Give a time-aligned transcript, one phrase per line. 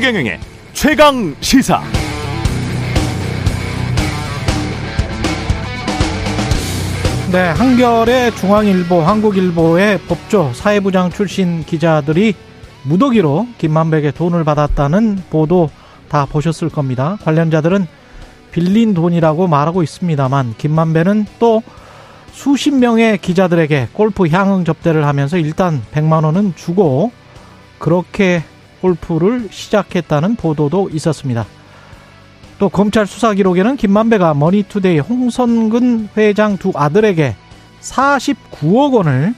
[0.00, 0.40] 최경영의
[0.72, 1.82] 최강 시사.
[7.30, 12.34] 네, 한겨레 중앙일보, 한국일보의 법조 사회부장 출신 기자들이
[12.84, 15.68] 무더기로 김만백의 돈을 받았다는 보도
[16.08, 17.18] 다 보셨을 겁니다.
[17.22, 17.86] 관련자들은
[18.52, 21.62] 빌린 돈이라고 말하고 있습니다만 김만배는 또
[22.32, 27.12] 수십 명의 기자들에게 골프 향응 접대를 하면서 일단 100만 원은 주고
[27.78, 28.42] 그렇게
[28.80, 31.46] 골프를 시작했다는 보도도 있었습니다.
[32.58, 37.34] 또 검찰 수사 기록에는 김만배가 머니투데이 홍선근 회장 두 아들에게
[37.80, 39.34] 49억 원을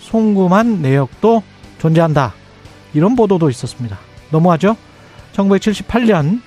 [0.00, 1.42] 송금한 내역도
[1.78, 2.34] 존재한다.
[2.92, 3.98] 이런 보도도 있었습니다.
[4.30, 4.76] 너무하죠?
[5.34, 6.40] 1978년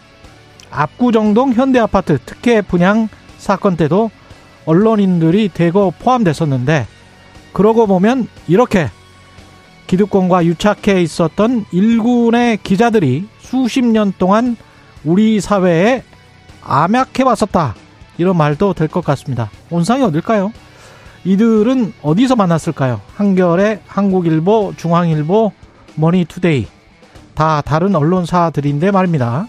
[0.72, 4.12] 압구정동 현대아파트 특혜 분양 사건 때도
[4.66, 6.86] 언론인들이 대거 포함됐었는데
[7.54, 8.90] 그러고 보면 이렇게
[9.90, 14.56] 기득권과 유착해 있었던 일군의 기자들이 수십 년 동안
[15.04, 16.04] 우리 사회에
[16.62, 17.74] 암약해 왔었다.
[18.20, 19.50] 이런 말도 될 것 같습니다.
[19.72, 20.54] 온상이 어딜까요?
[21.26, 23.02] 이들은 어디서 만났을까요?
[23.16, 25.54] 한겨레, 한국일보, 중앙일보,
[25.96, 26.68] 머니투데이.
[27.34, 29.48] 다 다른 언론사들인데 말입니다.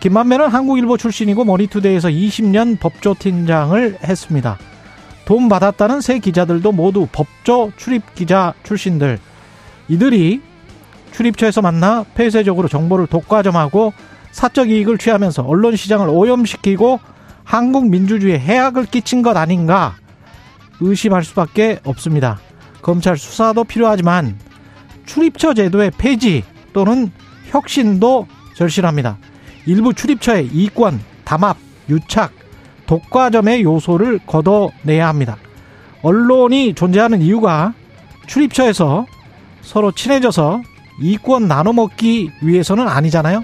[0.00, 4.58] 김만배는 한국일보 출신이고 머니투데이에서 20년 법조팀장을 했습니다.
[5.24, 9.18] 돈 받았다는 세 기자들도 모두 법조 출입 기자 출신들.
[9.92, 10.40] 이들이
[11.12, 13.92] 출입처에서 만나 폐쇄적으로 정보를 독과점하고
[14.30, 16.98] 사적 이익을 취하면서 언론 시장을 오염시키고
[17.44, 19.96] 한국 민주주의에 해악을 끼친 것 아닌가
[20.80, 22.40] 의심할 수밖에 없습니다.
[22.80, 24.38] 검찰 수사도 필요하지만
[25.04, 27.10] 출입처 제도의 폐지 또는
[27.48, 29.18] 혁신도 절실합니다.
[29.66, 31.58] 일부 출입처의 이권, 담합,
[31.90, 32.32] 유착,
[32.86, 35.36] 독과점의 요소를 걷어내야 합니다.
[36.00, 37.74] 언론이 존재하는 이유가
[38.26, 39.06] 출입처에서
[39.62, 40.62] 서로 친해져서
[41.00, 43.42] 이권 나눠 먹기 위해서는 아니잖아요.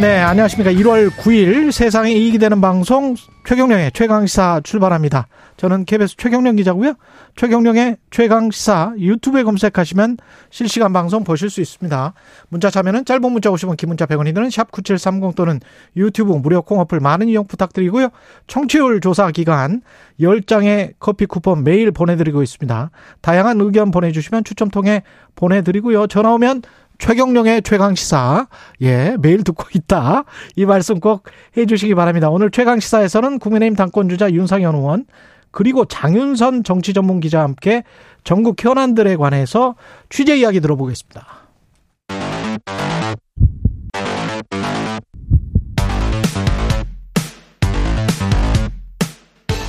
[0.00, 0.72] 네, 안녕하십니까.
[0.72, 3.14] 1월 9일 세상에 이익이 되는 방송
[3.46, 5.28] 최경령의 최강시사 출발합니다.
[5.56, 6.94] 저는 KBS 최경령 기자고요.
[7.36, 10.16] 최경령의 최강시사 유튜브에 검색하시면
[10.50, 12.12] 실시간 방송 보실 수 있습니다.
[12.48, 15.60] 문자 참여는 짧은 문자 50원, 긴 문자 100원이 드는 샵9730 또는
[15.96, 18.08] 유튜브 무료 콩 어플 많은 이용 부탁드리고요.
[18.48, 19.82] 청취율 조사 기간
[20.18, 22.90] 10장의 커피 쿠폰 매일 보내드리고 있습니다.
[23.20, 25.04] 다양한 의견 보내주시면 추첨 통해
[25.36, 26.08] 보내드리고요.
[26.08, 26.62] 전화 오면
[27.04, 28.46] 최경령의 최강 시사,
[28.80, 30.24] 예, 매일 듣고 있다.
[30.56, 32.30] 이 말씀 꼭 해주시기 바랍니다.
[32.30, 35.04] 오늘 최강 시사에서는 국민의힘 당권주자 윤상현 의원,
[35.50, 37.84] 그리고 장윤선 정치 전문 기자와 함께
[38.24, 39.74] 전국 현안들에 관해서
[40.08, 41.26] 취재 이야기 들어보겠습니다.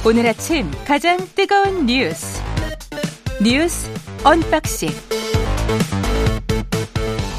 [0.06, 2.41] 오늘 아침 가장 뜨거운 뉴스.
[3.44, 3.90] 뉴스
[4.23, 4.88] unboxing.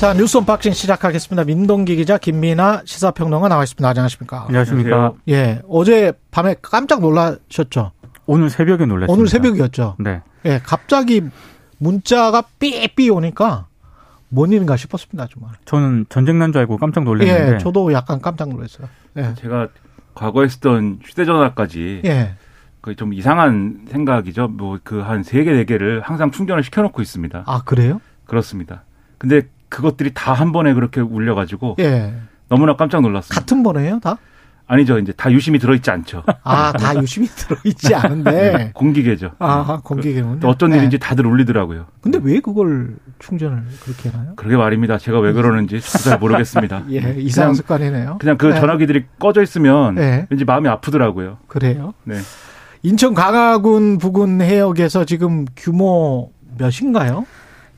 [0.00, 1.44] 자, 뉴스 unboxing 시작하겠습니다.
[1.44, 3.88] 민동기 기자, 김민아 시사평론가 나와 있습니다.
[3.88, 4.44] 안녕하십니까?
[4.46, 5.14] 안녕하십니까?
[5.30, 7.92] 예, 어제 밤에 깜짝 놀라셨죠?
[8.26, 9.12] 오늘 새벽에 놀랐습니다.
[9.12, 9.96] 오늘 새벽이었죠?
[9.98, 10.20] 네.
[10.44, 11.22] 예, 갑자기
[11.78, 13.66] 문자가 삐삐 오니까
[14.28, 15.52] 뭔 일인가 싶었습니다, 정말.
[15.64, 17.54] 저는 전쟁 난 줄 알고 깜짝 놀랐는데.
[17.54, 18.88] 예, 저도 약간 깜짝 놀랐어요.
[19.16, 19.32] 예.
[19.36, 19.68] 제가
[20.14, 22.34] 과거에 쓰던 휴대전화까지 예.
[22.82, 24.48] 그좀 이상한 생각이죠.
[24.48, 27.44] 뭐 그 한 세 개 네 개를 항상 충전을 시켜놓고 있습니다.
[27.46, 28.00] 아, 그래요?
[28.26, 28.82] 그렇습니다.
[29.18, 32.14] 근데 그것들이 다 한 번에 그렇게 울려가지고 예.
[32.48, 33.40] 너무나 깜짝 놀랐습니다.
[33.40, 34.18] 같은 번호예요, 다?
[34.68, 34.98] 아니죠.
[34.98, 36.24] 이제 다 유심히 들어있지 않죠.
[36.42, 38.30] 아, 다 유심히 들어있지 않은데.
[38.58, 39.30] 네, 공기계죠.
[39.38, 40.40] 아, 공기계문.
[40.40, 41.86] 또 어떤 일인지 다들 울리더라고요.
[42.00, 44.32] 근데 왜 그걸 충전을 그렇게 해놔요?
[44.34, 44.98] 그러게 말입니다.
[44.98, 46.82] 제가 왜 그러는지 잘 모르겠습니다.
[46.90, 48.18] 예, 이상한 습관이네요.
[48.18, 48.58] 그냥 그 네.
[48.60, 50.26] 전화기들이 꺼져 있으면 네.
[50.30, 51.38] 왠지 마음이 아프더라고요.
[51.46, 51.94] 그래요?
[52.02, 52.16] 네.
[52.82, 57.24] 인천 강화군 부근 해역에서 지금 규모 몇인가요?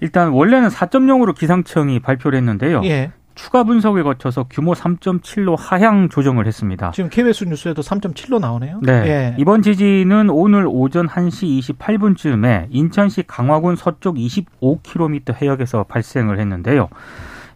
[0.00, 2.82] 일단 원래는 4.0으로 기상청이 발표를 했는데요.
[2.84, 3.12] 예.
[3.34, 6.90] 추가 분석을 거쳐서 규모 3.7로 하향 조정을 했습니다.
[6.90, 8.80] 지금 KBS 뉴스에도 3.7로 나오네요.
[8.82, 8.92] 네.
[9.06, 9.36] 예.
[9.38, 16.88] 이번 지진은 오늘 오전 1시 28분쯤에 인천시 강화군 서쪽 25km 해역에서 발생을 했는데요.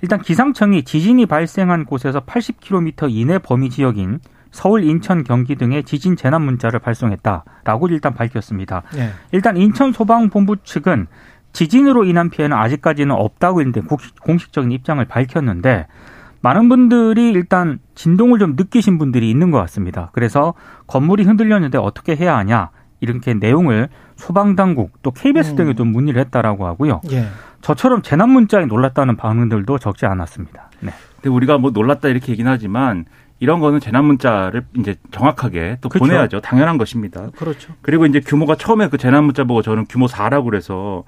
[0.02, 4.20] 일단 기상청이 지진이 발생한 곳에서 80km 이내 범위 지역인
[4.52, 8.82] 서울, 인천, 경기 등의 지진 재난 문자를 발송했다라고 일단 밝혔습니다.
[8.96, 9.10] 예.
[9.32, 11.06] 일단 인천 소방본부 측은
[11.52, 13.81] 지진으로 인한 피해는 아직까지는 없다고 했는데
[14.22, 15.87] 공식적인 입장을 밝혔는데
[16.40, 20.10] 많은 분들이 일단 진동을 좀 느끼신 분들이 있는 것 같습니다.
[20.12, 20.54] 그래서
[20.87, 22.70] 건물이 흔들렸는데 어떻게 해야 하냐
[23.00, 25.56] 이렇게 내용을 소방당국 또 KBS 음.
[25.56, 27.00] 등에 좀 문의를 했다라고 하고요.
[27.10, 27.26] 예.
[27.60, 30.70] 저처럼 재난 문자에 놀랐다는 반응들도 적지 않았습니다.
[30.81, 30.90] 네.
[31.16, 33.05] 근데 우리가 뭐 놀랐다 이렇게 얘기는 하지만
[33.38, 36.06] 이런 거는 재난 문자를 이제 정확하게 또 그렇죠.
[36.06, 36.40] 보내야죠.
[36.40, 37.28] 당연한 것입니다.
[37.37, 37.72] 그렇죠.
[37.82, 41.02] 그리고 이제 규모가 처음에 그 재난 문자 보고 저는 규모 4라고 그래서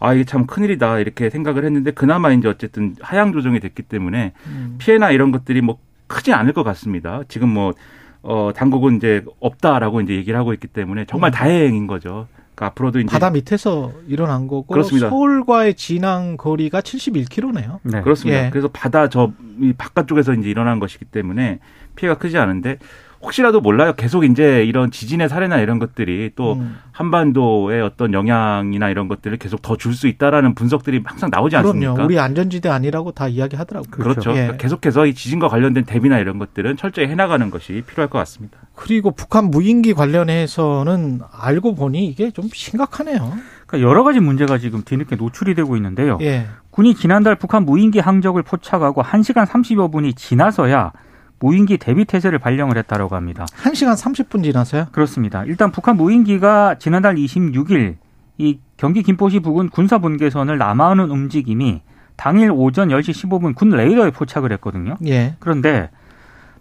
[0.00, 4.76] 아 이게 참 큰일이다 이렇게 생각을 했는데 그나마 이제 어쨌든 하향 조정이 됐기 때문에 음.
[4.78, 7.20] 피해나 이런 것들이 뭐 크지 않을 것 같습니다.
[7.28, 7.74] 지금 뭐
[8.22, 11.32] 어, 당국은 이제 없다라고 이제 얘기를 하고 있기 때문에 정말 음.
[11.32, 12.26] 다행인 거죠.
[12.54, 15.08] 그러니까 앞으로도 이제 바다 밑에서 일어난 거고 그렇습니다.
[15.08, 17.78] 서울과의 진앙 거리가 71km네요.
[17.82, 18.02] 네.
[18.02, 18.46] 그렇습니다.
[18.46, 18.50] 예.
[18.50, 19.32] 그래서 바다 저
[19.76, 21.58] 바깥쪽에서 이제 일어난 것이기 때문에
[21.96, 22.78] 피해가 크지 않은데
[23.22, 23.92] 혹시라도 몰라요.
[23.96, 26.78] 계속 이제 이런 지진의 사례나 이런 것들이 또 음.
[26.92, 31.92] 한반도의 어떤 영향이나 이런 것들을 계속 더 줄 수 있다라는 분석들이 항상 나오지 않습니까?
[31.92, 32.06] 그럼요.
[32.06, 33.90] 우리 안전지대 아니라고 다 이야기하더라고요.
[33.90, 34.34] 그렇죠.
[34.36, 34.56] 예.
[34.58, 38.56] 계속해서 이 지진과 관련된 대비나 이런 것들은 철저히 해나가는 것이 필요할 것 같습니다.
[38.74, 43.34] 그리고 북한 무인기 관련해서는 알고 보니 이게 좀 심각하네요.
[43.66, 46.18] 그러니까 여러 가지 문제가 지금 뒤늦게 노출이 되고 있는데요.
[46.22, 46.46] 예.
[46.70, 50.92] 군이 지난달 북한 무인기 항적을 포착하고 1시간 30여 분이 지나서야
[51.40, 53.46] 무인기 대비 태세를 발령을 했다라고 합니다.
[53.64, 54.86] 1시간 30분 지나서요?
[54.92, 55.44] 그렇습니다.
[55.44, 57.96] 일단 북한 무인기가 지난달 26일
[58.38, 61.82] 이 경기 김포시 부근 군사분계선을 남하하는 움직임이
[62.16, 64.96] 당일 오전 10시 15분 군 레이더에 포착을 했거든요.
[65.06, 65.34] 예.
[65.38, 65.90] 그런데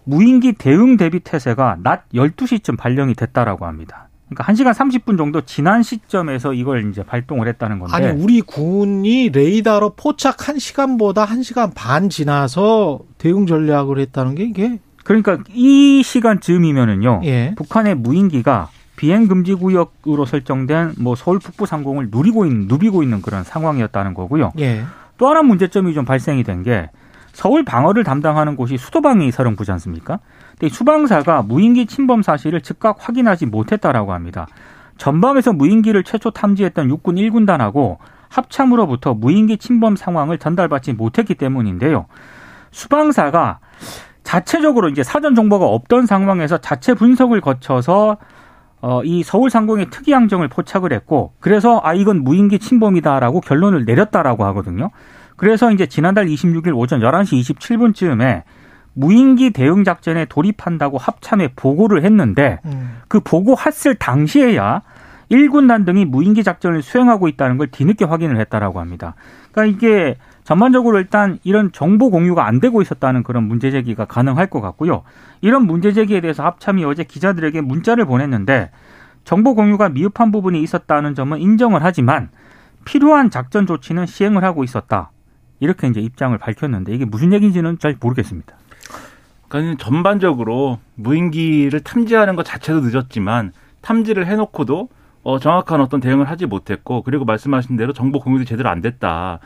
[0.06, 4.09] 무인기 대응 대비 태세가 낮 12시쯤 발령이 됐다라고 합니다.
[4.30, 7.96] 그러니까 1시간 30분 정도 지난 시점에서 이걸 이제 발동을 했다는 건데.
[7.96, 15.40] 아니, 우리 군이 레이더로 포착 1시간보다 1시간 반 지나서 대응 전략을 했다는 게 이게 그러니까
[15.50, 17.22] 이 시간쯤이면은요.
[17.24, 17.54] 예.
[17.58, 23.44] 북한의 무인기가 비행 금지 구역으로 설정된 뭐 서울 북부 상공을 누리고 있는 누비고 있는 그런
[23.44, 24.52] 상황이었다는 거고요.
[24.60, 24.84] 예.
[25.18, 26.90] 또 하나 문제점이 좀 발생이 된 게
[27.34, 30.20] 서울 방어를 담당하는 곳이 수도방위 사령부지 않습니까?
[30.68, 34.48] 수방사가 무인기 침범 사실을 즉각 확인하지 못했다라고 합니다.
[34.98, 37.98] 전방에서 무인기를 최초 탐지했던 육군 1군단하고
[38.28, 42.08] 합참으로부터 무인기 침범 상황을 전달받지 못했기 때문인데요.
[42.72, 43.60] 수방사가
[44.24, 48.18] 자체적으로 이제 사전 정보가 없던 상황에서 자체 분석을 거쳐서
[48.82, 54.46] 어, 이 서울 상공의 특이 항정을 포착을 했고 그래서 아 이건 무인기 침범이다라고 결론을 내렸다라고
[54.46, 54.92] 하거든요.
[55.36, 58.44] 그래서 이제 지난달 26일 오전 11시 27분쯤에
[58.94, 62.98] 무인기 대응 작전에 돌입한다고 합참에 보고를 했는데 음.
[63.08, 64.82] 그 보고했을 당시에야
[65.32, 69.16] 1군단 등이 무인기 작전을 수행하고 있다는 걸 뒤늦게 확인을 했다라고 합니다.
[69.52, 74.62] 그러니까 이게 전반적으로 일단 이런 정보 공유가 안 되고 있었다는 그런 문제 제기가 가능할 것
[74.62, 75.04] 같고요.
[75.42, 78.72] 이런 문제 제기에 대해서 합참이 어제 기자들에게 문자를 보냈는데
[79.24, 82.30] 정보 공유가 미흡한 부분이 있었다는 점은 인정을 하지만
[82.84, 85.12] 필요한 작전 조치는 시행을 하고 있었다.
[85.60, 88.56] 이렇게 이제 입장을 밝혔는데 이게 무슨 얘기인지는 잘 모르겠습니다.
[89.50, 93.52] 그러니까 전반적으로 무인기를 탐지하는 것 자체도 늦었지만
[93.82, 94.90] 탐지를 해놓고도
[95.24, 99.40] 어, 정확한 어떤 대응을 하지 못했고 그리고 말씀하신 대로 정보 공유도 제대로 안 됐다.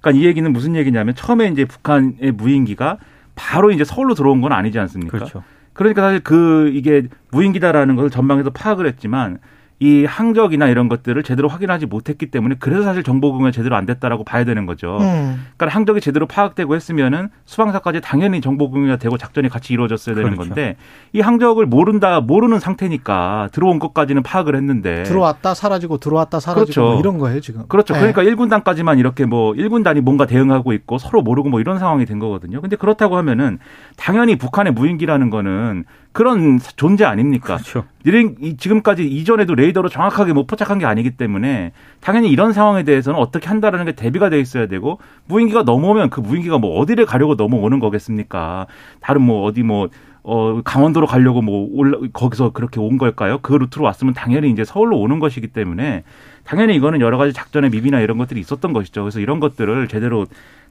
[0.00, 2.98] 그러니까 이 얘기는 무슨 얘기냐면 처음에 이제 북한의 무인기가
[3.34, 5.16] 바로 이제 서울로 들어온 건 아니지 않습니까?
[5.18, 5.42] 그렇죠.
[5.72, 9.38] 그러니까 사실 그 이게 무인기다라는 것을 전방에서 파악을 했지만
[9.80, 14.24] 이 항적이나 이런 것들을 제대로 확인하지 못했기 때문에 그래서 사실 정보 공유가 제대로 안 됐다라고
[14.24, 14.98] 봐야 되는 거죠.
[15.00, 15.46] 음.
[15.56, 20.48] 그러니까 항적이 제대로 파악되고 했으면은 수방사까지 당연히 정보 공유가 되고 작전이 같이 이루어졌어야 되는 그렇죠.
[20.48, 20.76] 건데
[21.12, 26.82] 이 항적을 모른다 모르는 상태니까 들어온 것까지는 파악을 했는데 들어왔다 사라지고 들어왔다 사라지고 그렇죠.
[26.82, 27.62] 뭐 이런 거예요 지금.
[27.68, 27.94] 그렇죠.
[27.94, 28.12] 네.
[28.12, 32.60] 그러니까 1군단까지만 이렇게 뭐 1군단이 뭔가 대응하고 있고 서로 모르고 뭐 이런 상황이 된 거거든요.
[32.60, 33.58] 근데 그렇다고 하면은
[33.96, 35.84] 당연히 북한의 무인기라는 거는
[36.18, 37.58] 그런 존재 아닙니까?
[37.58, 37.84] 그렇죠.
[38.58, 41.70] 지금까지 이전에도 레이더로 정확하게 못 포착한 게 아니기 때문에
[42.00, 46.58] 당연히 이런 상황에 대해서는 어떻게 한다라는 게 대비가 돼 있어야 되고 무인기가 넘어오면 그 무인기가
[46.58, 48.66] 뭐 어디를 가려고 넘어오는 거겠습니까?
[49.00, 49.90] 다른 뭐 어디 뭐
[50.30, 53.38] 어, 강원도로 가려고 뭐 올라, 거기서 그렇게 온 걸까요?
[53.40, 56.04] 그 루트로 왔으면 당연히 이제 서울로 오는 것이기 때문에
[56.44, 59.04] 당연히 이거는 여러 가지 작전의 미비나 이런 것들이 있었던 것이죠.
[59.04, 60.26] 그래서 이런 것들을 제대로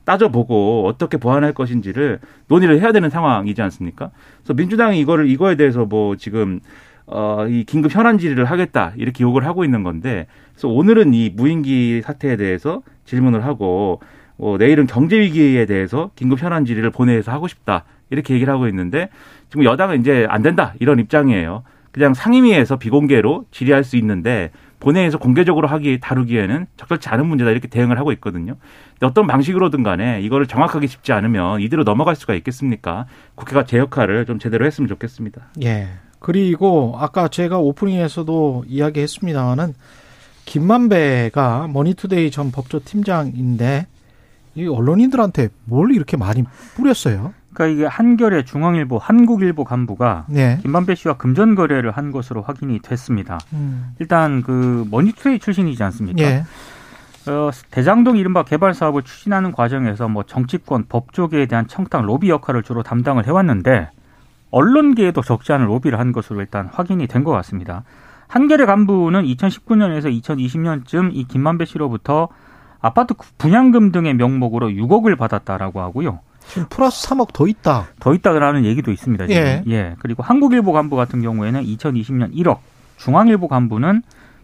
[0.06, 4.12] 따져보고 어떻게 보완할 것인지를 논의를 해야 되는 상황이지 않습니까?
[4.44, 6.60] 그래서 민주당이 이거를 이거에 대해서 뭐 지금
[7.08, 12.04] 어, 이 긴급 현안 질의를 하겠다 이렇게 요구를 하고 있는 건데 그래서 오늘은 이 무인기
[12.04, 14.02] 사태에 대해서 질문을 하고
[14.38, 19.10] 어, 내일은 경제 위기에 대해서 긴급 현안 질의를 본회의에서 하고 싶다 이렇게 얘기를 하고 있는데
[19.50, 21.64] 지금 여당은 이제 안 된다 이런 입장이에요.
[21.92, 27.98] 그냥 상임위에서 비공개로 질의할 수 있는데 본회의에서 공개적으로 하기 다루기에는 적절치 않은 문제다 이렇게 대응을
[27.98, 28.56] 하고 있거든요.
[29.02, 33.08] 어떤 방식으로든 간에 이거를 정확하게 짚지 않으면 이대로 넘어갈 수가 있겠습니까?
[33.36, 35.42] 국회가 제 역할을 좀 제대로 했으면 좋겠습니다.
[35.64, 35.88] 예.
[36.20, 39.74] 그리고 아까 제가 오프닝에서도 이야기했습니다만은
[40.46, 43.88] 김만배가 머니투데이 전 법조 팀장인데
[44.56, 46.44] 이 언론인들한테 뭘 이렇게 많이
[46.76, 47.34] 뿌렸어요?
[47.58, 50.60] 그러니까 이게 한겨레 중앙일보 한국일보 간부가 네.
[50.62, 53.40] 김만배 씨와 금전 거래를 한 것으로 확인이 됐습니다.
[53.54, 53.96] 음.
[54.00, 56.22] 일단 그 머니투데이 출신이지 않습니까?
[56.22, 56.44] 네.
[57.28, 62.84] 어, 대장동 이른바 개발 사업을 추진하는 과정에서 뭐 정치권, 법조계에 대한 청탁, 로비 역할을 주로
[62.84, 63.90] 담당을 해왔는데
[64.52, 67.84] 언론계에도 적지 않은 로비를 한 것으로 일단 확인이 된 것 같습니다.
[68.28, 72.30] 한겨레 간부는 2019년에서 2020년쯤 이 김만배 씨로부터
[72.80, 76.20] 아파트 분양금 등의 명목으로 6억을 받았다라고 하고요.
[76.50, 77.88] 지금 플러스 3억 더 있다.
[78.00, 79.28] 더 있다라는 얘기도 있습니다.
[79.28, 79.42] 지금.
[79.42, 79.64] 예.
[79.68, 79.96] 예.
[80.00, 82.60] 그리고 한국일보 간부 같은 경우에는 2020년 1억,
[82.98, 84.02] 중앙일보 간부는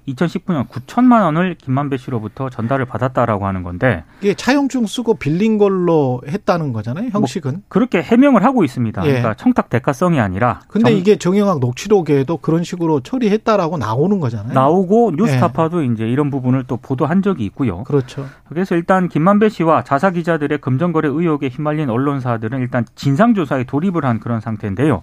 [0.08, 6.74] 2019년 9천만 원을 김만배 씨로부터 전달을 받았다라고 하는 건데 이게 차용증 쓰고 빌린 걸로 했다는
[6.74, 7.10] 거잖아요.
[7.12, 7.52] 형식은.
[7.52, 9.02] 뭐 그렇게 해명을 하고 있습니다.
[9.06, 9.08] 예.
[9.08, 14.54] 그러니까 청탁 대가성이 아니라 근데 정- 이게 정영학 녹취록에도 그런 식으로 처리했다라고 나오는 거잖아요.
[14.54, 15.16] 나오고 예.
[15.24, 17.84] 뉴스타파도 이제 이런 부분을 또 보도한 적이 있고요.
[17.84, 18.26] 그렇죠.
[18.50, 24.20] 그래서 일단 김만배 씨와 자사 기자들의 금전거래 의혹에 휘말린 언론사들은 일단 진상 조사에 돌입을 한
[24.20, 25.02] 그런 상태인데요.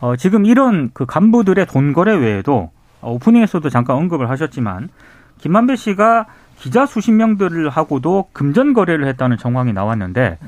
[0.00, 2.70] 어, 지금 이런 그 간부들의 돈 거래 외에도 어,
[3.10, 4.88] 오프닝에서도 잠깐 언급을 하셨지만
[5.38, 6.26] 김만배 씨가
[6.58, 10.38] 기자 수십 명들을 하고도 금전 거래를 했다는 정황이 나왔는데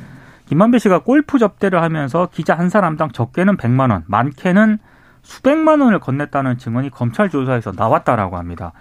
[0.47, 4.79] 김만배 씨가 골프 접대를 하면서 기자 한 사람당 적게는 100만 원, 많게는
[5.23, 8.73] 수백만 원을 건넸다는 증언이 검찰 조사에서 나왔다라고 합니다.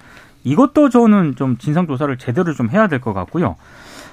[0.43, 3.55] 이것도 저는 좀 진상 조사를 제대로 좀 해야 될 것 같고요.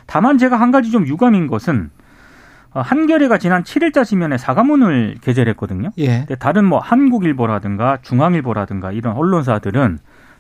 [0.07, 2.02] 다만 제가 한 가지 좀 유감인 것은 어,
[2.81, 5.91] 한겨레가 지난 7일자 지면에 사과문을 게재를 했거든요.
[5.99, 6.21] 예.
[6.21, 9.99] 근데 다른 뭐 한국일보라든가 중앙일보라든가 이런 언론사들은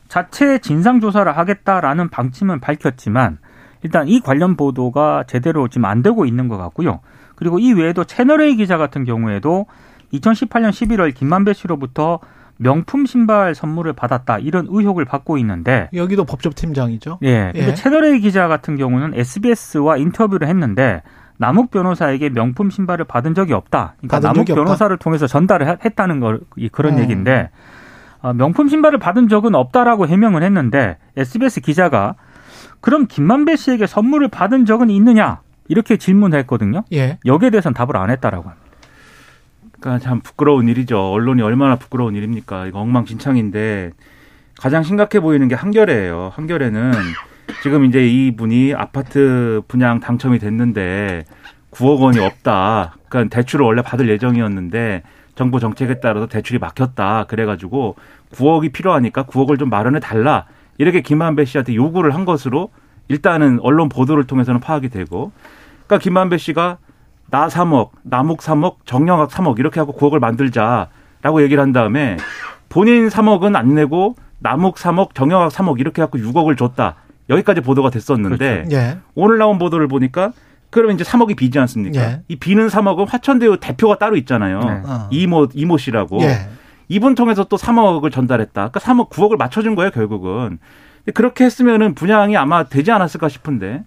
[0.08, 3.38] 자체 진상 조사를 하겠다라는 방침은 밝혔지만
[3.82, 7.00] 일단 이 관련 보도가 제대로 지금 안 되고 있는 것 같고요.
[7.34, 9.66] 그리고 이 외에도 채널A 기자 같은 경우에도
[10.12, 12.20] 2018년 11월 김만배 씨로부터
[12.58, 17.18] 명품 신발 선물을 받았다 이런 의혹을 받고 있는데 여기도 법조팀장이죠.
[17.24, 17.52] 예.
[17.54, 17.74] 예.
[17.74, 21.02] 채널A 기자 같은 경우는 SBS와 인터뷰를 했는데
[21.42, 23.94] 남욱 변호사에게 명품 신발을 받은 적이 없다.
[23.98, 24.62] 그러니까 남욱 적이 없다?
[24.64, 27.00] 변호사를 통해서 전달을 하- 했다는 걸 이- 그런 어.
[27.00, 27.50] 얘기인데
[28.20, 32.14] 어, 명품 신발을 받은 적은 없다라고 해명을 했는데 SBS 기자가
[32.80, 36.84] 그럼 김만배 씨에게 선물을 받은 적은 있느냐 이렇게 질문했거든요.
[36.92, 37.18] 예.
[37.26, 38.62] 여기에 대해서는 답을 안 했다라고 합니다.
[39.80, 41.10] 그러니까 참 부끄러운 일이죠.
[41.10, 42.66] 언론이 얼마나 부끄러운 일입니까?
[42.66, 43.90] 이거 엉망진창인데
[44.60, 46.30] 가장 심각해 보이는 게 한겨레예요.
[46.36, 46.92] 한겨레는
[47.62, 51.24] 지금 이제 이 분이 아파트 분양 당첨이 됐는데
[51.70, 52.96] 9억 원이 없다.
[53.08, 55.02] 그러니까 대출을 원래 받을 예정이었는데
[55.34, 57.24] 정부 정책에 따라서 대출이 막혔다.
[57.24, 57.96] 그래가지고
[58.34, 60.46] 9억이 필요하니까 9억을 좀 마련해 달라.
[60.78, 62.70] 이렇게 김만배 씨한테 요구를 한 것으로
[63.08, 65.32] 일단은 언론 보도를 통해서는 파악이 되고,
[65.86, 66.78] 그러니까 김만배 씨가
[67.30, 72.16] 나 3억, 남욱 3억, 정영학 3억 이렇게 하고 9억을 만들자라고 얘기를 한 다음에
[72.68, 76.96] 본인 3억은 안 내고 남욱 3억, 정영학 3억 이렇게 해갖고 6억을 줬다.
[77.28, 78.98] 여기까지 보도가 됐었는데 예.
[79.14, 80.32] 오늘 나온 보도를 보니까
[80.70, 82.00] 그러면 이제 3억이 비지 않습니까?
[82.00, 82.20] 예.
[82.28, 84.60] 이 비는 3억은 화천대유 대표가 따로 있잖아요.
[84.60, 84.70] 네.
[84.84, 85.08] 어.
[85.10, 86.20] 이모 이모 씨라고.
[86.22, 86.48] 예.
[86.88, 88.52] 이분 통해서 또 3억을 전달했다.
[88.70, 90.58] 그러니까 3억 9억을 맞춰준 거예요 결국은.
[91.04, 93.82] 근데 그렇게 했으면은 분양이 아마 되지 않았을까 싶은데.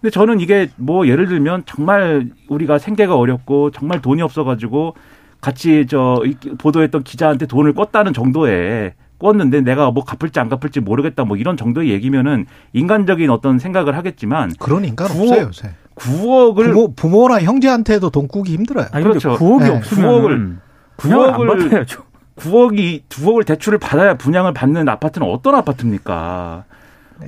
[0.00, 4.94] 근데 저는 이게 뭐 예를 들면 정말 우리가 생계가 어렵고 정말 돈이 없어가지고
[5.40, 11.24] 같이 저 이- 보도했던 기자한테 돈을 껐다는 정도에 껐는데 내가 뭐 갚을지 안 갚을지 모르겠다
[11.24, 15.70] 뭐 이런 정도의 얘기면은 인간적인 어떤 생각을 하겠지만 그런 인간 구억- 없어요, 요새.
[15.94, 18.86] 9억을 부모, 부모나 형제한테도 돈 꾸기 힘들어요.
[18.90, 19.36] 아니 그렇죠.
[19.36, 19.68] 9억이 네.
[19.76, 20.56] 없으면 9억을
[20.96, 22.02] 분양을 안 9억을 받아야죠.
[22.36, 26.64] 9억이 9억을 대출을 받아야 분양을 받는 아파트는 어떤 아파트입니까?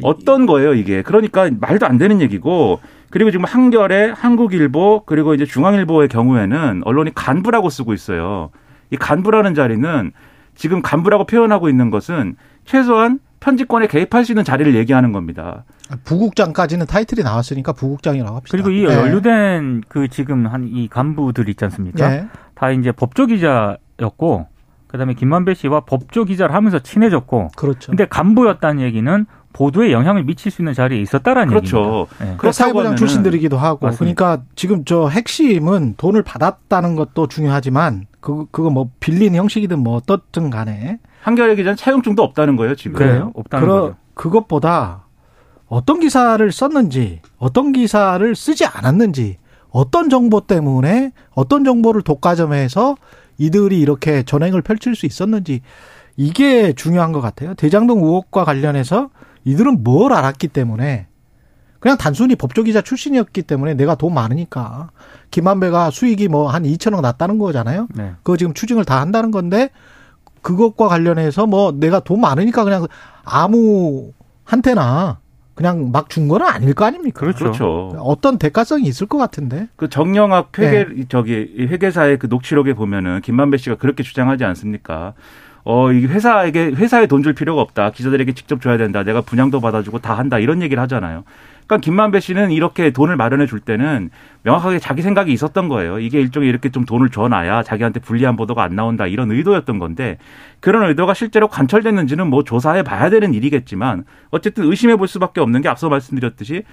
[0.02, 1.02] 어떤 거예요, 이게?
[1.02, 2.80] 그러니까 말도 안 되는 얘기고
[3.10, 8.48] 그리고 지금 한겨레, 한국일보 그리고 이제 중앙일보의 경우에는 언론이 간부라고 쓰고 있어요.
[8.90, 10.12] 이 간부라는 자리는
[10.54, 15.64] 지금 간부라고 표현하고 있는 것은 최소한 편집권에 개입할 수 있는 자리를 얘기하는 겁니다.
[16.04, 18.52] 부국장까지는 타이틀이 나왔으니까 부국장이라고 합시다.
[18.52, 18.94] 그리고 이 예.
[18.94, 22.12] 연루된 그 지금 한 이 간부들 있지 않습니까?
[22.14, 22.26] 예.
[22.54, 24.46] 다 이제 법조 기자였고
[24.86, 27.90] 그다음에 김만배 씨와 법조 기자를 하면서 친해졌고 그렇죠.
[27.90, 31.78] 근데 간부였다는 얘기는 보도에 영향을 미칠 수 있는 자리에 있었다라는 그렇죠.
[31.78, 32.14] 얘기입니다.
[32.20, 32.24] 예.
[32.32, 34.14] 그 그렇다고 사회부장 출신들이기도 하고 맞습니다.
[34.14, 40.48] 그러니까 지금 저 핵심은 돈을 받았다는 것도 중요하지만 그 그거 뭐 빌린 형식이든 뭐 어떻든
[40.48, 42.96] 간에 한겨레 기자는 차용증도 없다는 거예요, 지금.
[42.96, 43.32] 그래요?
[43.34, 43.96] 없다는 그러, 거죠.
[44.14, 45.06] 그것보다
[45.66, 49.38] 어떤 기사를 썼는지 어떤 기사를 쓰지 않았는지
[49.70, 52.96] 어떤 정보 때문에 어떤 정보를 독과점해서
[53.38, 55.60] 이들이 이렇게 전횡을 펼칠 수 있었는지
[56.16, 57.54] 이게 중요한 것 같아요.
[57.54, 59.10] 대장동 의혹과 관련해서
[59.44, 61.08] 이들은 뭘 알았기 때문에
[61.82, 64.90] 그냥 단순히 법조기자 출신이었기 때문에 내가 돈 많으니까
[65.32, 67.88] 김한배가 수익이 뭐 한 2천억 났다는 거잖아요.
[67.94, 68.12] 네.
[68.22, 69.70] 그거 지금 추징을 다 한다는 건데
[70.42, 72.86] 그것과 관련해서 뭐 내가 돈 많으니까 그냥
[73.24, 74.12] 아무
[74.44, 75.18] 한테나
[75.54, 77.18] 그냥 막 준 거는 아닐 거 아닙니까?
[77.20, 77.44] 그렇죠.
[77.46, 77.96] 그렇죠.
[77.98, 79.66] 어떤 대가성이 있을 것 같은데.
[79.76, 81.04] 그 정영학 회계 네.
[81.08, 85.14] 저기 이 회계사의 그 녹취록에 보면은 김만배 씨가 그렇게 주장하지 않습니까?
[85.64, 87.90] 어, 이 회사에게 회사에 돈 줄 필요가 없다.
[87.90, 89.02] 기자들에게 직접 줘야 된다.
[89.04, 90.38] 내가 분양도 받아주고 다 한다.
[90.38, 91.24] 이런 얘기를 하잖아요.
[91.66, 94.10] 그러니까 김만배 씨는 이렇게 돈을 마련해 줄 때는
[94.42, 96.00] 명확하게 자기 생각이 있었던 거예요.
[96.00, 100.18] 이게 일종의 이렇게 좀 돈을 줘놔야 자기한테 불리한 보도가 안 나온다 이런 의도였던 건데
[100.60, 105.68] 그런 의도가 실제로 관철됐는지는 뭐 조사해 봐야 되는 일이겠지만 어쨌든 의심해 볼 수밖에 없는 게
[105.68, 106.64] 앞서 말씀드렸듯이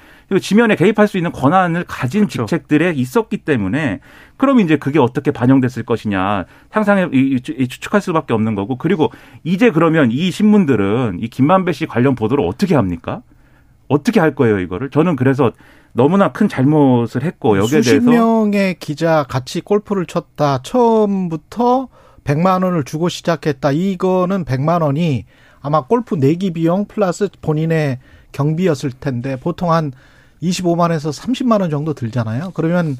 [0.41, 2.45] 지면에 개입할 수 있는 권한을 가진 그렇죠.
[2.45, 3.99] 직책들에 있었기 때문에
[4.37, 7.07] 그럼 이제 그게 어떻게 반영됐을 것이냐 상상해
[7.67, 9.11] 추측할 수밖에 없는 거고 그리고
[9.43, 13.21] 이제 그러면 이 신문들은 이 김만배 씨 관련 보도를 어떻게 합니까?
[13.89, 14.89] 어떻게 할 거예요 이거를?
[14.89, 15.51] 저는 그래서
[15.91, 20.61] 너무나 큰 잘못을 했고 여기에 수십 대해서 수십 명의 기자 같이 골프를 쳤다.
[20.63, 21.89] 처음부터
[22.23, 23.71] 100만 원을 주고 시작했다.
[23.71, 25.25] 이거는 100만 원이
[25.61, 27.99] 아마 골프 내기 비용 플러스 본인의
[28.31, 29.91] 경비였을 텐데 보통 한
[30.41, 32.51] 25만에서 30만 원 정도 들잖아요.
[32.53, 32.95] 그러면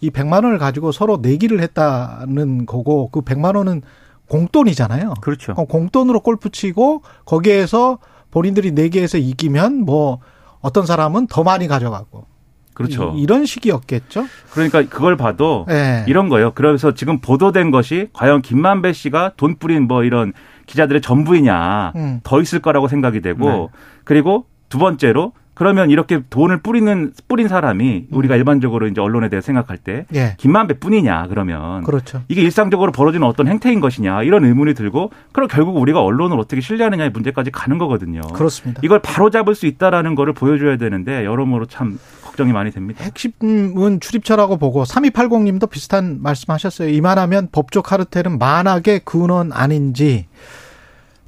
[0.00, 3.82] 이 100만 원을 가지고 서로 내기를 했다는 거고 그 100만 원은
[4.28, 5.14] 공돈이잖아요.
[5.20, 5.54] 그렇죠.
[5.54, 7.98] 공돈으로 골프 치고 거기에서
[8.30, 10.18] 본인들이 내기에서 이기면 뭐
[10.64, 12.24] 어떤 사람은 더 많이 가져가고
[12.72, 13.12] 그렇죠.
[13.16, 14.26] 이, 런 식이었겠죠.
[14.50, 16.04] 그러니까 그걸 봐도 네.
[16.08, 16.52] 이런 거예요.
[16.54, 20.32] 그래서 지금 보도된 것이 과연 김만배 씨가 돈 뿌린 뭐 이런
[20.66, 22.20] 기자들의 전부이냐 음.
[22.24, 23.68] 더 있을 거라고 생각이 되고 네.
[24.04, 28.16] 그리고 두 번째로 그러면 이렇게 돈을 뿌리는 뿌린 사람이 음.
[28.16, 30.34] 우리가 일반적으로 이제 언론에 대해 생각할 때 예.
[30.38, 32.22] 김만배뿐이냐 그러면 그렇죠.
[32.28, 37.10] 이게 일상적으로 벌어지는 어떤 행태인 것이냐 이런 의문이 들고 그럼 결국 우리가 언론을 어떻게 신뢰하느냐의
[37.10, 38.20] 문제까지 가는 거거든요.
[38.34, 38.80] 그렇습니다.
[38.84, 43.04] 이걸 바로 잡을 수 있다라는 거를 보여줘야 되는데 여러모로 참 걱정이 많이 됩니다.
[43.04, 46.88] 핵심은 출입처라고 보고 3280님도 비슷한 말씀하셨어요.
[46.88, 50.26] 이만하면 법적 카르텔은 만악의 근원 아닌지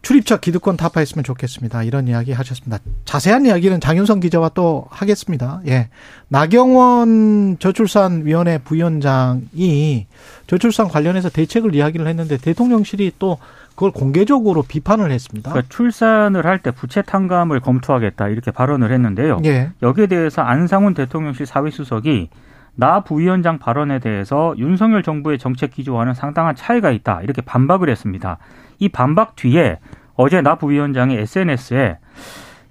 [0.02, 1.82] 출입처 기득권 타파했으면 좋겠습니다.
[1.82, 2.78] 이런 이야기 하셨습니다.
[3.04, 5.60] 자세한 이야기는 장윤성 기자와 또 하겠습니다.
[5.66, 5.88] 예.
[6.28, 10.06] 나경원 저출산위원회 부위원장이
[10.46, 13.38] 저출산 관련해서 대책을 이야기를 했는데 대통령실이 또
[13.70, 15.50] 그걸 공개적으로 비판을 했습니다.
[15.50, 19.40] 그러니까 출산을 할 때 부채 탕감을 검토하겠다 이렇게 발언을 했는데요.
[19.44, 19.70] 예.
[19.82, 22.30] 여기에 대해서 안상훈 대통령실 사회수석이
[22.76, 28.38] 나 부위원장 발언에 대해서 윤석열 정부의 정책 기조와는 상당한 차이가 있다 이렇게 반박을 했습니다.
[28.78, 29.78] 이 반박 뒤에
[30.14, 31.98] 어제 나 부위원장이 SNS에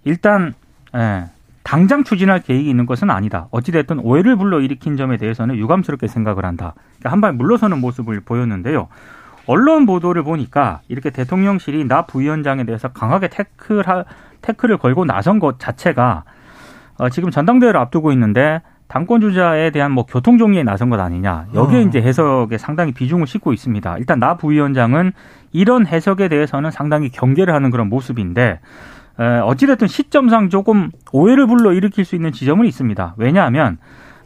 [0.03, 0.53] 일단
[0.95, 1.25] 예,
[1.63, 3.47] 당장 추진할 계획이 있는 것은 아니다.
[3.51, 6.73] 어찌됐든 오해를 불러일으킨 점에 대해서는 유감스럽게 생각을 한다.
[6.99, 8.87] 그러니까 한발 물러서는 모습을 보였는데요.
[9.47, 13.83] 언론 보도를 보니까 이렇게 대통령실이 나 부위원장에 대해서 강하게 태클
[14.41, 16.23] 태클을 걸고 나선 것 자체가
[16.97, 21.79] 어, 지금 전당대회를 앞두고 있는데 당권 주자에 대한 뭐 교통 정리에 나선 것 아니냐 여기에
[21.79, 21.81] 어.
[21.81, 23.97] 이제 해석에 상당히 비중을 싣고 있습니다.
[23.97, 25.11] 일단 나 부위원장은
[25.51, 28.59] 이런 해석에 대해서는 상당히 경계를 하는 그런 모습인데
[29.17, 33.15] 어찌됐든 시점상 조금 오해를 불러 일으킬 수 있는 지점은 있습니다.
[33.17, 33.77] 왜냐하면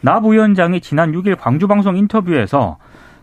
[0.02, 2.78] 나 부위원장이 지난 6일 광주방송 인터뷰에서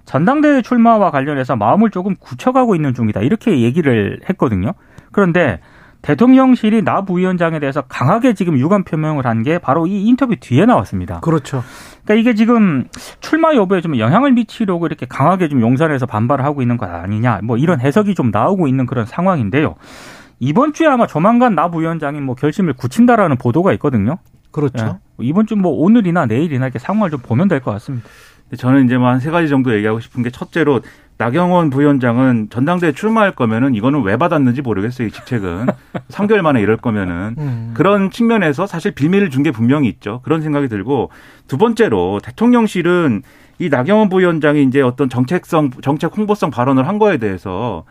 [0.04, 4.72] 전당대회 출마와 관련해서 마음을 조금 굳혀가고 있는 중이다 이렇게 얘기를 했거든요.
[5.10, 5.60] 그런데
[6.02, 11.20] 대통령실이 나 부위원장에 대해서 강하게 지금 유감 표명을 한 게 바로 이 인터뷰 뒤에 나왔습니다.
[11.20, 11.62] 그렇죠.
[12.04, 12.84] 그러니까 이게 지금
[13.20, 17.40] 출마 여부에 좀 영향을 미치려고 이렇게 강하게 좀 용산에서 반발을 하고 있는 것 아니냐.
[17.44, 19.74] 뭐 이런 해석이 좀 나오고 있는 그런 상황인데요.
[20.40, 24.18] 이번 주에 아마 조만간 나 부위원장이 뭐 결심을 굳힌다라는 보도가 있거든요.
[24.52, 24.98] 그렇죠.
[25.20, 25.24] 예.
[25.26, 28.08] 이번 주 뭐 오늘이나 내일이나 이렇게 상황을 좀 보면 될 것 같습니다.
[28.56, 30.80] 저는 이제 뭐한세 가지 정도 얘기하고 싶은 게 첫째로
[31.18, 35.08] 나경원 부위원장은 전당대회 출마할 거면은 이거는 왜 받았는지 모르겠어요.
[35.08, 35.66] 이 직책은
[36.10, 37.70] 3개월 만에 이럴 거면은 음.
[37.74, 40.20] 그런 측면에서 사실 비밀을 준 게 분명히 있죠.
[40.24, 41.10] 그런 생각이 들고
[41.48, 43.22] 두 번째로 대통령실은
[43.58, 47.84] 이 나경원 부위원장이 이제 어떤 정책성 정책 홍보성 발언을 한 거에 대해서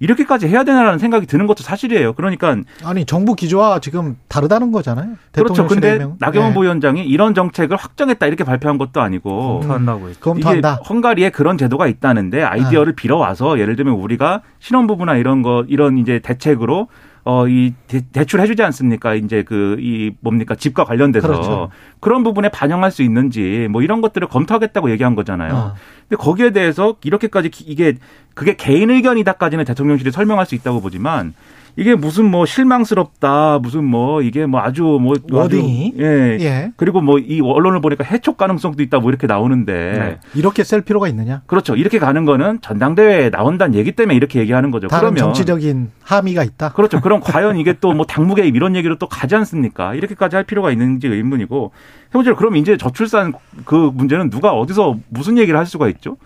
[0.00, 2.14] 이렇게까지 해야 되나라는 생각이 드는 것도 사실이에요.
[2.14, 5.14] 그러니까 아니 정부 기조와 지금 다르다는 거잖아요.
[5.32, 5.66] 그렇죠.
[5.66, 6.16] 근데 명.
[6.18, 6.54] 나경원 네.
[6.54, 10.20] 부위원장이 이런 정책을 확정했다 이렇게 발표한 것도 아니고 검토한다고 했죠.
[10.20, 10.74] 검토한다.
[10.88, 13.02] 헝가리에 그런 제도가 있다는데 아이디어를 네.
[13.02, 16.88] 빌어와서 예를 들면 우리가 신혼부부나 이런 거 이런 이제 대책으로
[17.24, 19.14] 어, 이 대, 출 해주지 않습니까?
[19.14, 20.54] 이제 그, 이 뭡니까?
[20.54, 21.26] 집과 관련돼서.
[21.26, 21.70] 그렇죠.
[22.00, 25.54] 그런 부분에 반영할 수 있는지 뭐 이런 것들을 검토하겠다고 얘기한 거잖아요.
[25.54, 25.74] 어.
[26.08, 27.94] 근데 거기에 대해서 이렇게까지 이게
[28.34, 31.32] 그게 개인 의견이다까지는 대통령실이 설명할 수 있다고 보지만
[31.76, 36.38] 이게 무슨 뭐 실망스럽다 무슨 뭐 이게 뭐 아주 뭐 워딩이 예.
[36.40, 36.72] 예.
[36.76, 40.18] 그리고 뭐 이 언론을 보니까 해촉 가능성도 있다 뭐 이렇게 나오는데 네.
[40.38, 41.42] 이렇게 셀 필요가 있느냐?
[41.46, 41.74] 그렇죠.
[41.74, 44.88] 이렇게 가는 거는 전당대회에 나온다는 얘기 때문에 이렇게 얘기하는 거죠.
[44.88, 46.72] 다른 그러면 정치적인 함의가 있다.
[46.72, 47.00] 그렇죠.
[47.00, 49.94] 그럼 과연 이게 또 뭐 당무개입 이런 얘기로 또 가지 않습니까?
[49.94, 51.70] 이렇게까지 할 필요가 있는지 의문이고
[52.06, 53.32] 세 번째로 그럼 이제 저출산
[53.64, 56.16] 그 문제는 누가 어디서 무슨 얘기를 할 수가 있죠?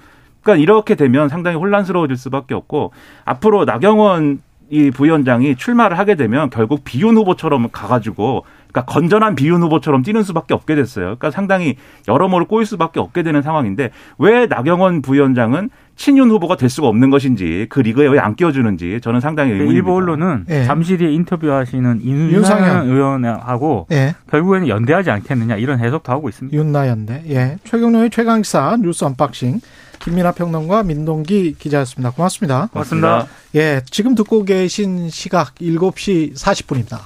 [0.43, 2.93] 그러니까 이렇게 되면 상당히 혼란스러워질 수밖에 없고
[3.25, 10.03] 앞으로 나경원 이 부위원장이 출마를 하게 되면 결국 비윤 후보처럼 가가지고 그러니까 건전한 비윤 후보처럼
[10.03, 11.05] 뛰는 수밖에 없게 됐어요.
[11.07, 11.77] 그러니까 상당히
[12.07, 17.67] 여러모로 꼬일 수밖에 없게 되는 상황인데 왜 나경원 부위원장은 친윤 후보가 될 수가 없는 것인지
[17.71, 19.77] 그 리그에 왜 안 끼워주는지 저는 상당히 의문입니다.
[19.79, 20.65] 일부 언론은 예.
[20.65, 22.89] 잠시 뒤에 인터뷰하시는 윤상현.
[22.89, 24.15] 의원하고 예.
[24.31, 26.57] 결국에는 연대하지 않겠느냐 이런 해석도 하고 있습니다.
[26.57, 27.23] 윤나연대.
[27.31, 27.57] 예.
[27.65, 29.61] 최경영의 최강시사 뉴스 unboxing.
[30.01, 32.11] 김민아 평론가 민동기 기자였습니다.
[32.11, 32.69] 고맙습니다.
[32.73, 33.27] 고맙습니다.
[33.55, 33.83] 예.
[33.91, 37.01] 지금 듣고 계신 시각 7시 40분입니다.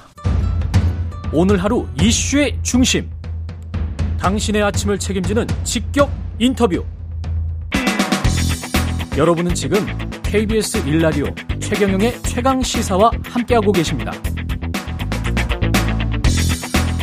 [1.31, 3.09] 오늘 하루 이슈의 중심.
[4.19, 6.85] 당신의 아침을 책임지는 직격 인터뷰.
[9.17, 9.85] 여러분은 지금
[10.23, 11.25] KBS 일라디오
[11.59, 14.11] 최경영의 최강 시사와 함께하고 계십니다.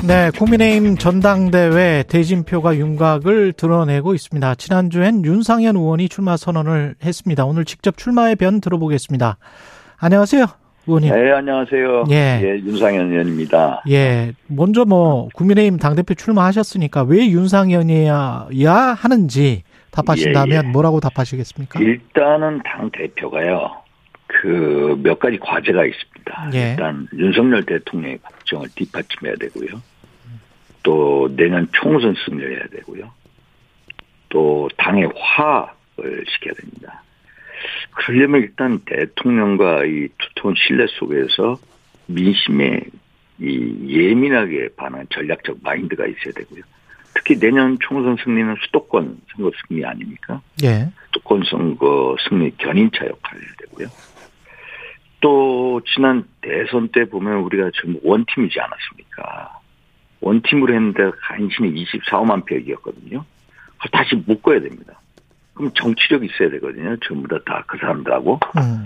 [0.06, 4.54] 네, 국민의힘 전당대회 대진표가 윤곽을 드러내고 있습니다.
[4.56, 7.44] 지난주엔 윤상현 의원이 출마 선언을 했습니다.
[7.44, 9.36] 오늘 직접 출마의 변 들어보겠습니다.
[9.98, 10.46] 안녕하세요,
[10.86, 11.14] 의원님.
[11.14, 12.04] 네, 안녕하세요.
[12.10, 12.40] 예.
[12.42, 13.82] 예, 윤상현 의원입니다.
[13.90, 18.48] 예, 먼저 뭐 국민의힘 당대표 출마하셨으니까 왜 윤상현이야
[18.96, 20.72] 하는지 답하신다면 예, 예.
[20.72, 21.78] 뭐라고 답하시겠습니까?
[21.80, 23.70] 일단은 당 대표가요.
[24.26, 26.50] 그 몇 가지 과제가 있습니다.
[26.54, 26.70] 예.
[26.70, 29.80] 일단 윤석열 대통령의 국정을 뒷받침해야 되고요.
[30.83, 33.11] 또 내년 총선 승리를 해야 되고요.
[34.29, 37.03] 또 당의 화합을 시켜야 됩니다.
[37.90, 41.59] 그러려면 일단 대통령과 이 두터운 신뢰 속에서
[42.07, 42.81] 민심에
[43.40, 46.62] 이 예민하게 반한 전략적 마인드가 있어야 되고요.
[47.14, 50.40] 특히 내년 총선 승리는 수도권 선거 승리 아닙니까?
[50.62, 53.88] 예, 수도권 선거 승리 견인차 역할을 해야 되고요.
[55.21, 59.60] 또 지난 대선 때 보면 우리가 전부 원팀이지 않았습니까?
[60.20, 63.24] 원팀으로 했는데 간신히 24만 표 이겼거든요.
[63.78, 65.00] 그걸 다시 묶어야 됩니다.
[65.54, 66.96] 그럼 정치력이 있어야 되거든요.
[67.06, 68.40] 전부 다 다 그 사람들하고.
[68.59, 68.85] 음,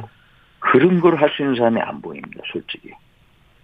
[0.61, 2.91] 그런 걸 할 수 있는 사람이 안 보입니다, 솔직히.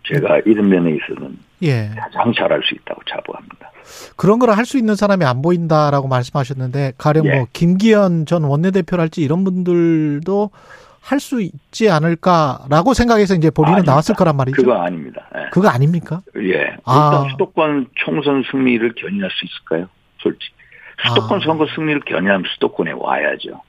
[0.06, 1.90] 제가 이런 면에 있어서는 예.
[1.96, 3.70] 가장 잘할 수 있다고 자부합니다.
[4.16, 7.34] 그런 걸 할 수 있는 사람이 안 보인다라고 말씀하셨는데 가령 예.
[7.36, 10.50] 뭐 김기현 전 원내대표랄지 이런 분들도
[11.00, 13.92] 할 수 있지 않을까라고 생각해서 이제 본인은 아닙니다.
[13.92, 14.56] 나왔을 거란 말이죠.
[14.56, 15.26] 그거 아닙니다.
[15.36, 15.48] 예.
[15.50, 16.20] 그거 아닙니까?
[16.36, 16.40] 예.
[16.40, 17.26] 일단 아.
[17.30, 19.88] 수도권 총선 승리를 견인할 수 있을까요?
[20.20, 20.54] 솔직히.
[21.08, 21.44] 수도권 아.
[21.44, 23.60] 선거 승리를 견인하면 수도권에 와야죠.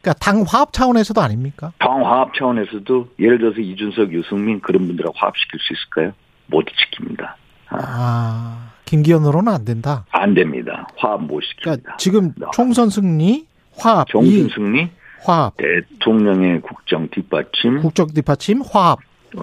[0.00, 1.72] 그러니까 당 화합 차원에서도 아닙니까?
[1.78, 6.12] 당 화합 차원에서도 예를 들어서 이준석, 유승민 그런 분들하고 화합시킬 수 있을까요?
[6.46, 7.22] 못 시킵니다.
[7.70, 10.06] 아, 아, 김기현으로는 안 된다.
[10.12, 10.86] 안 됩니다.
[10.96, 11.62] 화합 못 시킵니다.
[11.62, 14.88] 그러니까 지금 총선 승리, 화합, 이 승리,
[15.20, 18.98] 화합, 대통령의 국정 뒷받침, 국적 뒷받침, 화합.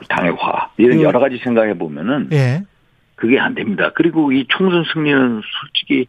[0.09, 2.63] 당의 화합 이런 그- 여러 가지 생각해 보면은 예.
[3.15, 3.91] 그게 안 됩니다.
[3.95, 6.07] 그리고 이 총선 승리는 솔직히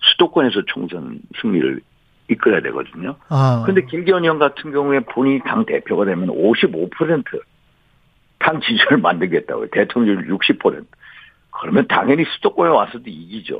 [0.00, 1.80] 수도권에서 총선 승리를
[2.28, 3.16] 이끌어야 되거든요.
[3.28, 3.62] 아.
[3.66, 9.68] 근데 김기현 의원 같은 경우에 본인이 당 대표가 되면 55%당 지지를 만들겠다고요.
[9.72, 10.84] 대통령률 60%.
[11.60, 13.56] 그러면 당연히 수도권에 와서도 이기죠.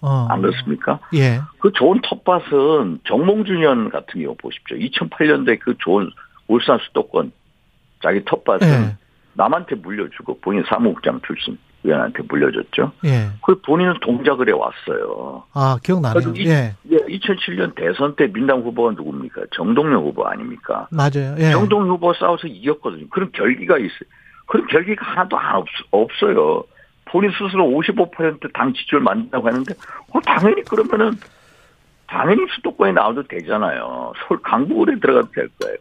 [0.00, 0.26] 어.
[0.30, 1.00] 안 그렇습니까?
[1.14, 1.40] 예.
[1.58, 4.76] 그 좋은 텃밭은 정몽준 의원 같은 경우 보십시오.
[4.76, 6.10] 2008년도에 그 좋은
[6.46, 7.32] 울산 수도권
[8.02, 8.96] 자기 텃밭은 예.
[9.34, 12.92] 남한테 물려주고 본인 사무국장 출신 의원한테 물려줬죠.
[13.04, 13.30] 예.
[13.44, 15.42] 그 본인은 동작을 해왔어요.
[15.52, 16.32] 아, 기억나네요.
[16.36, 16.74] 이- 예.
[16.92, 19.42] 예, 2007년 대선 때 민당 후보가 누굽니까?
[19.54, 20.86] 정동영 후보 아닙니까?
[20.92, 21.34] 맞아요.
[21.38, 21.50] 예.
[21.50, 23.08] 정동영 후보 싸워서 이겼거든요.
[23.10, 24.08] 그런 결기가 있어요.
[24.46, 26.62] 그런 결기가 하나도 안 없, 없어요.
[27.06, 29.74] 본인 스스로 55%당 지지를 만든다고 하는데,
[30.12, 31.12] 어, 당연히 그러면은,
[32.06, 34.12] 당연히 수도권에 나와도 되잖아요.
[34.18, 35.76] 서울 강북을에 들어가도 될 거예요.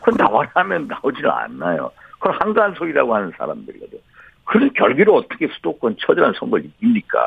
[0.00, 1.90] 그건 나와라면 나오지는 않나요.
[2.18, 3.98] 그건 한가한 소리라고 하는 사람들이거든.
[4.44, 7.18] 그런 결기로 어떻게 수도권 처절한 선거를 이깁니까?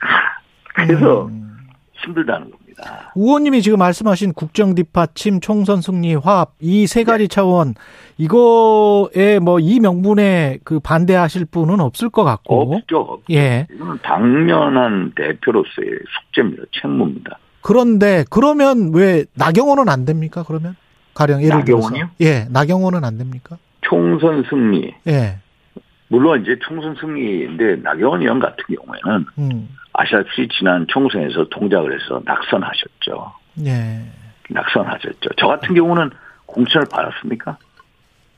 [0.00, 0.38] 아,
[0.74, 1.56] 그래서 음.
[1.92, 2.65] 힘들다는 겁니다.
[3.14, 7.04] 의원님이 지금 말씀하신 국정 뒷받침, 총선 승리, 화합 이세 네.
[7.04, 7.74] 가지 차원
[8.18, 13.20] 이거에 뭐 이 명분에 그 반대하실 분은 없을 것 같고 없죠.
[13.30, 16.62] 예 이건 당면한 대표로서의 숙제입니다.
[16.80, 17.38] 책무입니다.
[17.62, 20.44] 그런데 그러면 왜 나경원은 안 됩니까?
[20.46, 20.76] 그러면
[21.14, 21.90] 가령 예를 나경원이요?
[21.90, 23.56] 들어서 예 나경원은 안 됩니까?
[23.80, 24.92] 총선 승리.
[25.08, 25.38] 예
[26.08, 33.32] 물론 이제 총선 승리인데 나경원 의원 같은 경우에는 음, 아시다시피 지난 총선에서 동작을 해서 낙선하셨죠.
[33.66, 34.02] 예
[34.50, 35.30] 낙선하셨죠.
[35.36, 36.10] 저 같은 경우는
[36.46, 37.56] 공천을 받았습니까?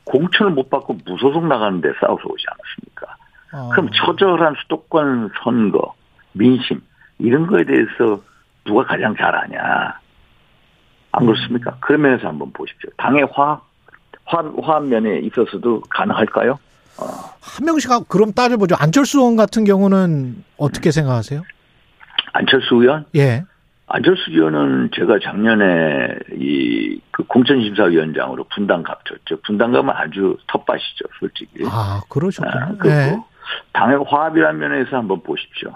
[0.03, 3.15] 공천을 못 받고 무소속 나가는데 싸워서 오지 않았습니까?
[3.53, 5.93] 어, 그럼 처절한 수도권 선거,
[6.33, 6.81] 민심
[7.19, 8.21] 이런 거에 대해서
[8.65, 9.99] 누가 가장 잘 아냐?
[11.11, 11.75] 안 그렇습니까?
[11.79, 12.89] 그런 면에서 한번 보십시오.
[12.97, 13.61] 당의 화,
[14.25, 16.59] 화, 화합 면에 있어서도 가능할까요?
[16.97, 18.75] 한 명씩 하고 그럼 따져보죠.
[18.77, 21.43] 안철수 의원 같은 경우는 어떻게 생각하세요?
[22.33, 23.05] 안철수 의원?
[23.15, 23.43] 예
[23.87, 29.41] 안철수 의원은 제가 작년에 이 그 공천심사위원장으로 분당 갑쳤죠.
[29.45, 31.65] 분당 가면 아주 텃밭이죠, 솔직히.
[31.65, 32.63] 아, 그러셨군요.
[32.63, 33.17] 아, 그리고 예.
[33.73, 35.75] 당의 화합이라는 면에서 한번 보십시오.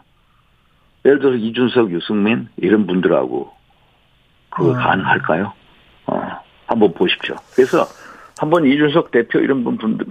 [1.03, 3.51] 예를 들어서 이준석, 유승민 이런 분들하고
[4.51, 4.73] 그 음.
[4.73, 5.51] 가능할까요?
[6.05, 6.21] 어,
[6.65, 7.35] 한번 보십시오.
[7.55, 7.85] 그래서
[8.37, 10.05] 한번 이준석 대표 이런 분 분들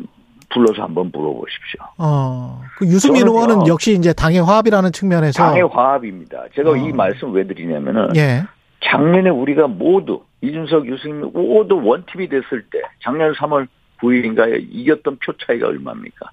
[0.53, 1.81] 불러서 한번 물어보십시오.
[1.99, 3.27] 어, 그 유승민.
[3.27, 6.45] 의원은 역시 이제 당의 화합이라는 측면에서 당의 화합입니다.
[6.55, 6.77] 제가 어.
[6.77, 8.45] 이 말씀 왜 드리냐면은 예,
[8.85, 13.69] 작년에 우리가 모두 이준석, 유승민 모두 원팀이 됐을 때 작년 3월
[14.01, 16.31] 9일인가에 이겼던 표 차이가 얼마입니까?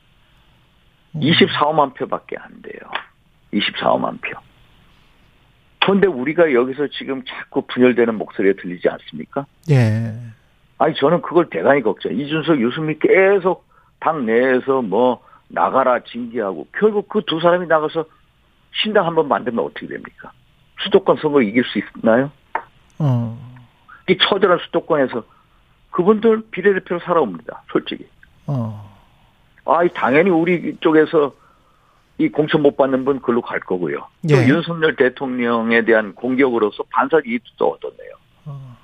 [1.16, 1.22] 음.
[1.22, 2.80] 24만 표밖에 안 돼요.
[3.54, 4.38] 24만 표.
[5.82, 9.46] 그런데 우리가 여기서 지금 자꾸 분열되는 목소리가 들리지 않습니까?
[9.72, 10.14] 예,
[10.78, 12.14] 아니 저는 그걸 대단히 걱정.
[12.14, 13.69] 이준석, 유승민 계속
[14.00, 18.06] 당 내에서 뭐 나가라 징계하고 결국 그 두 사람이 나가서
[18.72, 20.32] 신당 한 번 만들면 어떻게 됩니까?
[20.84, 22.32] 수도권 선거 이길 수 있나요?
[23.00, 23.38] 어,
[24.08, 25.24] 이 처절한 수도권에서
[25.92, 27.64] 그분들 비례대표로 살아옵니다.
[27.72, 28.08] 솔직히.
[28.46, 28.96] 어,
[29.66, 31.34] 아, 당연히 우리 쪽에서
[32.20, 33.98] 이 공천 못 받는 분 글로 갈 거고요.
[34.30, 34.48] 또 예.
[34.48, 38.12] 윤석열 대통령에 대한 공격으로서 반사 이익도 얻었네요.
[38.46, 38.78] 어.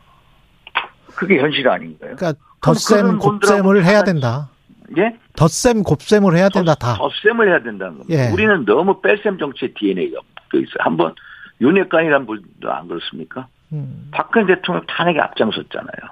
[1.16, 2.16] 그게 현실 아닌가요?
[2.16, 4.50] 그러니까 덧셈 곱셈을 해야 다 된다.
[4.98, 5.18] 예?
[5.36, 6.96] 덧셈 곱셈을 해야 된다 다.
[6.96, 8.14] 덧셈을 해야 된다는 겁니다.
[8.14, 8.32] 예.
[8.32, 10.20] 우리는 너무 뺄셈 정치의 DNA가
[10.52, 10.78] 묻어 있어요.
[10.80, 11.16] 한번
[11.62, 13.48] 윤핵관이라는 분도 안 그렇습니까?
[13.74, 16.12] 음, 박근혜 대통령 탄핵에 앞장섰잖아요.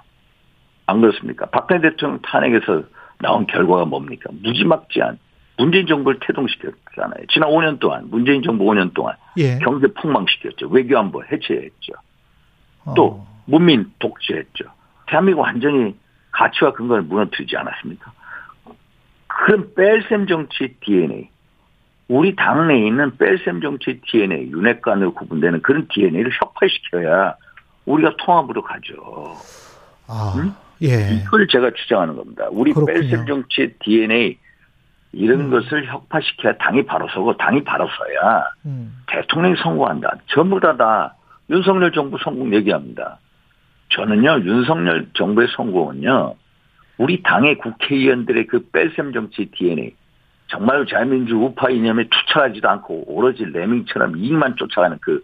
[0.88, 1.46] 안 그렇습니까?
[1.48, 2.84] 박근혜 대통령 탄핵에서
[3.20, 4.30] 나온 결과가 뭡니까?
[4.42, 5.20] 무지막지한
[5.58, 7.26] 문재인 정부를 태동시켰잖아요.
[7.32, 9.60] 지난 5년 동안 문재인 정부 5년 동안 예.
[9.60, 10.68] 경제 폭망시켰죠.
[10.68, 11.94] 외교안보 해체했죠.
[12.86, 14.66] 어, 또 문민 독재했죠.
[15.08, 15.96] 대한민국 완전히
[16.32, 18.12] 가치와 근거를 무너뜨리지 않았습니까?
[19.44, 21.30] 그런 뺄셈 정치 DNA,
[22.08, 27.36] 우리 당내에 있는 뺄셈 정치 DNA, 윤핵관으로 구분되는 그런 DNA를 혁파시켜야
[27.86, 29.36] 우리가 통합으로 가죠.
[30.08, 30.54] 아, 음?
[30.82, 32.48] 예, 이걸 제가 주장하는 겁니다.
[32.52, 33.02] 우리 그렇군요.
[33.02, 34.38] 뺄셈 정치의 DNA
[35.12, 35.52] 이런 음.
[35.52, 40.10] 것을 혁파시켜야 당이 바로 서고 당이 바로 서야 음, 대통령이 선거한다.
[40.28, 41.16] 전부 다 다
[41.50, 43.20] 윤석열 정부 성공 얘기합니다.
[43.90, 46.36] 저는요 윤석열 정부의 성공은요
[46.98, 49.96] 우리 당의 국회의원들의 그 뺄셈 정치 DNA
[50.48, 55.22] 정말 자유민주 우파 이념에 투철하지도 않고 오로지 레밍처럼 이익만 쫓아가는 그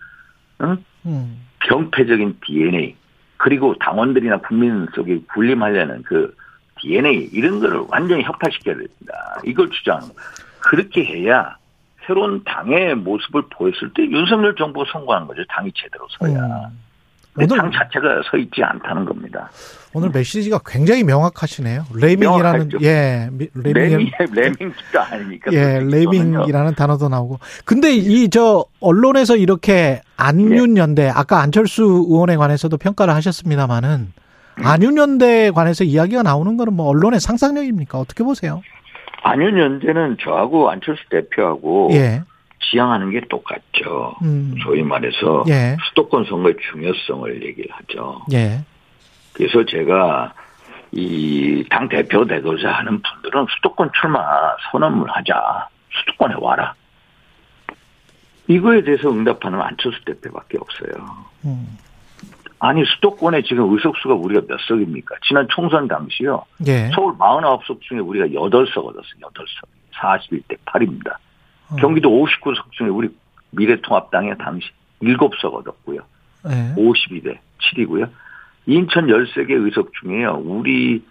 [0.61, 0.83] 응?
[1.05, 2.95] 음, 병폐적인 DNA
[3.37, 6.35] 그리고 당원들이나 국민 속에 군림하려는 그
[6.81, 9.39] DNA 이런 거를 완전히 혁파시켜야 됩니다.
[9.45, 10.29] 이걸 주장하는 거예요.
[10.59, 11.57] 그렇게 해야
[12.05, 15.43] 새로운 당의 모습을 보였을 때 윤석열 정부가 성공하는 거죠.
[15.49, 16.71] 당이 제대로 서야.
[17.39, 17.47] 음.
[17.47, 19.49] 당 자체가 서 있지 않다는 겁니다.
[19.93, 21.85] 오늘 메시지가 굉장히 명확하시네요.
[21.95, 22.69] 레밍이라는.
[22.83, 25.51] 예, 미- 레밍 레밍, 레밍도 아닙니까?
[25.51, 25.79] 예.
[25.81, 27.39] 레밍이라는 단어도 나오고.
[27.65, 33.89] 근데 이 저 언론에서 이렇게 안윤연대 아까 안철수 의원에 관해서도 평가를 하셨습니다마는
[34.59, 34.65] 음.
[34.65, 37.97] 안윤연대에 관해서 이야기가 나오는 거는 뭐 언론의 상상력입니까?
[37.97, 38.61] 어떻게 보세요?
[39.23, 42.21] 안윤연대는 저하고 안철수 대표하고 예.
[42.71, 44.15] 지향하는 게 똑같죠.
[44.21, 44.53] 음.
[44.63, 45.75] 소위 말해서 예.
[45.89, 48.21] 수도권 선거의 중요성을 얘기를 하죠.
[48.33, 48.59] 예.
[49.33, 50.33] 그래서 제가
[50.91, 54.19] 이 당 대표 되고자 하는 분들은 수도권 출마
[54.71, 55.67] 선언을 하자.
[55.99, 56.73] 수도권에 와라.
[58.47, 61.05] 이거에 대해서 응답하는 안철수 대표밖에 없어요.
[61.45, 61.77] 음.
[62.59, 65.15] 아니 수도권에 지금 의석수가 우리가 몇 석입니까?
[65.27, 66.43] 지난 총선 당시요.
[66.67, 66.89] 예.
[66.93, 69.19] 서울 49석 중에 우리가 8석 얻었어요.
[69.21, 69.67] 8석.
[69.93, 71.11] 41대 8입니다.
[71.71, 71.75] 어.
[71.77, 73.09] 경기도 59석 중에 우리
[73.51, 74.67] 미래통합당에 당시
[75.03, 76.01] 7석 얻었고요.
[76.47, 76.73] 예.
[76.75, 78.09] 52대 7이고요.
[78.69, 80.41] 인천 13개 의석 중에요.
[80.45, 81.03] 우리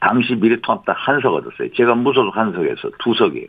[0.00, 1.72] 당시 미래통합당 한 석 얻었어요.
[1.76, 3.46] 제가 무소속 한 석에서 두 석이에요.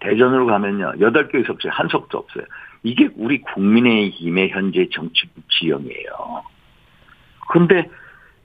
[0.00, 0.92] 대전으로 가면요.
[0.98, 2.44] 8개 의석 중에 한 석도 없어요.
[2.82, 6.42] 이게 우리 국민의힘의 현재 정치부 지형이에요.
[7.50, 7.88] 근데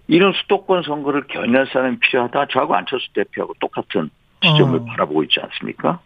[0.07, 2.47] 이런 수도권 선거를 견인할 사람이 필요하다.
[2.47, 4.09] 저하고 안철수 대표하고 똑같은
[4.41, 4.85] 지점을 어.
[4.85, 5.99] 바라보고 있지 않습니까?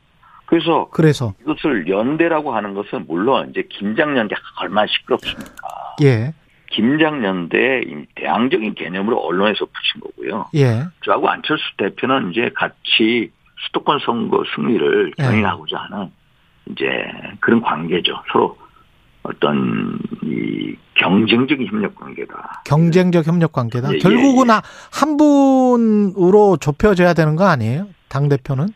[0.48, 5.68] 그래서 그래서 이것을 연대라고 하는 것은 물론 이제 김장연대 얼마나 시끄럽습니까?
[6.04, 6.34] 예.
[6.72, 10.50] 김장연대 이 대항적인 개념으로 언론에서 붙인 거고요.
[10.56, 10.84] 예.
[11.06, 13.32] 저하고 안철수 대표는 이제 같이
[13.66, 15.24] 수도권 선거 승리를 예.
[15.24, 16.12] 견인하고자 하는
[16.72, 16.86] 이제
[17.40, 18.22] 그런 관계죠.
[18.32, 18.58] 서로
[19.24, 22.62] 어떤 이 경쟁적인 협력 관계다.
[22.66, 23.90] 경쟁적 협력 관계다.
[23.92, 24.54] 예, 예, 결국은 예.
[24.54, 27.88] 아- 한 분으로 좁혀져야 되는 거 아니에요?
[28.10, 28.68] 당 대표는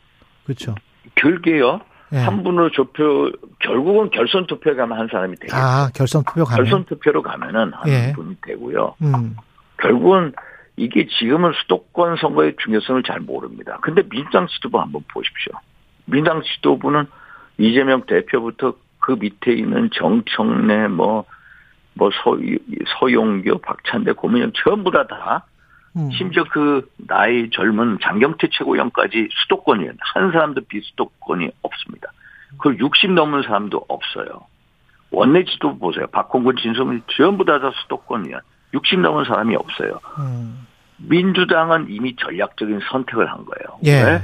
[0.45, 0.75] 그렇죠.
[1.15, 1.81] 결계요.
[2.13, 2.17] 예.
[2.17, 5.55] 한 분으로 좁혀 결국은 결선 투표에 가면 한 사람이 되겠죠.
[5.55, 6.63] 아 결선 투표 가면.
[6.63, 8.13] 결선 투표로 가면은 한 예.
[8.13, 8.95] 분이 되고요.
[9.01, 9.35] 음.
[9.77, 10.33] 결국은
[10.77, 13.77] 이게 지금은 수도권 선거의 중요성을 잘 모릅니다.
[13.81, 15.53] 근데 민주당 지도부 한번 보십시오.
[16.05, 17.05] 민주당 지도부는
[17.57, 21.25] 이재명 대표부터 그 밑에 있는 정청래 뭐,
[21.93, 22.37] 뭐 서,
[22.99, 25.45] 서용교, 박찬대, 고민영 전부 다 다
[25.97, 26.09] 음.
[26.11, 29.91] 심지어 그 나이 젊은 장경태 최고위원까지 수도권이에요.
[30.13, 32.11] 한 사람도 비수도권이 없습니다.
[32.59, 34.45] 그60 넘은 사람도 없어요.
[35.11, 36.07] 원내 지도 보세요.
[36.07, 38.39] 박홍근, 진성민 전부 다, 다 수도권이야.
[38.73, 39.99] 60 넘은 사람이 없어요.
[40.19, 40.65] 음.
[40.97, 43.79] 민주당은 이미 전략적인 선택을 한 거예요.
[43.85, 44.03] 예.
[44.03, 44.23] 왜?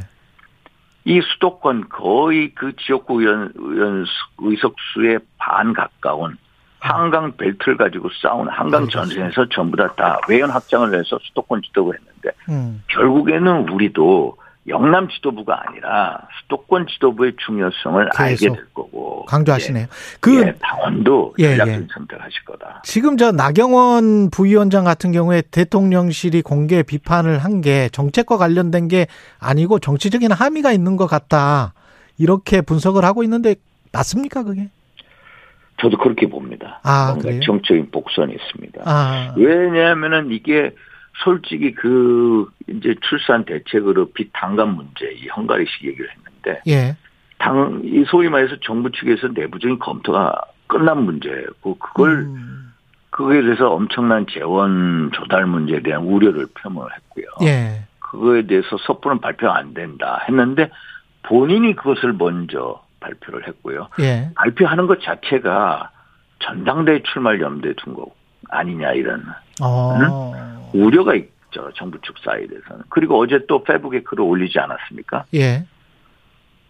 [1.05, 4.05] 이 수도권 거의 그 지역구 의원, 의원
[4.39, 6.37] 의석수의 반 가까운
[6.87, 12.29] 한강 벨트를 가지고 싸운 한강 전선에서 전부 다, 다 외연 확장을 해서 수도권 지도부를 했는데
[12.49, 12.83] 음.
[12.87, 14.37] 결국에는 우리도
[14.69, 19.83] 영남 지도부가 아니라 수도권 지도부의 중요성을 알게 될 거고 강조하시네요.
[19.83, 21.93] 예, 그 예, 당원도 예, 전략적인 예.
[21.93, 22.81] 선택하실 거다.
[22.83, 29.07] 지금 저 나경원 부위원장 같은 경우에 대통령실이 공개 비판을 한 게 정책과 관련된 게
[29.39, 31.73] 아니고 정치적인 함의가 있는 것 같다.
[32.19, 33.55] 이렇게 분석을 하고 있는데
[33.91, 34.69] 맞습니까 그게?
[35.79, 36.79] 저도 그렇게 봅니다.
[36.83, 37.41] 아, 뭔가 그래요?
[37.41, 38.81] 정적인 복선이 있습니다.
[38.85, 40.71] 아, 왜냐하면은 이게
[41.23, 46.95] 솔직히 그 이제 출산 대책으로 빚 당감 문제 이 헝가리식 얘기를 했는데 예,
[47.39, 50.33] 당 이 소위 말해서 정부 측에서 내부적인 검토가
[50.67, 52.73] 끝난 문제고 그걸 음,
[53.09, 57.25] 그거에 대해서 엄청난 재원 조달 문제에 대한 우려를 표명을 했고요.
[57.43, 60.69] 예, 그거에 대해서 섣부른 발표가 안 된다 했는데
[61.23, 63.89] 본인이 그것을 먼저 발표를 했고요.
[63.99, 65.91] 예, 발표하는 것 자체가
[66.39, 68.07] 전당대회 출마를 염두에 둔 거
[68.49, 69.23] 아니냐 이런
[69.61, 75.25] 어, 우려가 있죠 정부 측 사이드에서는 그리고 어제 또 페북에 글을 올리지 않았습니까?
[75.35, 75.65] 예,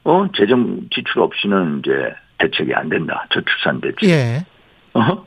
[0.04, 1.92] 어 재정 지출 없이는 이제
[2.40, 4.10] 대책이 안 된다 저출산 대책.
[4.10, 4.46] 예,
[4.94, 5.26] 어?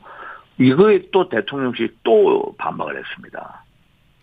[0.57, 3.63] 이거에 또 대통령실이 또 반박을 했습니다.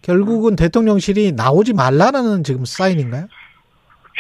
[0.03, 3.27] 결국은 대통령실이 나오지 말라는 지금 사인인가요?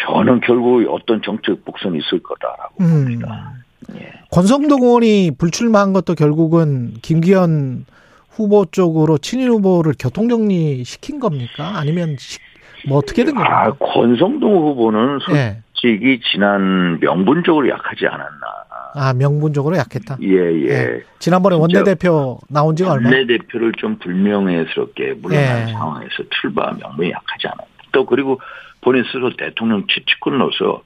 [0.07, 3.05] 저는 결국 어떤 정책 복선이 있을 거다라고 음.
[3.05, 3.53] 봅니다.
[3.95, 4.13] 예.
[4.31, 7.87] 권성동 의원이 불출마한 것도 결국은 김기현
[8.31, 11.73] 후보 쪽으로 친일 후보를 교통정리 시킨 겁니까?
[11.79, 12.39] 아니면 시-
[12.87, 13.77] 뭐 어떻게 된 아, 겁니까?
[13.93, 15.63] 권성동 후보는 예.
[15.73, 18.59] 솔직히 지난 명분적으로 약하지 않았나.
[18.95, 20.19] 아, 명분적으로 약했다.
[20.23, 20.69] 예, 예.
[20.69, 21.03] 예.
[21.19, 23.09] 지난번에 원내대표 나온 지가 얼마?
[23.11, 25.73] 원내대표를 좀 불명예스럽게 물러난 예.
[25.73, 27.67] 상황에서 출마 명분이 약하지 않았다.
[27.93, 28.41] 또 그리고
[28.81, 30.83] 본인 스스로 대통령 취직군으로서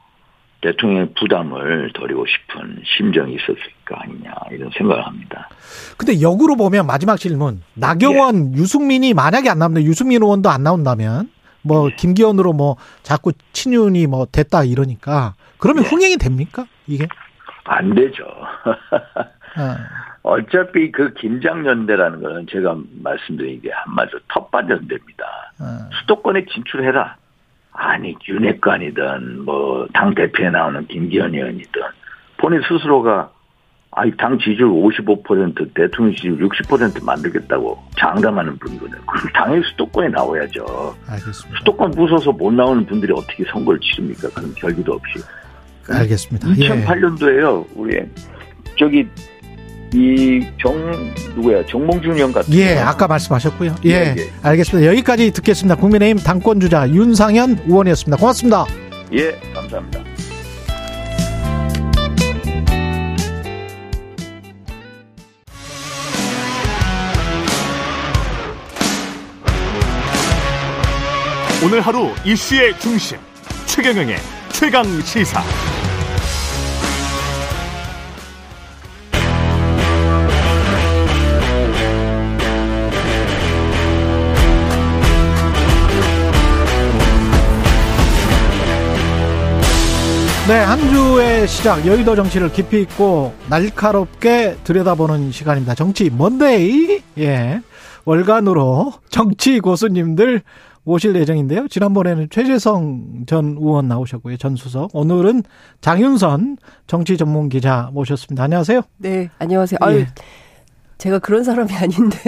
[0.62, 5.48] 대통령의 부담을 덜이고 싶은 심정이 있었을 거 아니냐 이런 생각을 합니다.
[5.98, 7.62] 근데 역으로 보면 마지막 질문.
[7.74, 11.30] 나경원, 유승민이 만약에 안 나오면 유승민 의원도 안 나온다면
[11.62, 11.96] 뭐 예.
[11.96, 15.88] 김기현으로 뭐 자꾸 친윤이 뭐 됐다 이러니까 그러면 예.
[15.88, 16.66] 흥행이 됩니까?
[16.86, 17.08] 이게?
[17.64, 18.24] 안 되죠.
[19.56, 19.76] 아,
[20.22, 25.52] 어차피 그 김장연대라는 거는 제가 말씀드린 게 한마디로 텃밭 연대입니다.
[25.58, 27.16] 아, 수도권에 진출해라.
[27.72, 31.80] 아니 윤핵관이든 뭐 당 대표에 나오는 김기현 의원이든
[32.36, 33.30] 본인 스스로가
[33.94, 39.00] 아니 당 지지율 55% 대통령 지지율 60% 만들겠다고 장담하는 분이거든요.
[39.06, 40.94] 그럼 당연히 수도권에 나와야죠.
[41.08, 41.58] 알겠습니다.
[41.58, 44.28] 수도권 부숴서 못 나오는 분들이 어떻게 선거를 치릅니까?
[44.30, 45.18] 그런 결기도 없이.
[45.90, 46.48] 알겠습니다.
[46.58, 46.68] 예.
[46.86, 47.66] 2008년도에요.
[47.74, 48.00] 우리
[48.78, 49.06] 저기
[49.94, 50.74] 이 정
[51.36, 53.74] 누구야 정몽준 의원 같은 예, 경우는 아까 말씀하셨고요.
[53.84, 54.32] 예, 예, 예.
[54.42, 54.88] 알겠습니다.
[54.90, 55.76] 여기까지 듣겠습니다.
[55.76, 58.16] 국민의힘 당권 주자 윤상현 의원이었습니다.
[58.16, 58.64] 고맙습니다.
[59.12, 60.00] 예 감사합니다.
[71.64, 73.18] 오늘 하루 이슈의 중심
[73.66, 74.16] 최경영의
[74.52, 75.42] 최강 시사.
[90.48, 95.74] 네, 한 주의 시작 여의도 정치를 깊이 있고 날카롭게 들여다보는 시간입니다.
[95.76, 97.00] 정치 먼데이.
[97.18, 97.60] 예.
[98.04, 100.42] 월간으로 정치 고수님들
[100.82, 101.68] 모실 예정인데요.
[101.68, 104.36] 지난번에는 최재성 전 의원 나오셨고요.
[104.36, 104.90] 전 수석.
[104.94, 105.44] 오늘은
[105.80, 106.56] 장윤선
[106.88, 108.42] 정치 전문 기자 모셨습니다.
[108.42, 108.80] 안녕하세요.
[108.98, 109.78] 네, 안녕하세요.
[109.80, 110.06] 아유, 예.
[110.98, 112.18] 제가 그런 사람이 아닌데.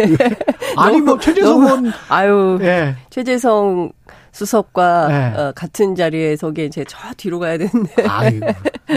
[0.77, 2.95] 아니 뭐 너무- 최재성 너무- 의원 아유, 예.
[3.11, 3.91] 최재성
[4.35, 5.41] 수석과 네.
[5.41, 8.03] 어, 같은 자리에 서기엔 제가 저 뒤로 가야 되는데.
[8.07, 8.47] 아이고,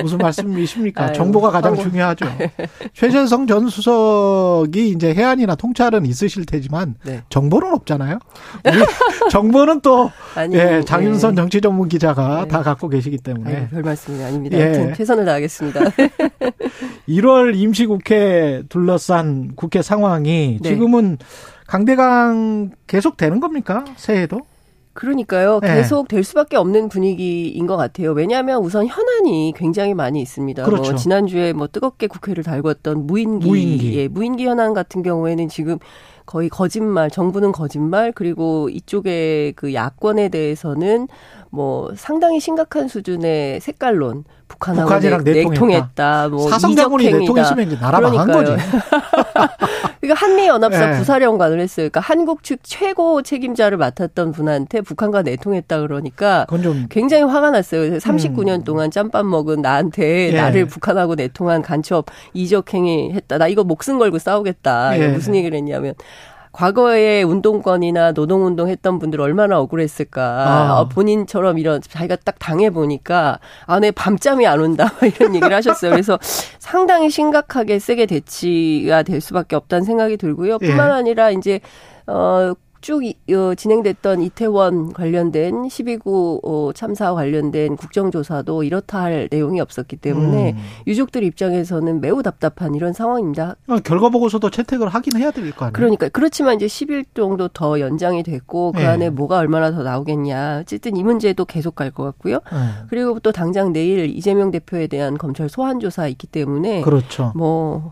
[0.02, 1.06] 무슨 말씀이십니까?
[1.06, 1.84] 아유, 정보가 가장 아이고.
[1.84, 2.26] 중요하죠.
[2.94, 7.22] 최재성 전 수석이 이제 해안이나 통찰은 있으실 테지만 네.
[7.30, 8.18] 정보는 없잖아요.
[8.66, 8.74] 우리
[9.30, 11.36] 정보는 또 아니, 예, 장윤선 예.
[11.36, 12.48] 정치 전문 기자가 네.
[12.48, 14.58] 다 갖고 계시기 때문에 아유, 별 말씀이 아닙니다.
[14.58, 14.94] 예.
[14.98, 15.82] 최선을 다하겠습니다.
[17.08, 20.70] 1월 임시국회 둘러싼 국회 상황이 네.
[20.70, 21.20] 지금은
[21.68, 23.86] 강대강 계속 되는 겁니까?
[23.98, 24.42] 새해도?
[24.98, 25.60] 그러니까요.
[25.62, 25.76] 네.
[25.76, 28.14] 계속 될 수밖에 없는 분위기인 것 같아요.
[28.14, 30.64] 왜냐하면 우선 현안이 굉장히 많이 있습니다.
[30.64, 30.92] 그렇죠.
[30.92, 33.98] 뭐 지난주에 뭐 뜨겁게 국회를 달궜던 무인기, 무인기.
[34.00, 35.78] 예, 무인기 현안 같은 경우에는 지금
[36.26, 41.08] 거의 거짓말, 정부는 거짓말, 그리고 이쪽의 그 야권에 대해서는
[41.50, 46.30] 뭐 상당히 심각한 수준의 색깔론, 북한하고 북한이랑 내, 내통했다.
[46.30, 47.18] 뭐 이적행위다.
[47.20, 48.52] 내통했으면 이제 나라 망한 거지.
[50.00, 50.98] 그러니까 한미연합사 네.
[50.98, 51.90] 부사령관을 했어요.
[51.90, 57.82] 그러니까 한국 측 최고 책임자를 맡았던 분한테 북한과 내통했다 그러니까 좀 굉장히 화가 났어요.
[57.82, 58.64] 그래서 39년 음.
[58.64, 60.38] 동안 짬밥 먹은 나한테 예.
[60.38, 63.38] 나를 북한하고 내통한 간첩 이적행위 했다.
[63.38, 65.00] 나 이거 목숨 걸고 싸우겠다.
[65.00, 65.08] 예.
[65.10, 65.94] 무슨 얘기를 했냐면
[66.58, 70.24] 과거에 운동권이나 노동운동 했던 분들 얼마나 억울했을까.
[70.24, 70.80] 아.
[70.80, 74.92] 어, 본인처럼 이런 자기가 딱 당해 보니까 아, 내 밤잠이 안 온다.
[75.06, 75.92] 이런 얘기를 하셨어요.
[75.92, 76.18] 그래서
[76.58, 80.58] 상당히 심각하게 세게 대치가 될 수밖에 없다는 생각이 들고요.
[80.60, 80.68] 예.
[80.68, 81.60] 뿐만 아니라 이제,
[82.08, 82.56] 어,
[82.88, 89.98] 쭉 이- 어, 진행됐던 이태원 관련된 12구 어, 참사와 관련된 국정조사도 이렇다 할 내용이 없었기
[89.98, 90.58] 때문에 음.
[90.88, 93.58] 유족들 입장에서는 매우 답답한 이런 상황입니다.
[93.68, 95.74] 어, 결과 보고서도 채택을 하긴 해야 될 거 아니에요.
[95.74, 98.86] 그러니까 그렇지만 이제 10일 정도 더 연장이 됐고 그 예.
[98.86, 100.60] 안에 뭐가 얼마나 더 나오겠냐.
[100.62, 102.36] 어쨌든 이 문제도 계속 갈 것 같고요.
[102.36, 102.86] 예.
[102.90, 107.34] 그리고 또 당장 내일 이재명 대표에 대한 검찰 소환 조사 있기 때문에 그렇죠.
[107.36, 107.92] 뭐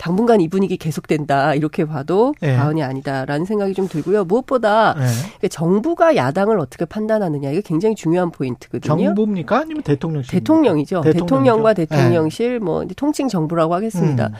[0.00, 2.56] 당분간 이 분위기 계속된다 이렇게 봐도 예.
[2.56, 4.24] 과언이 아니다라는 생각이 좀 들고요.
[4.24, 4.96] 무엇보다
[5.42, 5.48] 예.
[5.48, 9.04] 정부가 야당을 어떻게 판단하느냐 이게 굉장히 중요한 포인트거든요.
[9.04, 9.58] 정부입니까?
[9.58, 10.38] 아니면 대통령실?
[10.38, 11.02] 대통령이죠.
[11.02, 11.74] 대통령과 예.
[11.74, 14.28] 대통령실 뭐 이제 통칭 정부라고 하겠습니다.
[14.28, 14.32] 음.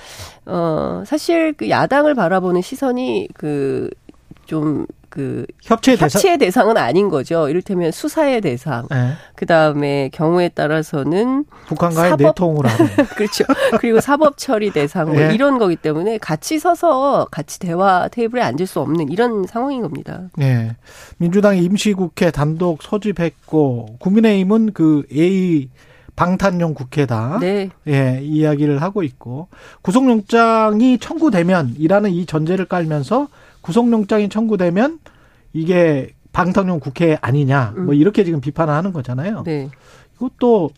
[0.47, 6.19] 어 사실 그 야당을 바라보는 시선이 그좀 그 협치의 대상.
[6.19, 7.49] 협치의 대상 은 아닌 거죠.
[7.49, 8.87] 이를테면 수사의 대상.
[8.95, 9.15] 예.
[9.35, 12.87] 그 다음에 경우에 따라서는 북한과의 사법- 내통을 하는.
[13.17, 13.45] 그렇죠.
[13.81, 15.35] 그리고 사법 처리 대상 뭐 예.
[15.35, 20.23] 이런 거기 때문에 같이 서서 같이 대화 테이블에 앉을 수 없는 이런 상황인 겁니다.
[20.41, 20.77] 예.
[21.19, 25.69] 민주당이 임시국회 단독 소집했고 국민의힘은 그 A
[26.17, 27.39] 방탄용 국회다.
[27.41, 27.71] 네.
[27.89, 29.49] 예, 이야기를 하고 있고
[29.81, 33.29] 구속영장이 청구되면이라는 이 전제를 깔면서
[33.61, 34.99] 구속영장이 청구되면
[35.53, 37.95] 이게 방탄용 국회 아니냐 뭐 음.
[37.95, 39.43] 이렇게 지금 비판을 하는 거잖아요.
[39.45, 39.69] 네.
[40.17, 40.71] 이것도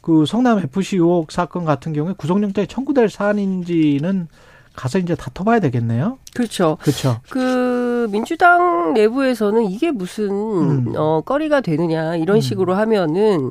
[0.00, 4.28] 그 성남 FC 의혹 사건 같은 경우에 구속영장이 청구될 사안인지는
[4.74, 6.18] 가서 이제 다퉈봐야 되겠네요.
[6.34, 6.78] 그렇죠.
[6.80, 7.20] 그렇죠.
[7.28, 10.92] 그 민주당 내부에서는 이게 무슨 음.
[10.96, 12.40] 어 거리가 되느냐 이런 음.
[12.40, 13.50] 식으로 하면은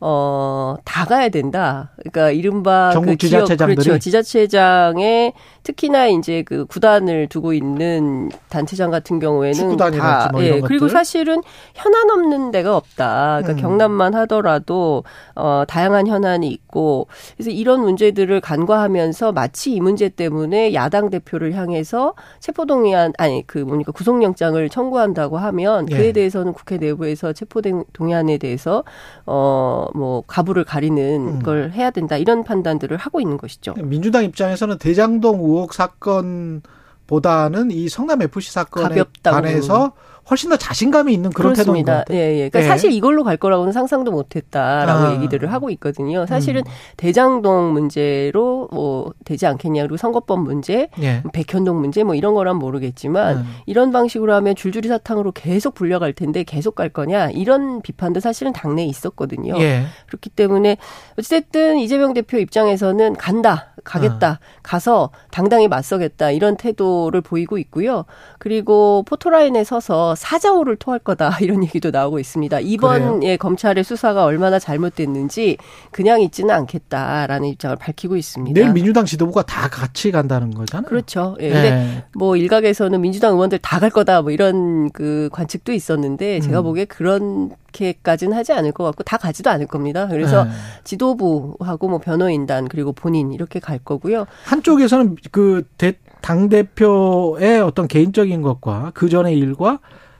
[0.00, 1.90] 어, 다 가야 된다.
[1.98, 3.76] 그러니까 이른바 전국 그 지역 지자체장들이?
[3.84, 3.98] 그렇죠.
[3.98, 5.32] 지자체장에
[5.64, 10.60] 특히나 이제 그 구단을 두고 있는 단체장 같은 경우에는 다 뭐 예.
[10.60, 10.88] 그리고?
[10.88, 11.42] 사실은
[11.74, 13.40] 현안 없는 데가 없다.
[13.42, 13.56] 그러니까 음.
[13.60, 21.10] 경남만 하더라도 어 다양한 현안이 있고 그래서 이런 문제들을 간과하면서 마치 이 문제 때문에 야당
[21.10, 26.12] 대표를 향해서 체포동의안 아니 그 뭡니까 구속영장을 청구한다고 하면 그에 예.
[26.12, 28.84] 대해서는 국회 내부에서 체포동의안에 대해서
[29.26, 31.42] 어뭐 가부를 가리는 음.
[31.42, 33.74] 걸 해야 된다 이런 판단들을 하고 있는 것이죠.
[33.74, 39.34] 민주당 입장에서는 대장동 의혹 사건보다는 이 성남 FC 사건에 가볍다고.
[39.34, 39.92] 관해서
[40.30, 41.92] 훨씬 더 자신감이 있는 그런 태도인 것.
[41.92, 42.18] 같아요.
[42.18, 42.48] 예, 예.
[42.48, 42.64] 그러니까 예.
[42.64, 45.14] 사실 이걸로 갈 거라고는 상상도 못했다라고 아.
[45.14, 46.26] 얘기들을 하고 있거든요.
[46.26, 46.70] 사실은 음.
[46.96, 51.22] 대장동 문제로 뭐 되지 않겠냐 그리고 선거법 문제, 예.
[51.32, 53.44] 백현동 문제 뭐 이런 거란 모르겠지만 음.
[53.66, 58.84] 이런 방식으로 하면 줄줄이 사탕으로 계속 불려갈 텐데 계속 갈 거냐 이런 비판도 사실은 당내에
[58.86, 59.58] 있었거든요.
[59.60, 59.84] 예.
[60.06, 60.76] 그렇기 때문에
[61.18, 64.38] 어쨌든 이재명 대표 입장에서는 간다, 가겠다, 아.
[64.62, 68.04] 가서 당당히 맞서겠다 이런 태도를 보이고 있고요.
[68.38, 72.60] 그리고 포토라인에 서서 사자호를 토할 거다 이런 얘기도 나오고 있습니다.
[72.60, 75.56] 이번 예, 검찰의 수사가 얼마나 잘못됐는지
[75.90, 78.60] 그냥 있지는 않겠다라는 입장을 밝히고 있습니다.
[78.60, 80.86] 내일 민주당 지도부가 다 같이 간다는 거잖아요.
[80.88, 81.36] 그렇죠.
[81.40, 81.48] 예.
[81.50, 82.04] 근데 예.
[82.14, 86.64] 뭐 일각에서는 민주당 의원들 다 갈 거다 뭐 이런 그 관측도 있었는데 제가 음.
[86.64, 90.08] 보기에 그렇게까지는 하지 않을 것 같고 다 가지도 않을 겁니다.
[90.08, 90.50] 그래서 예.
[90.82, 94.26] 지도부하고 뭐 변호인단 그리고 본인 이렇게 갈 거고요.
[94.44, 99.78] 한쪽에서는 그당 대표의 어떤 개인적인 것과 그 전의 일과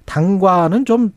[0.08, 1.12] 당과는 좀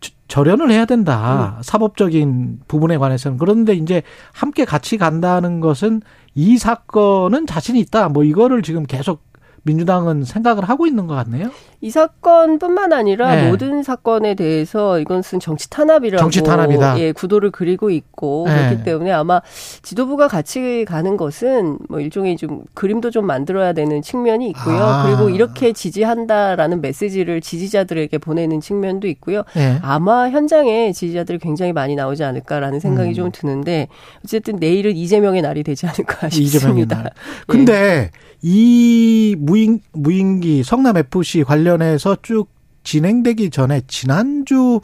[0.00, 1.56] 저- 절연을 해야 된다.
[1.58, 1.62] 음.
[1.62, 6.00] 사법적인 부분에 관해서는 그런데 이제 함께 같이 간다는 것은
[6.34, 8.08] 이 사건은 자신이 있다.
[8.08, 9.22] 뭐 이거를 지금 계속
[9.62, 11.50] 민주당은 생각을 하고 있는 것 같네요.
[11.82, 13.48] 이 사건뿐만 아니라 네.
[13.48, 16.98] 모든 사건에 대해서 이것은 정치 탄압이라고 정치 탄압이다.
[16.98, 18.54] 예, 구도를 그리고 있고 네.
[18.68, 19.40] 그렇기 때문에 아마
[19.80, 24.82] 지도부가 같이 가는 것은 뭐 일종의 좀 그림도 좀 만들어야 되는 측면이 있고요.
[24.82, 25.06] 아.
[25.06, 29.44] 그리고 이렇게 지지한다라는 메시지를 지지자들에게 보내는 측면도 있고요.
[29.56, 29.78] 예.
[29.80, 33.14] 아마 현장에 지지자들이 굉장히 많이 나오지 않을까라는 생각이 음.
[33.14, 33.88] 좀 드는데
[34.22, 36.96] 어쨌든 내일은 이재명의 날이 되지 않을까 이재명의 싶습니다.
[36.96, 37.10] 날.
[37.46, 38.10] 근데
[38.42, 42.48] 이 무인 무인기 성남 FC 관련 해서 쭉
[42.82, 44.80] 진행되기 전에 지난주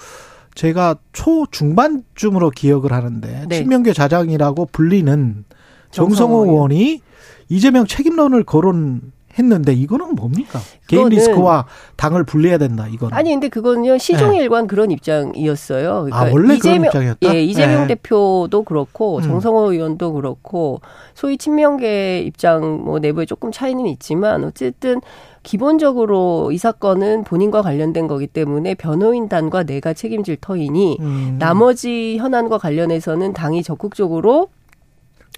[0.55, 3.57] 제가 초 중반쯤으로 기억을 하는데 네.
[3.59, 5.45] 친명계 자장이라고 불리는
[5.91, 7.01] 정성호 의원이
[7.49, 10.61] 이재명 책임론을 거론했던 했는데 이거는 뭡니까?
[10.87, 11.67] 개인 리스크와
[11.97, 12.87] 당을 분리해야 된다.
[12.89, 13.17] 이거는.
[13.17, 14.67] 아니 근데 그거는요 시종일관 네.
[14.67, 16.05] 그런 입장이었어요.
[16.05, 17.35] 그러니까 아 원래 이재명, 그런 입장이었다.
[17.35, 17.95] 예, 이재명 네.
[17.95, 19.23] 대표도 그렇고 음.
[19.23, 20.81] 정성호 의원도 그렇고
[21.15, 25.01] 소위 친명계 입장 뭐 내부에 조금 차이는 있지만 어쨌든
[25.47, 31.37] 기본적으로 이 사건은 본인과 관련된 거기 때문에 변호인단과 내가 책임질 터이니 음.
[31.39, 34.49] 나머지 현안과 관련해서는 당이 적극적으로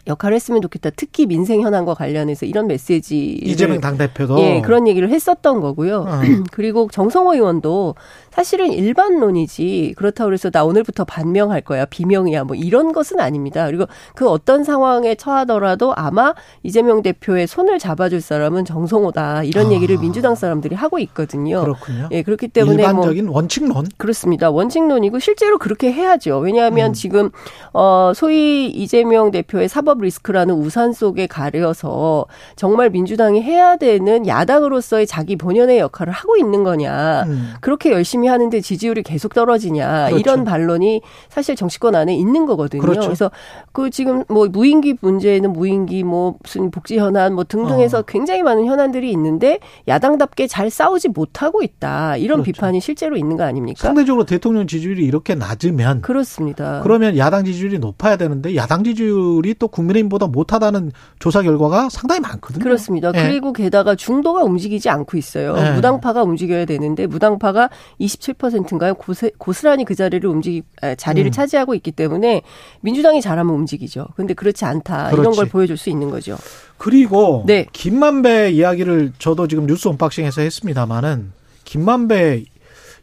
[0.08, 0.90] 역할을 했으면 좋겠다.
[0.96, 6.06] 특히 민생 현안과 관련해서 이런 메시지 이재명 당 대표도 예 그런 얘기를 했었던 거고요.
[6.08, 6.20] 어.
[6.50, 7.94] 그리고 정성호 의원도
[8.30, 13.66] 사실은 일반론이지 그렇다고 해서 나 오늘부터 반명할 거야 비명이야 뭐 이런 것은 아닙니다.
[13.66, 13.84] 그리고
[14.14, 19.72] 그 어떤 상황에 처하더라도 아마 이재명 대표의 손을 잡아줄 사람은 정성호다 이런 아.
[19.72, 21.60] 얘기를 민주당 사람들이 하고 있거든요.
[21.60, 22.08] 그렇군요.
[22.12, 24.50] 예 그렇기 때문에 뭐 일반적인 뭐 원칙론 그렇습니다.
[24.50, 26.38] 원칙론이고 실제로 그렇게 해야죠.
[26.38, 26.92] 왜냐하면 음.
[26.94, 27.30] 지금
[27.74, 32.26] 어 소위 이재명 대표의 사법 리스크라는 우산 속에 가려서
[32.56, 37.54] 정말 민주당이 해야 되는 야당으로서의 자기 본연의 역할을 하고 있는 거냐 음.
[37.60, 40.18] 그렇게 열심히 하는데 지지율이 계속 떨어지냐 그렇죠.
[40.18, 42.80] 이런 반론이 사실 정치권 안에 있는 거거든요.
[42.80, 43.00] 그렇죠.
[43.02, 43.30] 그래서
[43.72, 48.02] 그 지금 뭐 무인기 문제에는 무인기 뭐 무슨 복지 현안 뭐 등등 해서 어.
[48.02, 52.52] 굉장히 많은 현안들이 있는데 야당답게 잘 싸우지 못하고 있다 이런 그렇죠.
[52.52, 53.80] 비판이 실제로 있는 거 아닙니까?
[53.80, 56.80] 상대적으로 대통령 지지율이 이렇게 낮으면 그렇습니다.
[56.82, 62.62] 그러면 야당 지지율이 높아야 되는데 야당 지지율이 또 국민의힘보다 못하다는 조사 결과가 상당히 많거든요.
[62.62, 63.12] 그렇습니다.
[63.12, 63.22] 네.
[63.28, 65.54] 그리고 게다가 중도가 움직이지 않고 있어요.
[65.54, 65.72] 네.
[65.72, 67.70] 무당파가 움직여야 되는데 무당파가
[68.00, 68.94] 27%인가요?
[68.94, 70.62] 고세, 고스란히 그 자리를 움직이
[70.96, 71.32] 자리를 음.
[71.32, 72.42] 차지하고 있기 때문에
[72.80, 74.08] 민주당이 잘하면 움직이죠.
[74.16, 75.10] 근데 그렇지 않다.
[75.10, 75.20] 그렇지.
[75.20, 76.36] 이런 걸 보여줄 수 있는 거죠.
[76.76, 77.66] 그리고 네.
[77.72, 81.32] 김만배 이야기를 저도 지금 뉴스 언박싱에서 했습니다마는
[81.64, 82.44] 김만배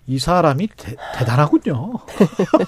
[0.08, 0.96] 이 사람이 대,
[1.26, 1.94] 단하군요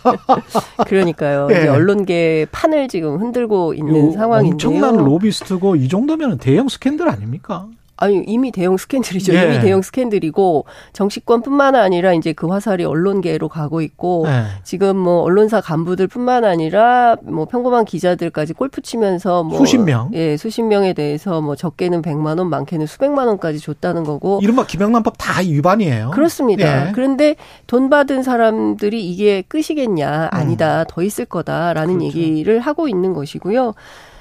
[0.88, 1.48] 그러니까요.
[1.48, 1.60] 네.
[1.60, 4.54] 이제 언론계 판을 지금 흔들고 있는 상황인데요.
[4.54, 7.68] 엄청난 로비스트고 이 정도면 대형 스캔들 아닙니까?
[7.98, 9.34] 아니 이미 대형 스캔들이죠.
[9.34, 9.46] 예.
[9.46, 14.44] 이미 대형 스캔들이고 정치권뿐만 아니라 이제 그 화살이 언론계로 가고 있고 예.
[14.64, 20.62] 지금 뭐 언론사 간부들뿐만 아니라 뭐 평범한 기자들까지 골프 치면서 뭐 수십 명, 예, 수십
[20.62, 26.12] 명에 대해서 뭐 적게는 백만 원, 많게는 수백만 원까지 줬다는 거고 이른바 김영란법 다 위반이에요.
[26.12, 26.88] 그렇습니다.
[26.88, 26.92] 예.
[26.92, 27.36] 그런데
[27.66, 30.30] 돈 받은 사람들이 이게 끝이겠냐?
[30.32, 30.86] 아니다, 음.
[30.88, 32.18] 더 있을 거다라는 그렇죠.
[32.18, 33.74] 얘기를 하고 있는 것이고요.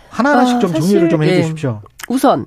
[0.08, 1.80] 하나하나씩 아, 좀 정리를 좀 해주십시오.
[1.82, 1.88] 예.
[2.08, 2.46] 우선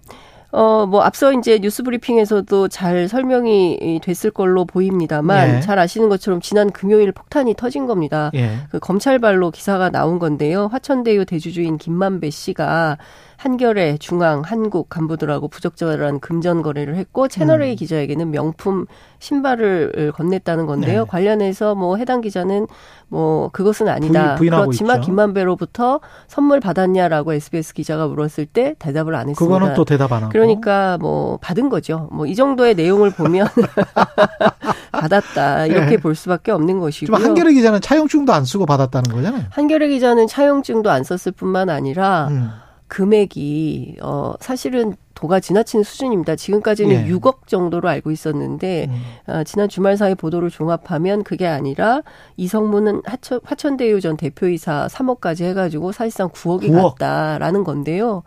[0.52, 5.60] 어, 뭐, 앞서 이제 뉴스 브리핑에서도 잘 설명이 됐을 걸로 보입니다만, 예.
[5.62, 8.32] 잘 아시는 것처럼 지난 금요일 폭탄이 터진 겁니다.
[8.34, 8.58] 예.
[8.72, 10.68] 그 검찰발로 기사가 나온 건데요.
[10.72, 12.98] 화천대유 대주주인 김만배 씨가
[13.40, 17.76] 한겨레, 중앙, 한국 간부들하고 부적절한 금전 거래를 했고 채널A 음.
[17.78, 18.86] 기자에게는 명품
[19.20, 21.04] 신발을 건넸다는 건데요.
[21.04, 21.08] 네.
[21.10, 22.68] 관련해서 뭐 해당 기자는
[23.08, 24.36] 뭐 그것은 아니다.
[24.36, 25.06] 부인, 그렇지만 있죠.
[25.06, 29.40] 김만배로부터 선물 받았냐라고 SBS 기자가 물었을 때 대답을 안 했습니다.
[29.40, 30.32] 그거는 또 대답 안 하고.
[30.32, 32.10] 그러니까 뭐 받은 거죠.
[32.12, 33.48] 뭐 이 정도의 내용을 보면
[34.92, 35.98] 받았다 이렇게 네.
[35.98, 37.18] 볼 수밖에 없는 것이고요.
[37.18, 39.46] 한겨레 기자는 차용증도 안 쓰고 받았다는 거잖아요.
[39.50, 42.52] 한겨레 기자는 차용증도 안 썼을 뿐만 아니라 음.
[42.90, 46.36] 금액이 어 사실은 도가 지나친 수준입니다.
[46.36, 47.12] 지금까지는 예.
[47.12, 49.34] 6억 정도로 알고 있었는데 음.
[49.34, 52.02] 어, 지난 주말 사이 보도를 종합하면 그게 아니라
[52.38, 56.96] 이성문은 하천, 화천대유 전 대표이사 3억까지 해가지고 사실상 9억이 9억.
[56.96, 58.24] 갔다라는 건데요.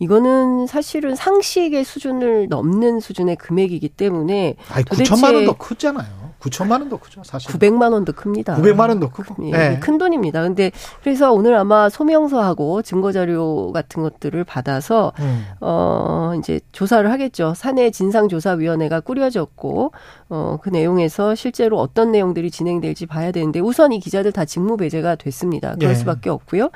[0.00, 6.06] 이거는 사실은 상식의 수준을 넘는 수준의 금액이기 때문에 아니, 9천만 원도 크잖아요.
[6.40, 7.50] 9천만 원도 크죠, 사실.
[7.50, 8.56] 900만 원도 큽니다.
[8.56, 9.48] 900만 원도 크고.
[9.48, 9.80] 예, 네.
[9.80, 10.42] 큰 돈입니다.
[10.42, 10.70] 근데
[11.02, 15.46] 그래서 오늘 아마 소명서하고 증거 자료 같은 것들을 받아서 음.
[15.60, 17.54] 어 이제 조사를 하겠죠.
[17.56, 19.92] 사내 진상 조사 위원회가 꾸려졌고
[20.28, 25.74] 어그 내용에서 실제로 어떤 내용들이 진행될지 봐야 되는데 우선 이 기자들 다 직무 배제가 됐습니다.
[25.76, 25.94] 그럴 예.
[25.94, 26.70] 수밖에 없고요.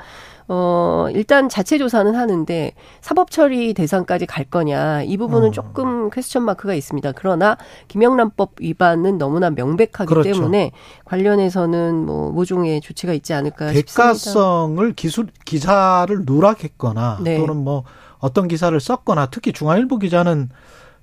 [0.47, 5.51] 어, 일단 자체 조사는 하는데 사법 처리 대상까지 갈 거냐 이 부분은 어.
[5.51, 7.13] 조금 퀘스천 마크가 있습니다.
[7.13, 10.33] 그러나 김영란법 위반은 너무나 명백하기 그렇죠.
[10.33, 10.71] 때문에
[11.05, 14.93] 관련해서는 뭐 모종의 조치가 있지 않을까 대가성을 싶습니다.
[14.95, 17.37] 기술 기사를 누락했거나 네.
[17.37, 17.83] 또는 뭐
[18.19, 20.49] 어떤 기사를 썼거나 특히 중앙일보 기자는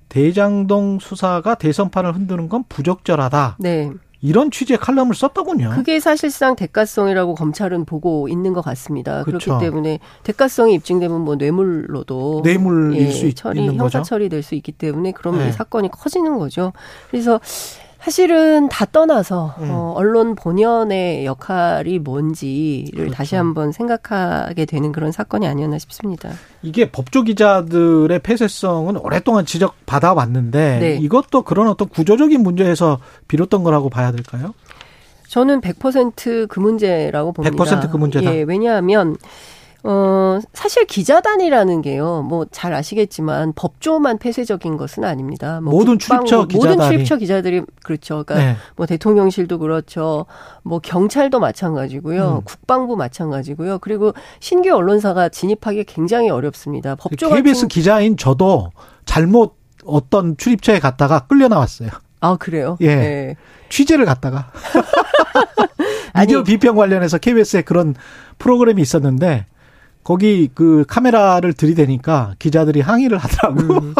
[0.09, 3.57] 대장동 수사가 대선판을 흔드는 건 부적절하다.
[3.59, 3.91] 네.
[4.21, 5.71] 이런 취지의 칼럼을 썼더군요.
[5.75, 9.23] 그게 사실상 대가성이라고 검찰은 보고 있는 것 같습니다.
[9.23, 9.57] 그렇죠.
[9.57, 14.03] 그렇기 때문에 대가성이 입증되면 뭐 뇌물로도 뇌물일 예, 수 처리, 있는 형사.
[14.03, 15.51] 처리될 수 있기 때문에 그러면 네.
[15.51, 16.71] 사건이 커지는 거죠.
[17.09, 17.39] 그래서
[18.01, 19.69] 사실은 다 떠나서 음.
[19.69, 23.13] 어, 언론 본연의 역할이 뭔지를 그렇죠.
[23.13, 26.31] 다시 한번 생각하게 되는 그런 사건이 아니었나 싶습니다.
[26.63, 30.97] 이게 법조 기자들의 폐쇄성은 오랫동안 지적받아 왔는데 네.
[30.99, 34.55] 이것도 그런 어떤 구조적인 문제에서 비롯된 거라고 봐야 될까요?
[35.27, 37.55] 저는 100%그 문제라고 봅니다.
[37.55, 38.35] 100%그 문제다.
[38.35, 39.15] 예, 왜냐하면
[39.83, 45.61] 어, 사실 기자단이라는 게요, 뭐 잘 아시겠지만 법조만 폐쇄적인 것은 아닙니다.
[45.61, 46.75] 뭐 모든 출입처 기자단이.
[46.75, 48.23] 모든 출입처 기자들이 그렇죠.
[48.23, 48.57] 그러니까 네.
[48.75, 50.25] 뭐 대통령실도 그렇죠.
[50.63, 52.39] 뭐 경찰도 마찬가지고요.
[52.39, 52.41] 음.
[52.43, 53.79] 국방부 마찬가지고요.
[53.79, 56.95] 그리고 신규 언론사가 진입하기 굉장히 어렵습니다.
[56.95, 58.71] 법조 KBS 같은 기자인 저도
[59.05, 59.55] 잘못
[59.85, 61.89] 어떤 출입처에 갔다가 끌려 나왔어요.
[62.19, 62.77] 아 그래요?
[62.81, 62.95] 예.
[62.95, 63.35] 네.
[63.69, 64.51] 취재를 갔다가.
[66.19, 67.95] 미디어 비평 관련해서 KBS에 그런
[68.37, 69.45] 프로그램이 있었는데
[70.03, 73.61] 거기 그 카메라를 들이대니까 기자들이 항의를 하더라고.
[73.61, 73.95] 음.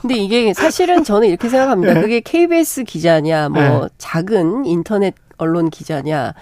[0.00, 1.94] 근데 이게 사실은 저는 이렇게 생각합니다.
[1.94, 2.00] 네.
[2.00, 3.88] 그게 KBS 기자냐, 뭐 네.
[3.98, 6.34] 작은 인터넷 언론 기자냐,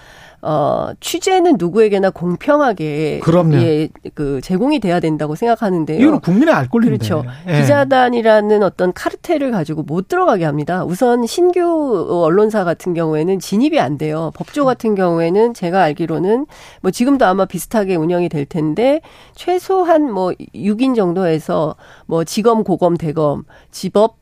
[0.43, 3.57] 어, 취재는 누구에게나 공평하게 그럼요.
[3.57, 5.99] 예, 그 제공이 돼야 된다고 생각하는데요.
[6.01, 6.97] 이거는 국민의 알 권리인데.
[7.07, 7.23] 그렇죠.
[7.47, 7.61] 예.
[7.61, 10.83] 기자단이라는 어떤 카르텔을 가지고 못 들어가게 합니다.
[10.83, 14.31] 우선 신규 언론사 같은 경우에는 진입이 안 돼요.
[14.35, 16.47] 법조 같은 경우에는 제가 알기로는
[16.81, 19.01] 뭐 지금도 아마 비슷하게 운영이 될 텐데
[19.35, 21.75] 최소한 뭐 6인 정도에서
[22.07, 24.17] 뭐 지검, 고검, 대검, 지법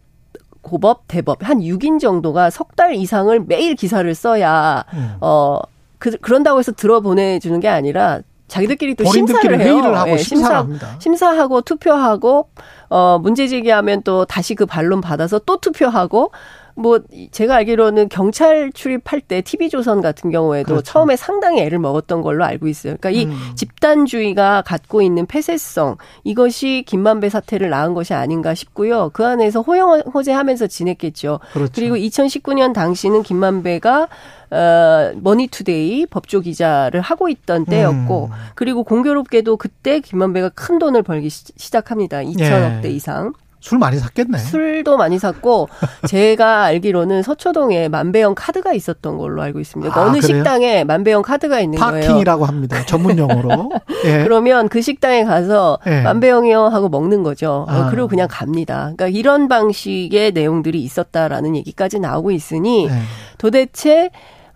[0.61, 5.15] 고법, 대법 한 6인 정도가 석 달 이상을 매일 기사를 써야 음.
[5.19, 5.59] 어
[5.99, 9.73] 그, 그런다고 해서 들어보내주는 게 아니라 자기들끼리 또 심사를 해요.
[9.73, 10.95] 회의를 하고 예, 심사를 합니다.
[10.99, 12.49] 심사하고 투표하고
[12.89, 16.31] 어 문제 제기하면 또 다시 그 반론 받아서 또 투표하고
[16.79, 16.99] 뭐
[17.31, 20.83] 제가 알기로는 경찰 출입할 때 TV조선 같은 경우에도 그렇죠.
[20.83, 22.95] 처음에 상당히 애를 먹었던 걸로 알고 있어요.
[22.97, 23.55] 그러니까 이 음.
[23.55, 29.09] 집단주의가 갖고 있는 폐쇄성 이것이 김만배 사태를 낳은 것이 아닌가 싶고요.
[29.11, 31.41] 그 안에서 호영 호재하면서 지냈겠죠.
[31.51, 31.71] 그렇죠.
[31.75, 34.07] 그리고 2019년 당시는 김만배가
[34.51, 38.37] 어, 머니투데이 법조 기자를 하고 있던 때였고, 음.
[38.55, 42.21] 그리고 공교롭게도 그때 김만배가 큰 돈을 벌기 시, 시작합니다.
[42.21, 42.93] 2천억 대 예.
[42.93, 43.33] 이상.
[43.59, 44.37] 술 많이 샀겠네.
[44.37, 45.69] 술도 많이 샀고,
[46.07, 49.91] 제가 알기로는 서초동에 만배영 카드가 있었던 걸로 알고 있습니다.
[49.91, 50.37] 그러니까 아, 어느 그래요?
[50.37, 52.01] 식당에 만배영 카드가 있는 거예요.
[52.01, 52.85] parking이라고 합니다.
[52.85, 53.71] 전문 용어로.
[54.05, 54.23] 예.
[54.23, 56.01] 그러면 그 식당에 가서 예.
[56.01, 57.65] 만배영이요 하고 먹는 거죠.
[57.67, 57.89] 어, 아.
[57.89, 58.91] 그리고 그냥 갑니다.
[58.95, 62.91] 그러니까 이런 방식의 내용들이 있었다라는 얘기까지 나오고 있으니 예.
[63.37, 64.09] 도대체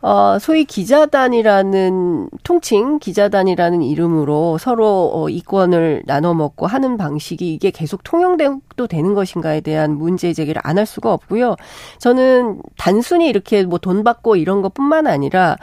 [0.05, 8.03] 어, 소위 기자단이라는 통칭 기자단이라는 이름으로 서로 어, 이권을 나눠 먹고 하는 방식이 이게 계속
[8.03, 11.55] 통용돼도 되는 것인가에 대한 문제 제기를 안 할 수가 없고요.
[11.99, 15.55] 저는 단순히 이렇게 뭐 돈 받고 이런 것뿐만 아니라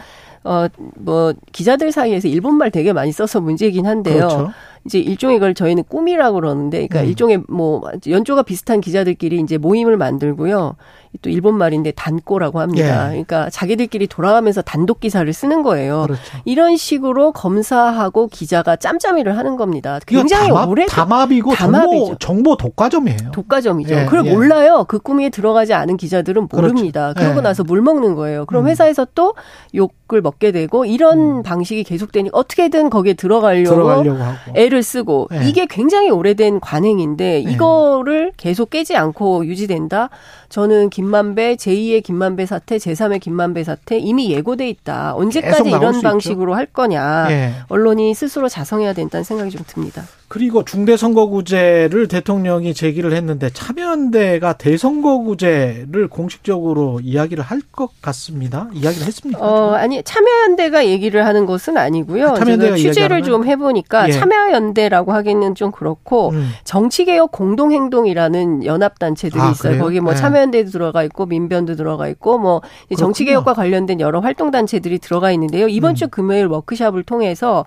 [0.45, 4.29] 어, 뭐, 기자들 사이에서 일본말 되게 많이 써서 문제이긴 한데요.
[4.29, 4.55] 그렇죠.
[4.85, 7.07] 이제 일종의 걸 저희는 꿈이라고 그러는데, 그러니까 음.
[7.07, 10.77] 일종의 뭐, 연조가 비슷한 기자들끼리 이제 모임을 만들고요.
[11.23, 13.07] 또 일본 말인데 단꼬라고 합니다.
[13.07, 13.11] 예.
[13.11, 16.03] 그러니까 자기들끼리 돌아가면서 단독 기사를 쓰는 거예요.
[16.03, 16.21] 그렇죠.
[16.45, 19.99] 이런 식으로 검사하고 기자가 짬짬이를 하는 겁니다.
[20.07, 22.05] 굉장히 담합, 오래 담합이고 담합이죠.
[22.05, 23.33] 정보, 정보 독과점이에요.
[23.33, 23.93] 독과점이죠.
[23.95, 24.33] 예, 그걸 예.
[24.33, 24.85] 몰라요.
[24.87, 27.13] 그 꿈에 들어가지 않은 기자들은 모릅니다.
[27.13, 27.21] 그렇죠.
[27.21, 27.43] 그러고 예.
[27.43, 28.47] 나서 물 먹는 거예요.
[28.47, 28.69] 그럼 음.
[28.69, 29.35] 회사에서 또
[29.75, 34.53] 욕을 먹게 되고 이런 방식이 계속되니 어떻게든 거기에 들어가려고, 들어가려고 하고.
[34.71, 35.49] 애를 쓰고 예.
[35.49, 37.51] 이게 굉장히 오래된 관행인데 예.
[37.51, 40.09] 이거를 계속 깨지 않고 유지된다.
[40.51, 45.15] 저는 김만배 제2의 김만배 사태, 제3의 김만배 사태 이미 예고돼 있다.
[45.15, 46.03] 언제까지 이런 있죠.
[46.03, 47.29] 방식으로 할 거냐.
[47.31, 47.53] 예.
[47.69, 50.03] 언론이 스스로 자성해야 된다는 생각이 좀 듭니다.
[50.27, 58.69] 그리고 중대선거구제를 대통령이 제기를 했는데 참여연대가 대선거구제를 공식적으로 이야기를 할 것 같습니다.
[58.75, 59.41] 이야기를 했습니까?
[59.41, 62.31] 어, 아니, 참여연대가 얘기를 하는 것은 아니고요.
[62.31, 64.13] 아, 참여연대가 취재를 좀 해보니까 예.
[64.13, 66.51] 참여연대라고 하기는 좀 그렇고, 음.
[66.65, 69.73] 정치개혁 공동행동이라는 연합단체들이 아, 있어요.
[69.73, 69.85] 그래요?
[69.85, 70.17] 거기 뭐 예.
[70.17, 72.97] 참여 연대도 들어가 있고, 민변도 들어가 있고, 뭐, 이 그렇군요.
[72.97, 75.69] 정치 개혁과 관련된 여러 활동 단체들이 들어가 있는데요.
[75.69, 75.95] 이번 음.
[75.95, 77.65] 주 금요일 워크샵을 통해서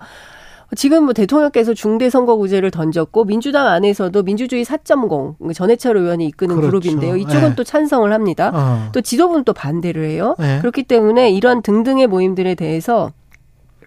[0.76, 6.80] 지금 뭐 대통령께서 중대선거구제를 던졌고 민주당 안에서도 민주주의 4.0 전해철 의원이 이끄는 그렇죠.
[6.80, 7.16] 그룹인데요.
[7.16, 7.54] 이쪽은 예.
[7.54, 8.50] 또 찬성을 합니다.
[8.54, 8.88] 어.
[8.92, 10.34] 또 지도부는 또 반대를 해요.
[10.38, 10.58] 네.
[10.60, 13.12] 그렇기 때문에 이런 등등의 모임들에 대해서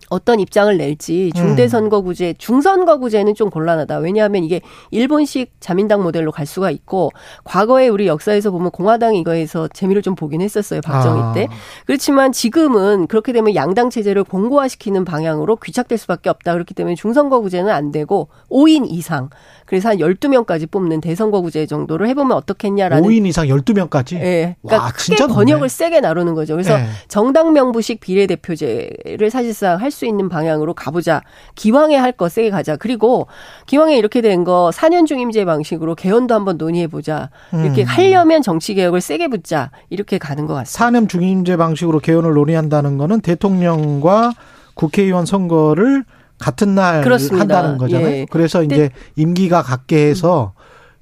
[0.10, 1.40] 어떤 입장을 낼지 음.
[1.40, 3.98] 중대선거구제, 중선거구제는 좀 곤란하다.
[3.98, 7.12] 왜냐하면 이게 일본식 자민당 모델로 갈 수가 있고
[7.44, 10.82] 과거에 우리 역사에서 보면 공화당이 이거에서 재미를 좀 보긴 했었어요.
[10.82, 11.34] 박정희 아.
[11.34, 11.48] 때.
[11.86, 16.54] 그렇지만 지금은 그렇게 되면 양당 체제를 공고화시키는 방향으로 귀착될 수밖에 없다.
[16.54, 19.30] 그렇기 때문에 중선거구제는 안 되고 5인 이상.
[19.66, 24.14] 그래서 한 12명까지 뽑는 대선거구제 정도를 해보면 어떻겠냐라는 5인 이상 12명까지?
[24.16, 24.56] 예.
[24.62, 25.68] 그러니까 와, 크게 진짜 번역을.
[25.68, 26.54] 세게 나누는 거죠.
[26.54, 26.86] 그래서 예.
[27.10, 31.22] 정당 명부식 비례대표제를 사실상 할수 있는 방향으로 가보자.
[31.56, 32.78] 기왕에 할 거 세게 가자.
[32.78, 33.28] 그리고
[33.66, 37.30] 기왕에 이렇게 된 거 4년 중임제 방식으로 개헌도 한번 논의해보자.
[37.54, 37.86] 이렇게 음.
[37.88, 39.72] 하려면 정치개혁을 세게 붙자.
[39.90, 40.78] 이렇게 가는 것 같습니다.
[40.78, 44.34] 사nem 중임제 방식으로 개헌을 논의한다는 거는 대통령과
[44.76, 46.04] 국회의원 선거를
[46.40, 47.42] 같은 날 그렇습니다.
[47.58, 48.08] 한다는 거잖아요.
[48.08, 48.26] 예.
[48.30, 50.54] 그래서 이제 임기가 같게 해서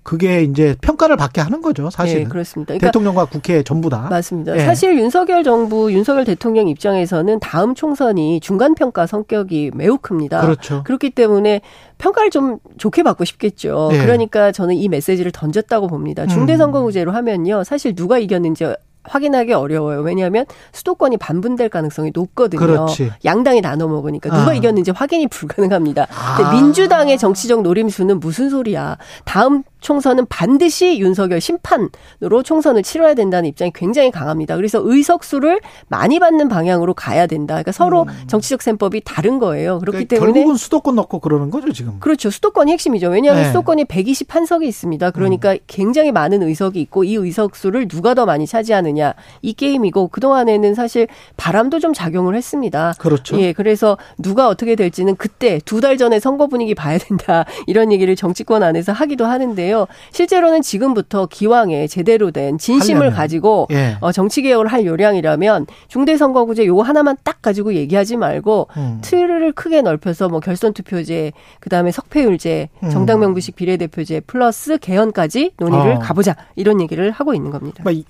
[0.05, 2.25] 그게 이제 평가를 받게 하는 거죠, 사실은.
[2.25, 2.75] 네, 그렇습니다.
[2.75, 4.07] 그러니까 대통령과 국회 전부 다.
[4.07, 4.55] 맞습니다.
[4.55, 4.59] 예.
[4.59, 10.41] 사실 윤석열 정부, 윤석열 대통령 입장에서는 다음 총선이 중간 평가 성격이 매우 큽니다.
[10.41, 10.83] 그렇죠.
[10.83, 11.61] 그렇기 때문에
[11.97, 13.89] 평가를 좀 좋게 받고 싶겠죠.
[13.93, 13.97] 예.
[13.97, 16.27] 그러니까 저는 이 메시지를 던졌다고 봅니다.
[16.27, 17.63] 중대선거구제로 하면요.
[17.63, 18.75] 사실 누가 이겼는지
[19.07, 20.01] 확인하기 어려워요.
[20.01, 22.59] 왜냐하면 수도권이 반분될 가능성이 높거든요.
[22.59, 23.11] 그렇지.
[23.23, 24.53] 양당이 나눠 먹으니까 누가 아.
[24.53, 26.07] 이겼는지 확인이 불가능합니다.
[26.09, 26.51] 아.
[26.53, 28.97] 민주당의 정치적 노림수는 무슨 소리야?
[29.23, 34.55] 다음 총선은 반드시 윤석열 심판으로 총선을 치러야 된다는 입장이 굉장히 강합니다.
[34.55, 37.53] 그래서 의석수를 많이 받는 방향으로 가야 된다.
[37.53, 39.77] 그러니까 서로 정치적 셈법이 다른 거예요.
[39.77, 40.07] 그렇기 음.
[40.07, 41.99] 그러니까 때문에 결국은 수도권 넣고 그러는 거죠, 지금.
[41.99, 42.31] 그렇죠.
[42.31, 43.09] 수도권이 핵심이죠.
[43.09, 43.47] 왜냐하면 네.
[43.49, 45.11] 수도권이 121석이 있습니다.
[45.11, 45.57] 그러니까 음.
[45.67, 50.73] 굉장히 많은 의석이 있고 이 의석수를 누가 더 많이 차지하 느냐 이 게임이고 그 동안에는
[50.73, 52.93] 사실 바람도 좀 작용을 했습니다.
[52.97, 53.39] 그렇죠.
[53.39, 57.45] 예, 그래서 누가 어떻게 될지는 그때 두 달 전에 선거 분위기 봐야 된다.
[57.67, 59.85] 이런 얘기를 정치권 안에서 하기도 하는데요.
[60.11, 63.17] 실제로는 지금부터 기왕에 제대로 된 진심을 하려면.
[63.17, 63.97] 가지고 예.
[63.99, 68.99] 어, 정치 개혁을 할 요량이라면 중대 선거구제 요거 하나만 딱 가지고 얘기하지 말고 음.
[69.03, 72.89] 틀을 크게 넓혀서 뭐 결선 투표제, 그다음에 석패율제, 음.
[72.89, 75.99] 정당 명부식 비례대표제 플러스 개헌까지 논의를 어.
[75.99, 77.83] 가보자 이런 얘기를 하고 있는 겁니다.
[77.83, 78.01] 그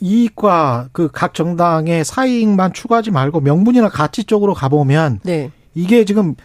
[0.92, 5.52] 그 각 정당의 사이익만 추구하지 말고 명분이나 가치 쪽으로 가보면 네.
[5.74, 6.36] 이게 지금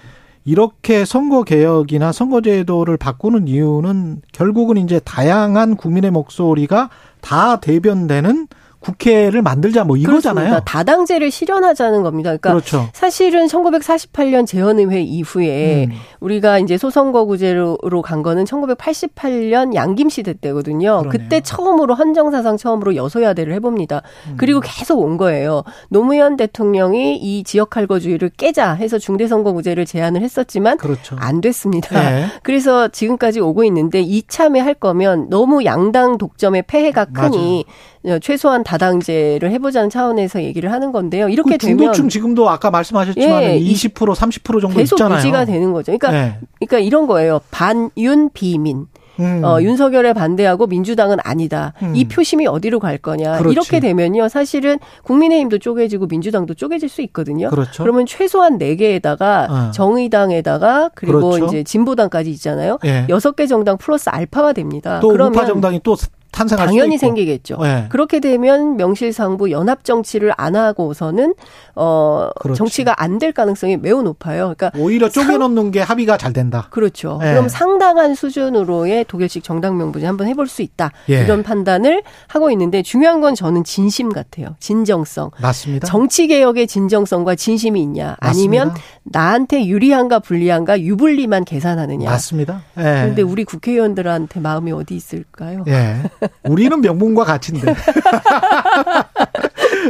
[0.45, 6.89] 이렇게 선거 개혁이나 선거제도를 바꾸는 이유는 결국은 이제 다양한 국민의 목소리가
[7.21, 8.49] 다 대변되는
[8.81, 10.47] 국회를 만들자 뭐 이거잖아요.
[10.47, 10.65] 그렇습니다.
[10.65, 12.31] 다당제를 실현하자는 겁니다.
[12.31, 12.89] 그러니까 그렇죠.
[12.95, 15.93] 사실은 1948년 재헌의회 이후에 음.
[16.21, 21.03] 우리가 이제 소선거구제로 간 거는 1988년 양김 시대 때거든요.
[21.03, 21.11] 그러네요.
[21.11, 24.03] 그때 처음으로 헌정사상 처음으로 여소야대를 해봅니다.
[24.29, 24.35] 음.
[24.39, 25.63] 그리고 계속 온 거예요.
[25.89, 31.17] 노무현 대통령이 이 지역 할거주의를 깨자 해서 중대선거구제를 제안을 했었지만 그렇죠.
[31.19, 32.01] 안 됐습니다.
[32.01, 32.27] 네.
[32.43, 37.65] 그래서 지금까지 오고 있는데 이참에 할 거면 너무 양당 독점의 폐해가 크니
[38.07, 41.29] 어, 최소한 다당제를 해보자는 차원에서 얘기를 하는 건데요.
[41.29, 45.19] 이렇게 그 되면 중도층 지금도 아까 말씀하셨지만 예, 20% 30% 정도 계속 있잖아요.
[45.19, 45.97] 유지가 되는 거죠.
[45.97, 46.39] 그러니까 네.
[46.61, 47.41] 그러니까 이런 거예요.
[47.51, 48.87] 반윤 비민.
[49.19, 49.43] 음.
[49.45, 51.75] 어, 윤석열에 반대하고 민주당은 아니다.
[51.83, 51.95] 음.
[51.95, 53.39] 이 표심이 어디로 갈 거냐.
[53.39, 53.53] 그렇지.
[53.53, 54.29] 이렇게 되면요.
[54.29, 57.51] 사실은 국민의힘도 쪼개지고 민주당도 쪼개질 수 있거든요.
[57.51, 57.83] 그렇죠.
[57.83, 59.71] 그러면 최소한 네개에다가 어.
[59.73, 61.47] 정의당에다가 그리고 그렇죠.
[61.47, 62.79] 이제 진보당까지 있잖아요.
[62.87, 63.05] 예.
[63.11, 65.01] 여섯 개 정당 플러스 알파가 됩니다.
[65.01, 65.97] 또 그러면 우파 정당이 또
[66.33, 66.97] 탄생할 당연히.
[66.99, 67.59] 생기겠죠.
[67.65, 67.87] 예.
[67.89, 71.35] 그렇게 되면 명실상부 연합 정치를 안 하고서는
[71.77, 72.59] 어 그렇지.
[72.59, 74.55] 정치가 안 될 가능성이 매우 높아요.
[74.57, 76.69] 그러니까 오히려 상- 쪼개놓는 게 합의가 잘 된다.
[76.71, 77.19] 그렇죠.
[77.23, 77.31] 예.
[77.33, 80.93] 그럼 상당한 수준으로의 독일식 정당 명분을 한번 해볼 수 있다.
[81.11, 81.25] 예.
[81.25, 84.57] 이런 판단을 하고 있는데 중요한 건 저는 진심 같아요.
[84.61, 85.33] 진정성.
[85.43, 85.87] 맞습니다.
[85.87, 88.91] 정치 개혁의 진정성과 진심이 있냐, 아니면 맞습니다.
[89.13, 92.09] 나한테 유리한가 불리한가 유불리만 계산하느냐.
[92.09, 92.63] 맞습니다.
[92.79, 92.83] 예.
[92.83, 95.65] 그런데 우리 국회의원들한테 마음이 어디 있을까요?
[95.67, 95.97] 예.
[96.45, 97.75] 우리는 명분과 가치인데.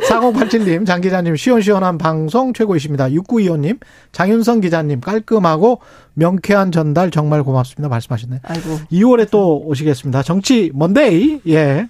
[0.09, 3.09] 4087님, 장 기자님, 시원시원한 방송 최고이십니다.
[3.11, 3.79] 6925님,
[4.13, 5.81] 장윤성 기자님, 깔끔하고
[6.15, 7.91] 명쾌한 전달 정말 고맙습니다.
[7.91, 8.41] 말씀하셨네요.
[8.43, 8.79] 아이고.
[8.91, 10.23] 2월에 또 오시겠습니다.
[10.23, 11.89] 정치 먼데이, 예.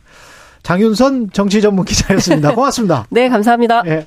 [0.64, 2.54] 장윤선 정치 전문 기자였습니다.
[2.56, 3.06] 고맙습니다.
[3.10, 3.82] 네, 감사합니다.
[3.86, 4.06] 예.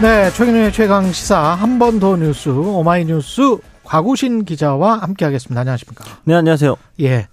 [0.00, 5.60] 네, 최경영의 최강시사 한 번 더 뉴스 오마이뉴스 곽우신 기자와 함께하겠습니다.
[5.60, 6.04] 안녕하십니까?
[6.24, 6.76] 네, 안녕하세요.
[7.00, 7.28] 예.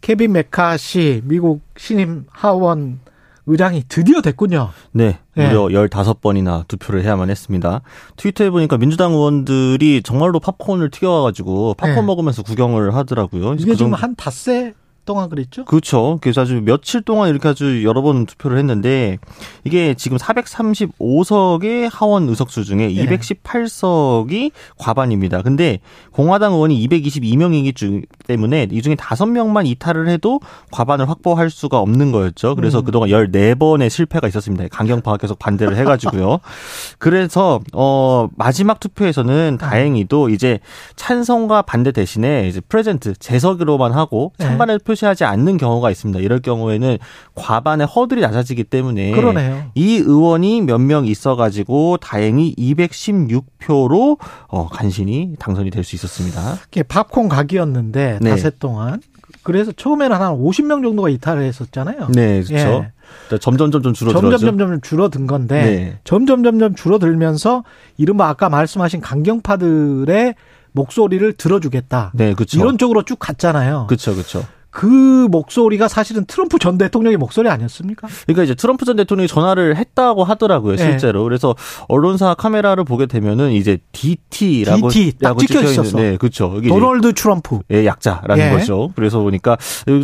[0.00, 3.00] 케빈 매카시 미국 신임 하원
[3.46, 4.70] 의장이 드디어 됐군요.
[4.92, 5.48] 네, 네.
[5.48, 7.80] 무려 15번이나 투표를 해야만 했습니다.
[8.16, 12.02] 트위터에 보니까 민주당 의원들이 정말로 팝콘을 튀겨와가지고 팝콘 네.
[12.02, 13.54] 먹으면서 구경을 하더라고요.
[13.54, 14.74] 이게 그 지금 한 닷새
[15.04, 15.64] 동안 그랬죠?
[15.64, 16.18] 그렇죠.
[16.20, 19.18] 그래서 아주 며칠 동안 이렇게 아주 여러 번 투표를 했는데
[19.64, 23.06] 이게 지금 435석의 하원 의석수 중에 예.
[23.06, 25.42] 218석이 과반입니다.
[25.42, 25.80] 근데
[26.10, 30.40] 공화당 의원이 222명이기 때문에 이 중에 5명만 이탈을 해도
[30.70, 32.54] 과반을 확보할 수가 없는 거였죠.
[32.54, 32.84] 그래서 음.
[32.84, 34.66] 그동안 14번의 실패가 있었습니다.
[34.68, 36.40] 강경파가 계속 반대를 해 가지고요.
[36.98, 40.60] 그래서 어 마지막 투표에서는 다행히도 이제
[40.96, 44.46] 찬성과 반대 대신에 이제 프레젠트 재석으로만 하고 네.
[44.46, 46.20] 찬반을 표 시하지 않는 경우가 있습니다.
[46.20, 46.98] 이럴 경우에는
[47.34, 49.70] 과반의 허들이 낮아지기 때문에 그러네요.
[49.74, 54.18] 이 의원이 몇 명 있어가지고 다행히 216표로
[54.48, 56.56] 어, 간신히 당선이 될 수 있었습니다.
[56.68, 58.30] 이게 팝콘 각이었는데 네.
[58.30, 59.00] 닷새 동안
[59.42, 62.08] 그래서 처음에는 한 50명 정도가 이탈을 했었잖아요.
[62.14, 62.54] 네, 그렇죠.
[62.54, 63.38] 예.
[63.38, 64.38] 점점 점점 줄어들었죠.
[64.38, 65.98] 점점 점점 줄어든 건데 네.
[66.04, 67.64] 점점 점점 줄어들면서
[67.98, 70.34] 이른바 아까 말씀하신 강경파들의
[70.72, 72.12] 목소리를 들어주겠다.
[72.14, 72.58] 네, 그렇죠.
[72.58, 73.86] 이런 쪽으로 쭉 갔잖아요.
[73.88, 74.44] 그렇죠, 그렇죠.
[74.74, 78.08] 그 목소리가 사실은 트럼프 전 대통령의 목소리 아니었습니까?
[78.26, 80.82] 그러니까 이제 트럼프 전 대통령이 전화를 했다고 하더라고요, 네.
[80.82, 81.20] 실제로.
[81.20, 81.24] 네.
[81.24, 81.54] 그래서
[81.86, 85.96] 언론사 카메라를 보게 되면은 이제 DT라고 DT 딱 찍혀 있었어.
[85.96, 86.60] 네, 그렇죠.
[86.60, 87.60] 도널드 트럼프.
[87.70, 88.50] 예, 약자라는 예.
[88.50, 88.90] 거죠.
[88.96, 89.56] 그래서 보니까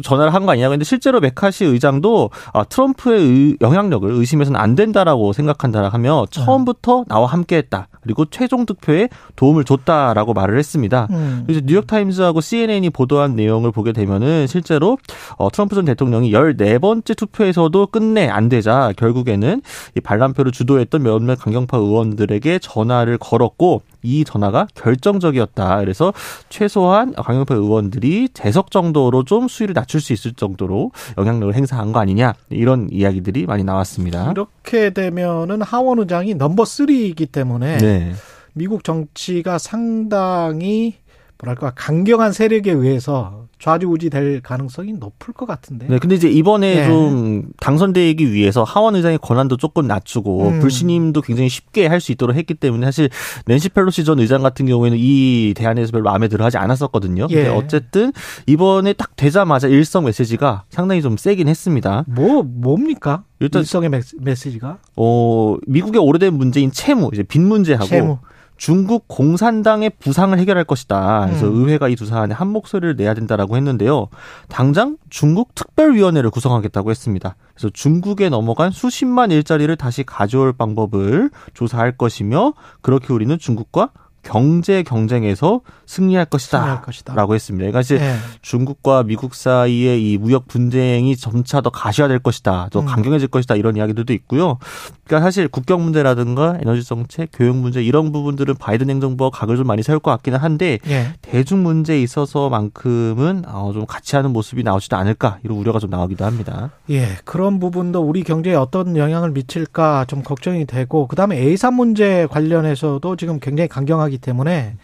[0.04, 0.68] 전화를 한 거 아니냐.
[0.68, 7.26] 근데 실제로 메카시 의장도 아, 트럼프의 의, 영향력을 의심해서는 안 된다라고 생각한다 하며 처음부터 나와
[7.26, 7.88] 함께했다.
[8.00, 11.08] 그리고 최종 득표에 도움을 줬다라고 말을 했습니다.
[11.10, 11.44] 음.
[11.46, 14.98] 그래서 뉴욕 타임즈하고 CNN이 보도한 내용을 보게 되면은 실제로
[15.36, 19.62] 어, 트럼프 전 대통령이 14번째 투표에서도 끝내 안 되자 결국에는
[19.96, 25.80] 이 반란표를 주도했던 몇몇 강경파 의원들에게 전화를 걸었고 이 전화가 결정적이었다.
[25.80, 26.12] 그래서
[26.48, 32.34] 최소한 강경파 의원들이 재석 정도로 좀 수위를 낮출 수 있을 정도로 영향력을 행사한 거 아니냐
[32.50, 34.30] 이런 이야기들이 많이 나왔습니다.
[34.32, 38.12] 이렇게 되면은 하원 의장이 넘버 3이기 때문에 네.
[38.52, 40.96] 미국 정치가 상당히
[41.38, 45.86] 뭐랄까 강경한 세력에 의해서 좌지우지 될 가능성이 높을 것 같은데.
[45.88, 46.86] 네, 근데 이제 이번에 네.
[46.86, 50.60] 좀 당선되기 위해서 하원 의장의 권한도 조금 낮추고 음.
[50.60, 53.10] 불신임도 굉장히 쉽게 할 수 있도록 했기 때문에 사실
[53.44, 57.26] 낸시 펠로시 전 의장 같은 경우에는 이 대안에서 별로 마음에 들어하지 않았었거든요.
[57.28, 57.34] 예.
[57.34, 58.12] 근데 어쨌든
[58.46, 62.04] 이번에 딱 되자마자 일성 메시지가 상당히 좀 세긴 했습니다.
[62.08, 63.24] 뭐 뭡니까?
[63.38, 64.78] 일단 일성의 메시지가?
[64.96, 68.18] 어 미국의 오래된 문제인 채무, 이제 빚 문제하고 채무.
[68.60, 71.24] 중국 공산당의 부상을 해결할 것이다.
[71.28, 71.54] 그래서 음.
[71.64, 74.08] 의회가 이 두 사안에 한 목소리를 내야 된다라고 했는데요.
[74.48, 77.36] 당장 중국 특별위원회를 구성하겠다고 했습니다.
[77.54, 82.52] 그래서 중국에 넘어간 수십만 일자리를 다시 가져올 방법을 조사할 것이며
[82.82, 83.92] 그렇게 우리는 중국과
[84.22, 86.58] 경제 경쟁에서 승리할 것이다.
[86.58, 87.14] 승리할 것이다.
[87.14, 87.62] 라고 했습니다.
[87.62, 88.16] 그러니까 이제 네.
[88.42, 92.68] 중국과 미국 사이의 이 무역 분쟁이 점차 더 가시화될 것이다.
[92.70, 92.86] 더 음.
[92.86, 93.56] 강경해질 것이다.
[93.56, 94.58] 이런 이야기들도 있고요.
[95.04, 99.82] 그러니까 사실 국경 문제라든가 에너지 정책, 교육 문제 이런 부분들은 바이든 행정부가 각을 좀 많이
[99.82, 101.12] 세울 것 같기는 한데 네.
[101.22, 106.70] 대중 문제에 있어서만큼은 어, 좀 같이 하는 모습이 나오지도 않을까 이런 우려가 좀 나오기도 합니다.
[106.90, 113.16] 예, 그런 부분도 우리 경제에 어떤 영향을 미칠까 좀 걱정이 되고 그다음에 에이산 문제 관련해서도
[113.16, 114.76] 지금 굉장히 강경하게 하기 때문에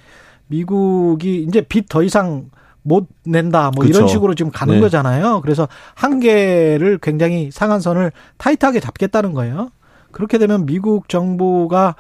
[0.48, 2.50] 미국이 이제 빚 더 이상
[2.82, 3.98] 못 낸다 뭐 그렇죠.
[3.98, 4.80] 이런 식으로 지금 가는 네.
[4.80, 5.40] 거잖아요.
[5.40, 9.70] 그래서 한계를 굉장히 상한선을 타이트하게 잡겠다는 거예요.
[10.12, 11.96] 그렇게 되면 미국 정부가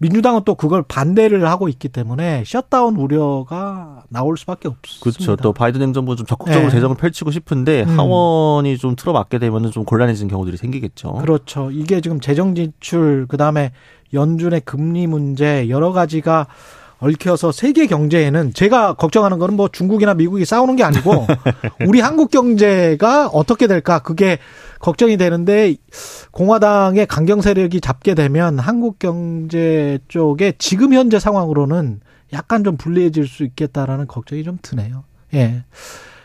[0.00, 5.02] 민주당은 또 그걸 반대를 하고 있기 때문에 셧다운 우려가 나올 수밖에 없습니다.
[5.02, 5.36] 그렇죠.
[5.36, 6.70] 또 바이든 행정부 좀 적극적으로 네.
[6.70, 7.98] 재정을 펼치고 싶은데 음.
[7.98, 11.12] 하원이 좀 틀어막게 되면은 좀 곤란해지는 경우들이 생기겠죠.
[11.16, 11.70] 그렇죠.
[11.70, 13.72] 이게 지금 재정 지출 그다음에
[14.14, 16.46] 연준의 금리 문제 여러 가지가
[17.00, 21.26] 얽혀서 세계 경제에는 제가 걱정하는 거는 뭐 중국이나 미국이 싸우는 게 아니고
[21.86, 24.38] 우리 한국 경제가 어떻게 될까 그게
[24.80, 25.76] 걱정이 되는데
[26.30, 32.00] 공화당의 강경 세력이 잡게 되면 한국 경제 쪽에 지금 현재 상황으로는
[32.32, 35.04] 약간 좀 불리해질 수 있겠다라는 걱정이 좀 드네요.
[35.34, 35.64] 예.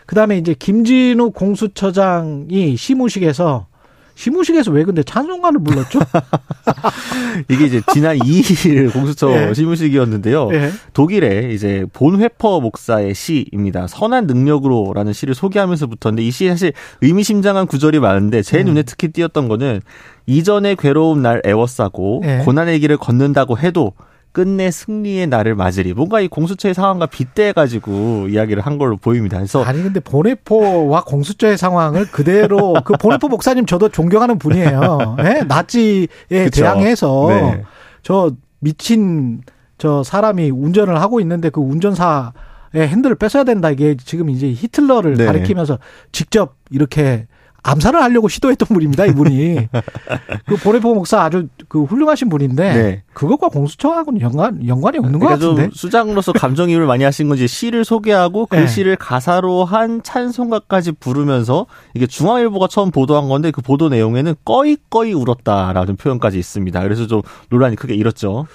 [0.05, 3.67] 그 다음에 이제 김진우 공수처장이 시무식에서
[4.15, 5.99] 시무식에서 왜 근데 찬송가를 불렀죠?
[7.49, 9.53] 이게 이제 지난 2일 공수처 네.
[9.53, 10.49] 시무식이었는데요.
[10.49, 10.71] 네.
[10.93, 13.87] 독일의 이제 본회퍼 목사의 시입니다.
[13.87, 18.65] 선한 능력으로라는 시를 소개하면서부터인데 이 시 사실 의미심장한 구절이 많은데 제 음.
[18.65, 19.81] 눈에 특히 띄었던 거는
[20.25, 22.39] 이전의 괴로운 날 애워싸고 네.
[22.39, 23.93] 고난의 길을 걷는다고 해도
[24.35, 25.93] 끝내 승리의 날을 맞으리.
[25.93, 29.37] 뭔가 이 공수처의 상황과 빗대가지고 이야기를 한 걸로 보입니다.
[29.37, 35.15] 그래서 아니 근데 보네포와 공수처의 상황을 그대로 그 보네포 목사님 저도 존경하는 분이에요.
[35.23, 35.43] 네?
[35.43, 36.63] 나치에 그쵸?
[36.63, 37.63] 대항해서 네.
[38.03, 39.41] 저 미친
[39.77, 42.33] 저 사람이 운전을 하고 있는데 그 운전사의
[42.75, 45.25] 핸들을 뺏어야 된다 이게 지금 이제 히틀러를 네.
[45.27, 45.79] 가리키면서
[46.11, 47.25] 직접 이렇게
[47.65, 49.69] 암살을 하려고 시도했던 분입니다, 이분이.
[50.45, 53.03] 그 보네포 목사 아주 그 훌륭하신 분인데 네.
[53.13, 55.75] 그것과 공수처하고는 연관 연관이 없는 그러니까 것 같은데.
[55.75, 58.67] 수장으로서 감정이입을 많이 하신 건지 시를 소개하고 그 네.
[58.67, 65.95] 시를 가사로 한 찬송가까지 부르면서 이게 중앙일보가 처음 보도한 건데 그 보도 내용에는 꺼이꺼이 울었다라는
[65.95, 66.83] 표현까지 있습니다.
[66.83, 68.45] 그래서 좀 논란이 크게 일었죠.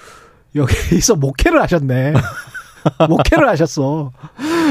[0.55, 2.13] 여기서 목회를 하셨네.
[3.09, 4.11] 목회를 하셨어.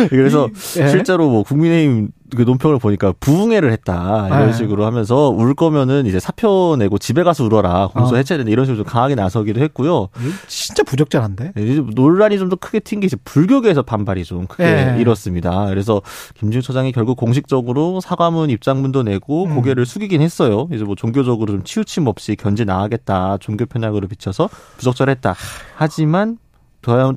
[0.08, 0.88] 그래서 이, 예.
[0.88, 4.52] 실제로 뭐 국민의힘 그 논평을 보니까 부흥회를 했다 이런 네.
[4.52, 8.18] 식으로 하면서 울 거면은 이제 사표 내고 집에 가서 울어라 공소 어.
[8.18, 10.08] 해체된다 이런 식으로 좀 강하게 나서기도 했고요.
[10.46, 11.52] 진짜 부적절한데?
[11.56, 14.96] 네, 논란이 좀 더 크게 튄 게 이제 불교계에서 반발이 좀 크게 네.
[15.00, 15.66] 일었습니다.
[15.66, 16.02] 그래서
[16.34, 19.54] 김준 처장이 결국 공식적으로 사과문 입장문도 내고 음.
[19.54, 20.68] 고개를 숙이긴 했어요.
[20.72, 24.48] 이제 뭐 종교적으로 좀 치우침 없이 견제 나가겠다 종교 편향으로 비춰서
[24.78, 25.34] 부적절했다.
[25.76, 26.38] 하지만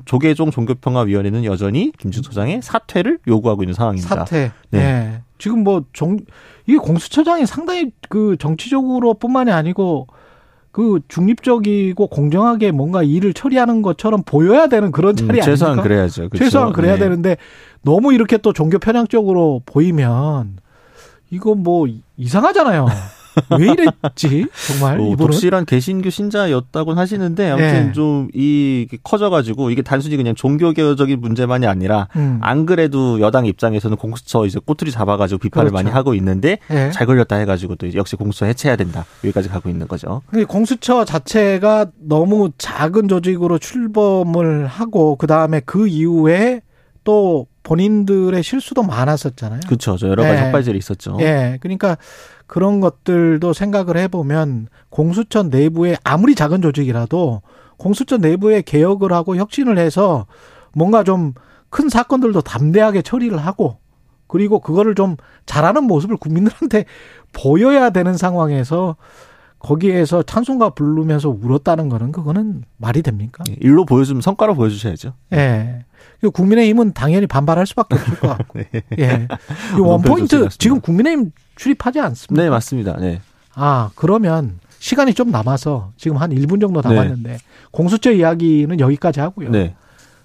[0.04, 4.08] 조계종 종교평화위원회는 여전히 김준 소장의 사퇴를 요구하고 있는 상황입니다.
[4.08, 4.52] 사퇴.
[4.70, 4.78] 네.
[4.78, 5.22] 네.
[5.38, 6.18] 지금 뭐 정,
[6.66, 10.06] 이게 공수처장이 상당히 그 정치적으로 뿐만이 아니고
[10.70, 15.44] 그 중립적이고 공정하게 뭔가 일을 처리하는 것처럼 보여야 되는 그런 자리 음, 아닙니까?
[15.46, 16.28] 최소한 그래야죠.
[16.30, 16.44] 그렇죠?
[16.44, 17.00] 최소한 그래야 네.
[17.00, 17.36] 되는데
[17.82, 20.58] 너무 이렇게 또 종교 편향적으로 보이면
[21.30, 21.86] 이거 뭐
[22.16, 22.86] 이상하잖아요.
[23.58, 24.46] 왜 이랬지?
[24.68, 27.92] 정말 뭐, 독실한 개신교 신자였다고 하시는데 아무튼 네.
[27.92, 32.38] 좀이 커져가지고 이게 단순히 그냥 종교교적인 문제만이 아니라 음.
[32.42, 35.84] 안 그래도 여당 입장에서는 공수처 이제 꼬투리 잡아가지고 비판을 그렇죠.
[35.84, 36.90] 많이 하고 있는데 네.
[36.90, 40.22] 잘 걸렸다 해가지고 또 역시 공수처 해체해야 된다 여기까지 가고 있는 거죠.
[40.48, 46.62] 공수처 자체가 너무 작은 조직으로 출범을 하고 그 다음에 그 이후에
[47.04, 49.60] 또 본인들의 실수도 많았었잖아요.
[49.66, 49.96] 그렇죠.
[50.02, 50.46] 여러 가지 네.
[50.46, 51.16] 헛발질이 있었죠.
[51.20, 51.58] 예.
[51.60, 51.96] 그러니까
[52.46, 57.42] 그런 것들도 생각을 해보면 공수처 내부에 아무리 작은 조직이라도
[57.76, 60.26] 공수처 내부에 개혁을 하고 혁신을 해서
[60.72, 61.34] 뭔가 좀
[61.74, 63.78] 큰 사건들도 담대하게 처리를 하고
[64.28, 66.84] 그리고 그거를 좀 잘하는 모습을 국민들한테
[67.34, 68.94] 보여야 되는 상황에서
[69.58, 73.42] 거기에서 찬송가 부르면서 울었다는 거는 그거는 말이 됩니까?
[73.50, 75.14] 예, 일로 보여주면 성과로 보여주셔야죠.
[75.32, 75.84] 예.
[76.30, 78.58] 국민의힘은 당연히 반발할 수밖에 없을 것 같고.
[78.72, 78.82] 네.
[78.98, 79.28] 예.
[79.76, 82.42] 이 원포인트 지금 국민의힘 출입하지 않습니다.
[82.42, 82.96] 네, 맞습니다.
[82.98, 83.20] 네.
[83.54, 86.88] 아, 그러면 시간이 좀 남아서 지금 한 1분 정도 네.
[86.88, 87.38] 남았는데 네.
[87.70, 89.50] 공수처 이야기는 여기까지 하고요.
[89.50, 89.74] 네.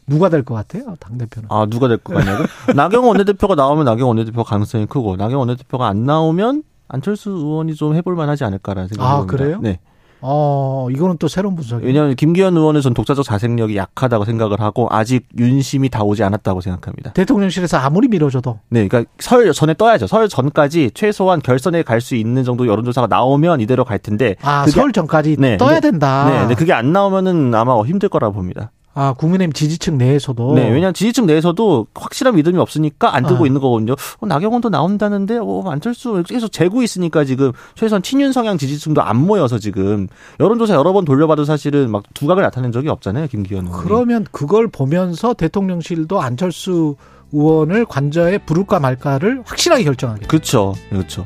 [0.08, 0.96] 누가 될 것 같아요?
[1.00, 1.50] 당대표는.
[1.52, 2.44] 아, 누가 될 것 같냐고?
[2.76, 8.16] 나경원 원내대표가 나오면 나경원 원내대표 가능성이 크고, 나경원 원내대표가 안 나오면 안철수 의원이 좀 해볼
[8.16, 9.24] 만하지 않을까라는 생각이 듭니다.
[9.24, 9.60] 아, 그래요?
[9.62, 9.80] 네.
[10.22, 11.88] 어, 이거는 또 새로운 분석이에요.
[11.88, 17.14] 왜냐하면 김기현 의원은 전 독자적 자생력이 약하다고 생각을 하고 아직 윤심이 다 오지 않았다고 생각합니다.
[17.14, 18.60] 대통령실에서 아무리 밀어줘도.
[18.70, 20.08] 네, 그러니까 설 전에 떠야죠.
[20.08, 24.36] 설 전까지 최소한 결선에 갈 수 있는 정도 여론조사가 나오면 이대로 갈 텐데.
[24.42, 26.30] 아, 설 전까지 네, 떠야 된다.
[26.30, 28.72] 네, 네, 그게 안 나오면은 아마 힘들 거라 봅니다.
[28.94, 30.56] 아, 국민의힘 지지층 내에서도.
[30.56, 33.48] 네, 왜냐하면 지지층 내에서도 확실한 믿음이 없으니까 안 뜨고 아.
[33.48, 33.94] 있는 거거든요.
[33.94, 39.60] 어, 나경원도 나온다는데, 어, 안철수 계속 재고 있으니까 지금 최소한 친윤 성향 지지층도 안 모여서
[39.60, 40.08] 지금
[40.40, 43.84] 여론조사 여러 번 돌려봐도 사실은 막 두각을 나타낸 적이 없잖아요, 김기현 의원.
[43.84, 46.96] 그러면 그걸 보면서 대통령실도 안철수
[47.32, 50.28] 의원을 관저에 부를까 말까를 확실하게 결정하게.
[50.28, 51.26] 그렇죠, 그렇죠.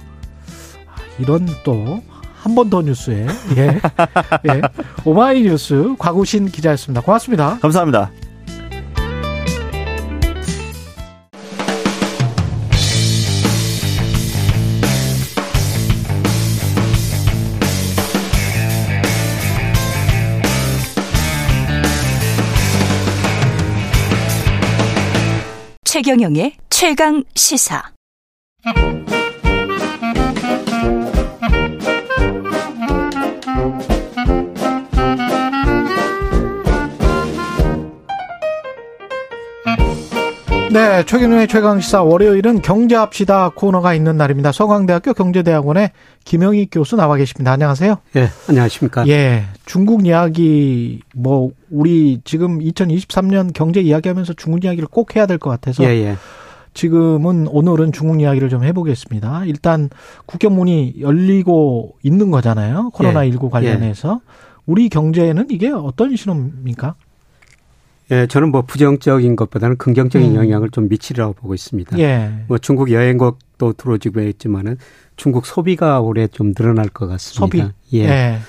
[1.17, 2.01] 이런 또
[2.43, 3.25] 한 번 더 뉴스에
[3.55, 3.79] 예.
[4.51, 4.61] 예.
[5.05, 7.01] 오마이뉴스 과구신 기자였습니다.
[7.01, 7.57] 고맙습니다.
[7.59, 8.11] 감사합니다.
[25.85, 27.93] 최경영의 최강 시사.
[40.73, 44.51] 네, 최경영의 최강 시사 월요일은 경제합시다 코너가 있는 날입니다.
[44.51, 45.91] 서강대학교 경제대학원의
[46.25, 47.51] 김영희 교수 나와 계십니다.
[47.51, 47.97] 안녕하세요.
[48.15, 49.07] 예, 안녕하십니까.
[49.07, 55.51] 예, 중국 이야기 뭐 우리 지금 2023년 경제 이야기하면서 중국 이야기를 꼭 해야 될 것
[55.51, 56.15] 같아서 예, 예.
[56.73, 59.45] 지금은 오늘은 중국 이야기를 좀 해보겠습니다.
[59.45, 59.91] 일단
[60.25, 62.89] 국경 문이 열리고 있는 거잖아요.
[62.93, 64.53] 코로나 19 예, 관련해서 예.
[64.65, 66.95] 우리 경제에는 이게 어떤 신호입니까?
[68.11, 70.35] 예, 저는 뭐 부정적인 것보다는 긍정적인 음.
[70.35, 71.97] 영향을 좀 미치리라고 보고 있습니다.
[71.99, 72.31] 예.
[72.47, 74.77] 뭐 중국 여행국도 들어오지고 있지만은
[75.15, 77.39] 중국 소비가 올해 좀 늘어날 것 같습니다.
[77.39, 77.97] 소비.
[77.97, 78.05] 예.
[78.09, 78.39] 예.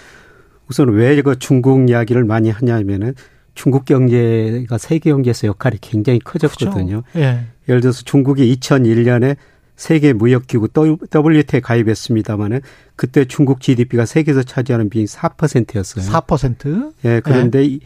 [0.69, 3.15] 우선 왜 그 중국 이야기를 많이 하냐면은
[3.55, 7.03] 중국 경제가 세계 경제에서 역할이 굉장히 커졌거든요.
[7.13, 7.21] 그렇죠.
[7.21, 7.47] 예.
[7.69, 9.37] 예를 들어서 중국이 2001년에
[9.77, 10.69] 세계 무역기구
[11.15, 12.61] WTO에 가입했습니다마는
[12.97, 16.05] 그때 중국 GDP가 세계에서 차지하는 비중이 4%였어요.
[16.05, 16.93] 4%?
[17.05, 17.79] 예, 그런데 예.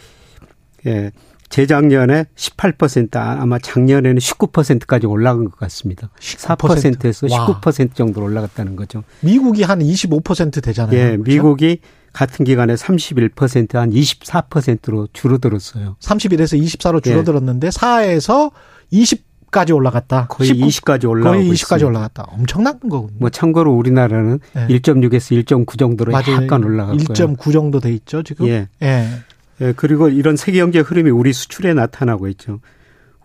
[0.87, 1.11] 예.
[1.49, 6.11] 재작년에 18% 아마 작년에는 19%까지 올라간 것 같습니다.
[6.21, 6.57] 19%.
[6.59, 7.47] 4%에서 와.
[7.47, 9.05] 19% 정도로 올라갔다는 거죠.
[9.21, 10.97] 미국이 한 25% 되잖아요.
[10.97, 11.23] 예, 그렇죠?
[11.25, 11.81] 미국이
[12.13, 15.97] 같은 기간에 31%한 24%로 줄어들었어요.
[16.01, 17.71] 31에서 24로 줄어들었는데 예.
[17.71, 18.51] 4에서
[18.93, 20.27] 20까지 올라갔다.
[20.29, 21.87] 거의 19, 20까지 올라가고 거의 20까지 있습니다.
[21.87, 22.23] 올라갔다.
[22.31, 23.17] 엄청난 거군요.
[23.19, 24.67] 뭐 참고로 우리나라는 예.
[24.79, 26.43] 1.6에서 1.9 정도로 맞아요.
[26.43, 27.05] 약간 올라갔고요.
[27.05, 28.49] 1.9 정도 돼 있죠, 지금.
[28.49, 28.69] 예.
[28.83, 29.09] 예.
[29.61, 32.61] 예, 그리고 이런 세계 경제 흐름이 우리 수출에 나타나고 있죠.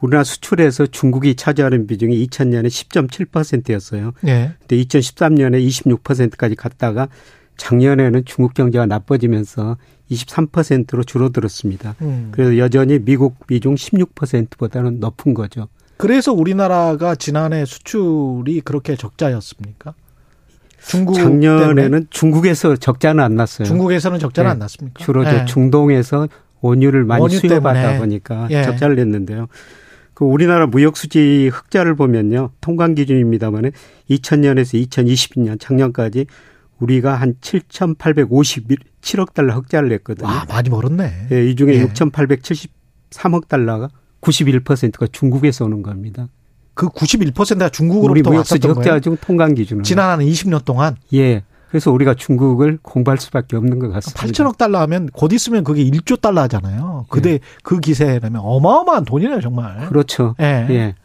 [0.02, 4.12] 우리나라 수출에서 중국이 차지하는 비중이 2000년에 10.7%였어요.
[4.28, 4.54] 예.
[4.60, 7.08] 근데 2013년에 26%까지 갔다가
[7.56, 9.78] 작년에는 중국 경제가 나빠지면서
[10.12, 11.96] 23%로 줄어들었습니다.
[12.02, 12.30] 음.
[12.32, 15.70] 그래서 여전히 미국 비중 16%보다는 높은 거죠.
[15.98, 19.94] 그래서 우리나라가 지난해 수출이 그렇게 적자였습니까?
[20.88, 22.06] 중국 작년에는 때문에?
[22.10, 23.66] 중국에서 적자는 안 났어요.
[23.66, 24.52] 중국에서는 적자는 네.
[24.52, 25.04] 안 났습니까?
[25.04, 25.46] 주로 네.
[25.46, 26.28] 중동에서
[26.62, 28.64] 원유를 많이 원유 수요받다 보니까 예.
[28.64, 29.48] 적자를 냈는데요.
[30.14, 32.52] 그그 우리나라 무역 수지 흑자를 보면요.
[32.62, 33.72] 통관 기준입니다만은
[34.10, 36.28] 2000년에서 2022년 작년까지
[36.80, 40.28] 우리가 한 7,857억 달러 흑자를 냈거든요.
[40.28, 41.28] 와, 많이 벌었네.
[41.32, 41.86] 예, 이 중에 예.
[41.86, 43.90] 6,873억 달러가
[44.22, 46.28] 91%가 중국에서 오는 겁니다.
[46.74, 49.84] 그 91%가 중국으로부터 우리 무역수지 흑자 중 통관 기준으로.
[49.84, 50.96] 지난 한 20년 동안.
[51.14, 51.44] 예.
[51.70, 54.28] 그래서 우리가 중국을 공부할 수밖에 없는 것 같습니다.
[54.28, 57.06] 8천억 달러 하면 곧 있으면 그게 1조 달러 하잖아요.
[57.10, 57.40] 그때 예.
[57.64, 59.88] 그 기세라면 어마어마한 돈이네요, 정말.
[59.88, 60.36] 그렇죠.
[60.40, 60.68] 예.
[60.70, 60.96] 예.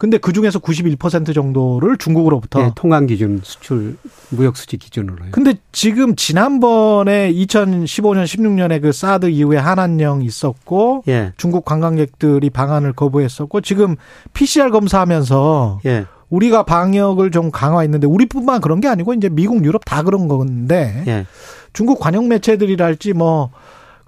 [0.00, 3.98] 근데 그 중에서 91% 정도를 중국으로부터 예, 통관 기준 수출
[4.30, 5.30] 무역 수지 기준으로요.
[5.30, 11.34] 근데 지금 지난번에 2015년 16년에 그 사드 이후에 한한령 있었고 예.
[11.36, 13.96] 중국 관광객들이 방한을 거부했었고 지금
[14.32, 16.06] PCR 검사하면서 예.
[16.30, 21.26] 우리가 방역을 좀 강화했는데 우리뿐만 그런 게 아니고 이제 미국, 유럽 다 그런 건데 예.
[21.74, 23.50] 중국 관영 매체들이랄지 뭐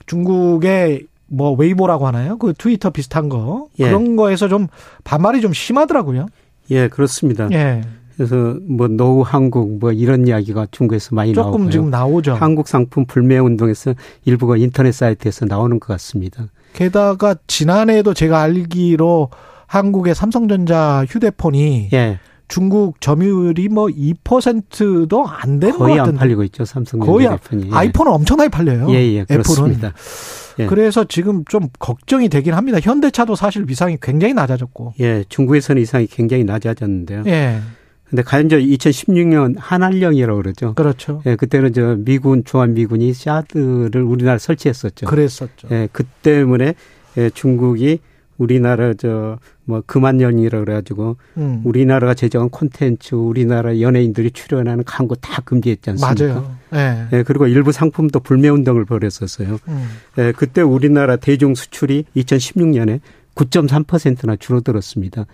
[0.06, 2.36] 중국의 뭐 웨이보라고 하나요?
[2.38, 3.86] 그 트위터 비슷한 거 예.
[3.86, 4.68] 그런 거에서 좀
[5.04, 6.26] 반발이 좀 심하더라고요.
[6.70, 7.48] 예, 그렇습니다.
[7.52, 7.82] 예.
[8.14, 11.70] 그래서 뭐 노후 한국 뭐 이런 이야기가 중국에서 많이 조금 나오고요.
[11.70, 12.34] 지금 나오죠.
[12.34, 16.44] 한국 상품 불매 운동에서 일부가 인터넷 사이트에서 나오는 것 같습니다.
[16.74, 19.30] 게다가 지난해에도 제가 알기로
[19.66, 22.18] 한국의 삼성전자 휴대폰이 예.
[22.48, 27.70] 중국 점유율이 뭐 2%도 안 되는 거의 안 팔리고 있죠 삼성전자 휴대폰이.
[27.70, 27.74] 예.
[27.74, 28.90] 아이폰은 엄청나게 팔려요.
[28.90, 29.88] 예, 예, 그렇습니다.
[29.88, 30.41] 애플은.
[30.58, 30.66] 예.
[30.66, 32.78] 그래서 지금 좀 걱정이 되긴 합니다.
[32.80, 34.94] 현대차도 사실 위상이 굉장히 낮아졌고.
[35.00, 37.24] 예, 중국에서는 위상이 굉장히 낮아졌는데요.
[37.26, 37.60] 예.
[38.08, 40.74] 근데 가연 저 2016년 한한령이라고 그러죠.
[40.74, 41.22] 그렇죠.
[41.24, 45.06] 예, 그때는 저 미군 주한 미군이 샤드를 우리나라 설치했었죠.
[45.06, 45.68] 그랬었죠.
[45.70, 46.74] 예, 그 때문에
[47.16, 48.00] 예, 중국이
[48.42, 51.62] 우리나라 저뭐 그만연이라 그래가지고 음.
[51.64, 56.24] 우리나라가 제정한 콘텐츠 우리나라 연예인들이 출연하는 광고 다 금지했지 않습니까?
[56.24, 56.56] 맞아요.
[56.70, 57.06] 네.
[57.12, 59.58] 예, 그리고 일부 상품도 불매 운동을 벌였었어요.
[59.68, 59.88] 음.
[60.18, 63.00] 예, 그때 우리나라 대중 수출이 2016년에
[63.34, 65.26] 9.3%나 줄어들었습니다.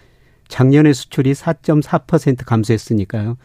[0.49, 3.37] 작년에 수출이 4.4% 감소했으니까요.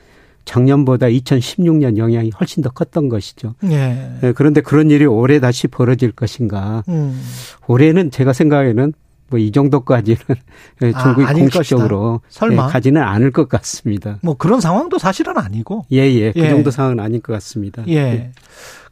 [0.46, 3.56] 작년보다 2016년 영향이 훨씬 더 컸던 것이죠.
[3.66, 4.20] 예.
[4.24, 6.84] 예, 그런데 그런 일이 올해 다시 벌어질 것인가?
[6.90, 7.22] 음.
[7.68, 8.94] 올해는 제가 생각에는
[9.30, 10.20] 뭐 이 정도까지는
[11.04, 14.18] 중국이 아, 공식적으로 설마 예, 가지는 않을 것 같습니다.
[14.22, 15.86] 뭐 그런 상황도 사실은 아니고.
[15.92, 16.14] 예예.
[16.14, 16.32] 예.
[16.32, 16.50] 그 예.
[16.50, 17.84] 정도 상황은 아닐 것 같습니다.
[17.88, 17.96] 예.
[17.96, 18.32] 예.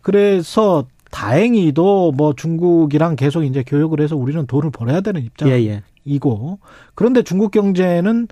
[0.02, 5.82] 그래서 다행히도 뭐 중국이랑 계속 이제 교역을 해서 우리는 돈을 벌어야 되는 입장이고 예,
[6.96, 8.28] 그런데 중국 경제는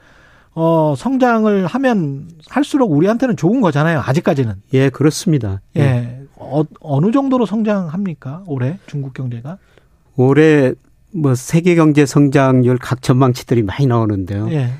[0.55, 3.99] 어 성장을 하면 할수록 우리한테는 좋은 거잖아요.
[3.99, 4.55] 아직까지는.
[4.73, 5.61] 예, 그렇습니다.
[5.77, 6.21] 예.
[6.35, 8.43] 어, 어느 정도로 성장합니까?
[8.47, 9.57] 올해 중국 경제가?
[10.15, 10.73] 올해
[11.11, 14.49] 뭐 세계 경제 성장률 각 전망치들이 많이 나오는데요.
[14.51, 14.71] 예.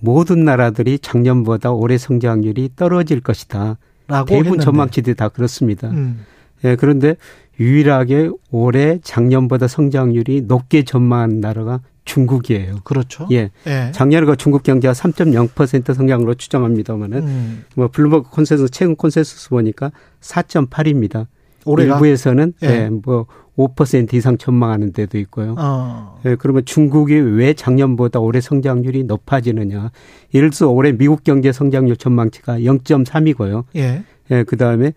[0.00, 3.78] 모든 나라들이 작년보다 올해 성장률이 떨어질 것이다.
[4.08, 4.64] 대부분 했는데.
[4.64, 5.88] 전망치들이 다 그렇습니다.
[5.88, 6.24] 음.
[6.64, 7.16] 예, 그런데
[7.60, 12.76] 유일하게 올해 작년보다 성장률이 높게 전망한 나라가 중국이에요.
[12.84, 13.28] 그렇죠.
[13.32, 13.50] 예.
[13.66, 13.90] 예.
[13.92, 17.64] 작년에 그 중국 경제가 3.0% 성장으로 추정합니다만은 음.
[17.74, 21.26] 뭐 블룸버그 콘센서스 최근 콘센서스 보니까 4.8입니다.
[21.64, 21.94] 올해가?
[21.94, 22.66] 일부에서는 예.
[22.66, 23.26] 예, 뭐
[23.58, 25.56] 5% 이상 전망하는 데도 있고요.
[25.58, 26.20] 어.
[26.24, 29.90] 예, 그러면 중국이 왜 작년보다 올해 성장률이 높아지느냐?
[30.32, 33.64] 예를 들어서 올해 미국 경제 성장률 전망치가 0.3이고요.
[33.76, 34.04] 예.
[34.30, 34.92] 예, 그 다음에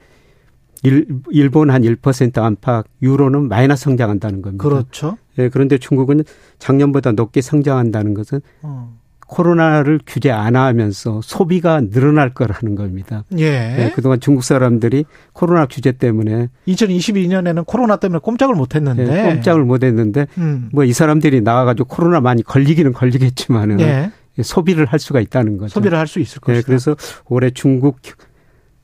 [0.83, 4.63] 일, 일본 한 1% 안팎, 유로는 마이너스 성장한다는 겁니다.
[4.63, 5.17] 그렇죠.
[5.39, 6.23] 예, 그런데 중국은
[6.59, 9.00] 작년보다 높게 성장한다는 것은 어.
[9.31, 13.23] 코로나를 규제 안 하면서 소비가 늘어날 거라는 겁니다.
[13.37, 13.51] 예.
[13.51, 19.63] 네, 그동안 중국 사람들이 코로나 규제 때문에 2022년에는 코로나 때문에 꼼짝을 못 했는데 네, 꼼짝을
[19.63, 20.67] 못 했는데 음.
[20.73, 24.11] 뭐이 사람들이 나와 가지고 코로나 많이 걸리기는 걸리겠지만은 예.
[24.43, 25.73] 소비를 할 수가 있다는 거죠.
[25.75, 26.59] 소비를 할 수 있을 것이다.
[26.59, 27.99] 네, 그래서 올해 중국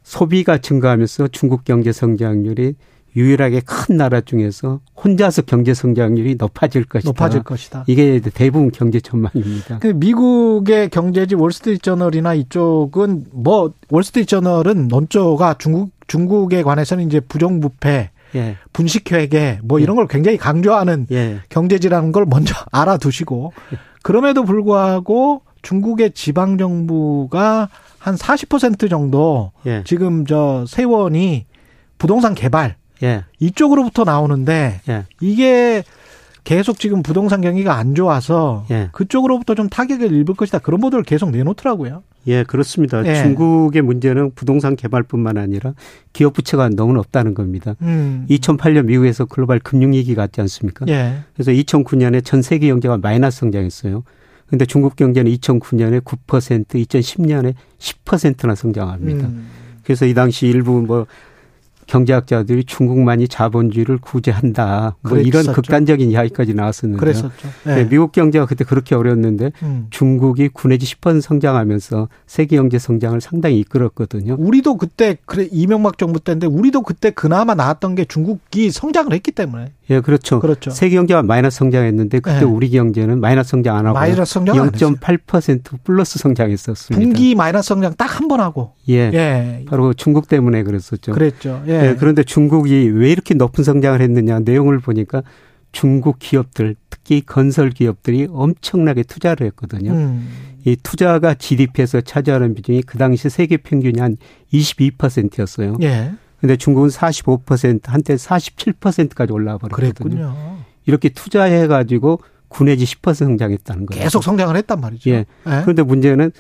[0.04, 2.76] 소비가 증가하면서 중국 경제 성장률이
[3.16, 7.10] 유일하게 큰 나라 중에서 혼자서 경제 성장률이 높아질 것이다.
[7.10, 7.84] 높아질 것이다.
[7.88, 9.80] 이게 대부분 경제 전망입니다.
[9.80, 18.12] 그 미국의 경제지 월스트리트 저널이나 이쪽은 뭐 월스트리트 저널은 논조가 중국 중국에 관해서는 이제 부정부패
[18.36, 18.58] 예.
[18.74, 19.98] 분식회계 뭐 이런 예.
[19.98, 21.40] 걸 굉장히 강조하는 예.
[21.50, 23.54] 경제지라는 걸 먼저 알아두시고
[24.04, 27.70] 그럼에도 불구하고 중국의 지방 정부가
[28.00, 29.84] 한 40% 정도 예.
[29.86, 31.46] 지금 저 세원이
[31.98, 33.24] 부동산 개발 예.
[33.40, 35.06] 이쪽으로부터 나오는데 예.
[35.22, 35.84] 이게
[36.44, 38.90] 계속 지금 부동산 경기가 안 좋아서 예.
[38.94, 40.60] 그쪽으로부터 좀 타격을 입을 것이다.
[40.60, 42.04] 그런 보도를 계속 내놓더라고요.
[42.28, 43.06] 예, 그렇습니다.
[43.06, 43.16] 예.
[43.16, 45.74] 중국의 문제는 부동산 개발뿐만 아니라
[46.14, 47.76] 기업 부채가 너무 높다는 겁니다.
[47.82, 48.26] 음.
[48.30, 50.86] 2008년 미국에서 글로벌 금융위기 갔지 않습니까?
[50.88, 51.18] 예.
[51.34, 54.04] 그래서 2009년에 전 세계 경제가 마이너스 성장했어요.
[54.48, 59.28] 근데 중국 경제는 2009년에 9%, 2010년에 10%나 성장합니다.
[59.28, 59.48] 음.
[59.84, 61.06] 그래서 이 당시 일부 뭐
[61.88, 64.96] 경제학자들이 중국만이 자본주의를 구제한다.
[65.02, 67.00] 뭐 이런 극단적인 이야기까지 나왔었는데.
[67.00, 67.48] 그랬었죠.
[67.64, 67.76] 네.
[67.76, 67.90] 네.
[67.90, 69.88] 미국 경제가 그때 그렇게 어려웠는데 음.
[69.90, 74.36] 중국이 9 내지 10% 성장하면서 세계 경제 성장을 상당히 이끌었거든요.
[74.38, 79.72] 우리도 그때 그래 이명박 정부 때인데 우리도 그때 그나마 나왔던 게 중국이 성장을 했기 때문에.
[79.90, 80.40] 예, 그렇죠.
[80.42, 80.70] 그렇죠.
[80.72, 82.46] 세계 경제가 마이너스 성장했는데 그때 네.
[82.46, 87.02] 우리 경제는 마이너스 성장 안 하고 마이너스 성장 0.8% 플러스 성장했었습니다.
[87.02, 88.74] 분기 마이너스 성장 딱 한 번 하고.
[88.90, 89.12] 예.
[89.14, 89.66] 예.
[89.70, 91.14] 바로 중국 때문에 그랬었죠.
[91.14, 91.62] 그랬죠.
[91.68, 91.77] 예.
[91.86, 91.96] 예.
[91.96, 95.24] 그런데 중국이 왜 이렇게 높은 성장을 했느냐 내용을 보니까
[95.72, 99.92] 중국 기업들 특히 건설 기업들이 엄청나게 투자를 했거든요.
[99.92, 100.28] 음.
[100.66, 104.18] 이 투자가 GDP에서 차지하는 비중이 그 당시 세계 평균이 한
[104.54, 105.78] 22%였어요.
[105.82, 106.12] 예.
[106.40, 109.94] 근데 중국은 45% 한때 47%까지 올라와 버렸거든요.
[109.94, 110.58] 그랬군요.
[110.86, 114.04] 이렇게 투자해 가지고 9 내지 10% 성장했다는 거예요.
[114.04, 115.10] 계속 성장을 했단 말이죠.
[115.10, 115.14] 예.
[115.14, 115.26] 예.
[115.46, 116.32] 그런데 문제는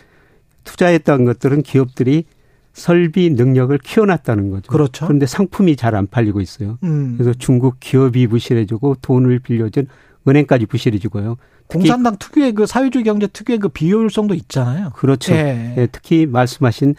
[0.63, 2.25] 투자했던 것들은 기업들이
[2.77, 4.71] 설비 능력을 키워놨다는 거죠.
[4.71, 5.07] 그렇죠.
[5.07, 6.77] 그런데 상품이 잘 안 팔리고 있어요.
[6.83, 7.15] 음.
[7.17, 9.87] 그래서 중국 기업이 부실해지고 돈을 빌려준
[10.27, 11.37] 은행까지 부실해지고요.
[11.65, 14.91] 공산당 특유의 그 사회주의 경제 특유의 그 비효율성도 있잖아요.
[14.95, 15.33] 그렇죠.
[15.33, 15.73] 예.
[15.77, 16.93] 예, 특히 말씀하신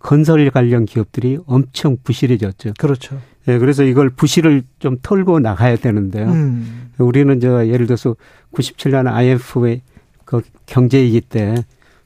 [0.00, 2.74] 건설 관련 기업들이 엄청 부실해졌죠.
[2.78, 3.18] 그렇죠.
[3.48, 6.28] 예, 그래서 이걸 부실을 좀 털고 나가야 되는데요.
[6.30, 6.90] 음.
[6.98, 8.16] 우리는 저 예를 들어서
[8.52, 9.80] 97년 IMF의
[10.26, 11.54] 그 경제위기 때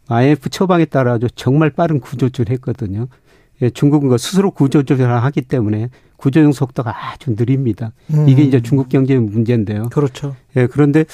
[0.08, 3.08] IMF 처방에 따라 서 정말 빠른 구조조를 했거든요.
[3.62, 7.92] 예, 중국은 그 스스로 구조조절을 하기 때문에 구조용 속도가 아주 느립니다.
[8.12, 8.28] 음.
[8.28, 9.88] 이게 이제 중국 경제의 문제인데요.
[9.90, 10.36] 그렇죠.
[10.56, 11.04] 예, 그런데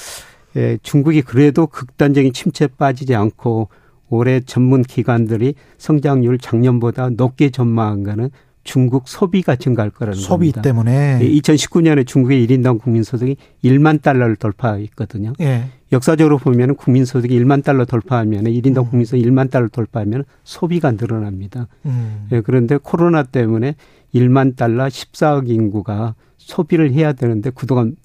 [0.55, 3.69] 예, 중국이 그래도 극단적인 침체에 빠지지 않고
[4.09, 8.29] 올해 전문 기관들이 성장률 작년보다 높게 전망한 거는
[8.63, 10.61] 중국 소비가 증가할 거라는 소비 겁니다.
[10.61, 15.33] 때문에 2019년에 중국의 1인당 국민 소득이 1만 달러를 돌파했거든요.
[15.41, 15.65] 예.
[15.93, 18.89] 역사적으로 보면 국민 소득이 1만 달러 돌파하면 1인당 음.
[18.89, 21.67] 국민 소득 1만 달러 돌파하면 소비가 늘어납니다.
[21.85, 22.27] 음.
[22.31, 23.75] 예, 그런데 코로나 때문에
[24.13, 27.95] 1만 달러 14억 인구가 소비를 해야 되는데 그동안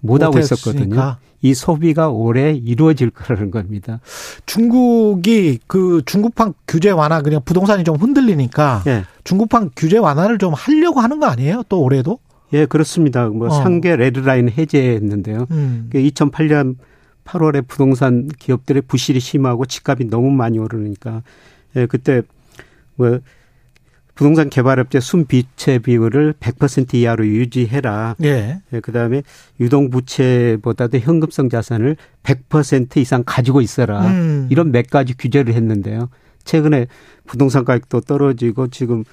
[0.00, 1.16] 못 하고 있었거든요.
[1.40, 4.00] 이 소비가 올해 이루어질 거라는 겁니다.
[4.46, 9.04] 중국이 그 중국판 규제 완화 그냥 부동산이 좀 흔들리니까 예.
[9.24, 11.62] 중국판 규제 완화를 좀 하려고 하는 거 아니에요?
[11.68, 12.18] 또 올해도?
[12.52, 13.28] 예, 그렇습니다.
[13.28, 13.50] 뭐 어.
[13.50, 15.46] 상계 레드라인 해제했는데요.
[15.50, 15.90] 음.
[15.92, 16.76] 2008년
[17.28, 21.22] 8월에 부동산 기업들의 부실이 심하고 집값이 너무 많이 오르니까
[21.76, 22.22] 예, 그때
[22.96, 23.20] 뭐
[24.14, 28.16] 부동산 개발업체 순비채 비율을 100% 이하로 유지해라.
[28.24, 28.60] 예.
[28.72, 29.22] 예 그다음에
[29.60, 34.08] 유동 부채보다도 현금성 자산을 100% 이상 가지고 있어라.
[34.08, 34.48] 음.
[34.50, 36.08] 이런 몇 가지 규제를 했는데요.
[36.44, 36.88] 최근에
[37.26, 39.04] 부동산 가격도 떨어지고 지금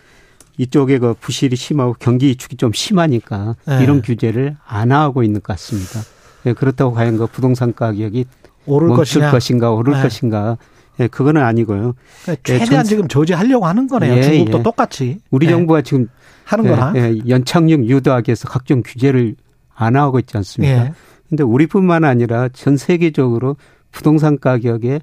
[0.57, 3.83] 이쪽에 그 부실이 심하고 경기 위축이 좀 심하니까 예.
[3.83, 5.99] 이런 규제를 안 하고 있는 것 같습니다.
[6.45, 8.25] 예, 그렇다고 과연 그 부동산 가격이
[8.65, 9.31] 오를 것이냐.
[9.31, 10.01] 것인가 오를 예.
[10.01, 10.57] 것인가
[10.99, 11.93] 예, 그거는 아니고요.
[12.23, 14.13] 그러니까 예, 최대한 예, 지금 저지하려고 하는 거네요.
[14.15, 14.63] 예, 중국도 예.
[14.63, 15.19] 똑같이.
[15.31, 15.51] 우리 예.
[15.51, 16.07] 정부가 지금
[16.45, 19.35] 하는 거나 예, 연착륙 유도하기 위해서 각종 규제를
[19.73, 20.93] 안 하고 있지 않습니까?
[21.27, 23.57] 근데 우리뿐만 아니라 전 세계적으로
[23.91, 24.99] 부동산 가격에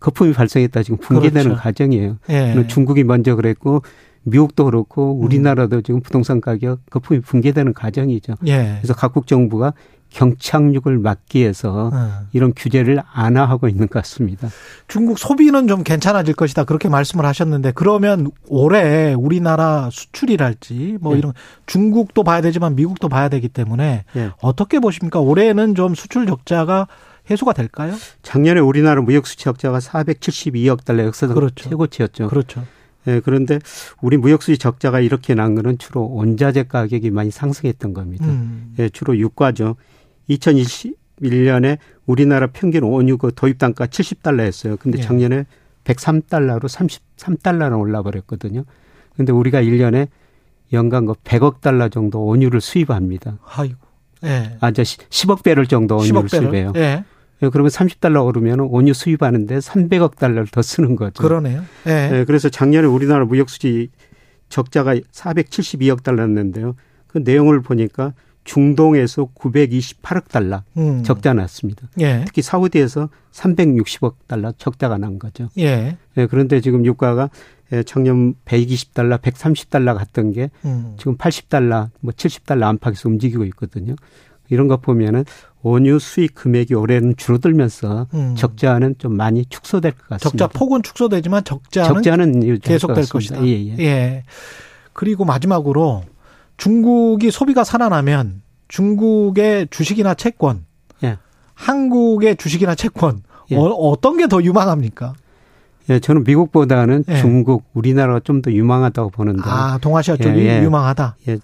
[0.00, 1.62] 거품이 발생했다 지금 붕괴되는 그렇죠.
[1.62, 2.18] 과정이에요.
[2.66, 3.82] 중국이 먼저 그랬고
[4.24, 8.34] 미국도 그렇고 우리나라도 지금 부동산 가격 거품이 붕괴되는 과정이죠.
[8.40, 9.72] 그래서 각국 정부가
[10.14, 12.26] 경착륙을 막기 위해서 네.
[12.32, 14.48] 이런 규제를 안하하고 있는 것 같습니다.
[14.86, 21.18] 중국 소비는 좀 괜찮아질 것이다 그렇게 말씀을 하셨는데 그러면 올해 우리나라 수출이랄지 뭐 네.
[21.18, 21.32] 이런
[21.66, 24.30] 중국도 봐야 되지만 미국도 봐야 되기 때문에 네.
[24.40, 25.20] 어떻게 보십니까?
[25.20, 26.86] 올해는 좀 수출 적자가
[27.28, 27.94] 해소가 될까요?
[28.22, 31.68] 작년에 우리나라 무역 수출 적자가 472억 달러 역사상 그렇죠.
[31.68, 32.28] 최고치였죠.
[32.28, 32.64] 그렇죠.
[33.06, 33.58] 예, 그런데
[34.00, 38.26] 우리 무역수지 적자가 이렇게 난 거는 주로 원자재 가격이 많이 상승했던 겁니다.
[38.26, 38.74] 음.
[38.78, 39.76] 예, 주로 유가죠.
[40.28, 44.78] 2021년에 우리나라 평균 원유 그 도입 단가 70달러였어요.
[44.78, 45.02] 근데 예.
[45.02, 45.46] 작년에
[45.84, 48.64] 103달러로 33달러로 올라 버렸거든요.
[49.16, 50.08] 근데 우리가 1년에
[50.72, 53.38] 연간 그 100억 달러 정도 원유를 수입합니다.
[53.44, 53.76] 아이고.
[54.24, 54.56] 예.
[54.60, 56.72] 아, 저 10억 배럴 정도 원유를 10억 수입해요.
[56.76, 57.04] 예.
[57.42, 57.48] 예.
[57.50, 61.22] 그러면 30달러 오르면 원유 수입하는데 300억 달러를 더 쓰는 거죠.
[61.22, 61.62] 그러네요.
[61.86, 62.10] 예.
[62.12, 63.90] 예 그래서 작년에 우리나라 무역 수지
[64.48, 66.74] 적자가 472억 달러였는데요.
[67.06, 68.14] 그 내용을 보니까
[68.44, 71.02] 중동에서 928억 달러 음.
[71.02, 71.88] 적자 났습니다.
[72.00, 72.24] 예.
[72.26, 75.48] 특히 사우디에서 360억 달러 적자가 난 거죠.
[75.58, 75.96] 예.
[76.16, 76.26] 예.
[76.26, 77.30] 그런데 지금 유가가
[77.72, 80.94] 예, 작년 120달러, 130달러 갔던 게 음.
[80.98, 83.96] 지금 80달러, 뭐 70달러 안팎에서 움직이고 있거든요.
[84.50, 85.24] 이런 거 보면은
[85.62, 88.34] 원유 수익 금액이 올해는 줄어들면서 음.
[88.36, 90.46] 적자는 좀 많이 축소될 것 같습니다.
[90.46, 93.44] 적자 폭은 축소되지만 적자는, 적자는 계속될 것이다.
[93.46, 93.76] 예, 예.
[93.78, 94.24] 예.
[94.92, 96.04] 그리고 마지막으로
[96.56, 100.64] 중국이 소비가 살아나면 중국의 주식이나 채권,
[101.02, 101.18] 예.
[101.54, 103.56] 한국의 주식이나 채권 예.
[103.56, 105.14] 어, 떤 게 더 유망합니까?
[105.90, 107.16] 예, 저는 미국보다는 예.
[107.18, 109.42] 중국, 우리나라가 좀 더 유망하다고 보는데.
[109.44, 110.62] 아, 동아시아 쪽이 예, 예.
[110.62, 111.16] 유망하다.
[111.28, 111.38] 예.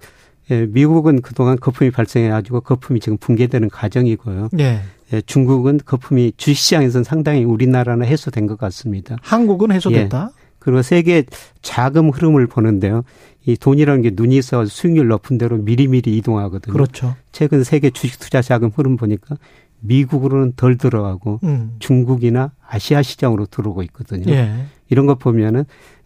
[0.51, 4.49] 예, 미국은 그동안 거품이 발생해가지고 거품이 지금 붕괴되는 과정이고요.
[4.59, 4.81] 예.
[5.13, 9.17] 예, 중국은 거품이 주식시장에서는 상당히 우리나라는 해소된 것 같습니다.
[9.23, 10.31] 한국은 해소됐다.
[10.33, 10.41] 예.
[10.59, 11.25] 그리고 세계
[11.63, 13.03] 자금 흐름을 보는데요.
[13.47, 16.73] 이 돈이라는 게 눈이 있어 수익률 높은 대로 미리미리 이동하거든요.
[16.73, 17.17] 그렇죠.
[17.33, 19.37] 최근 세계 주식 투자 자금 흐름 보니까
[19.81, 21.77] 미국으로는 덜 들어가고 음.
[21.79, 24.31] 중국이나 아시아 시장으로 들어오고 있거든요.
[24.33, 24.67] 예.
[24.89, 25.65] 이런 거 보면은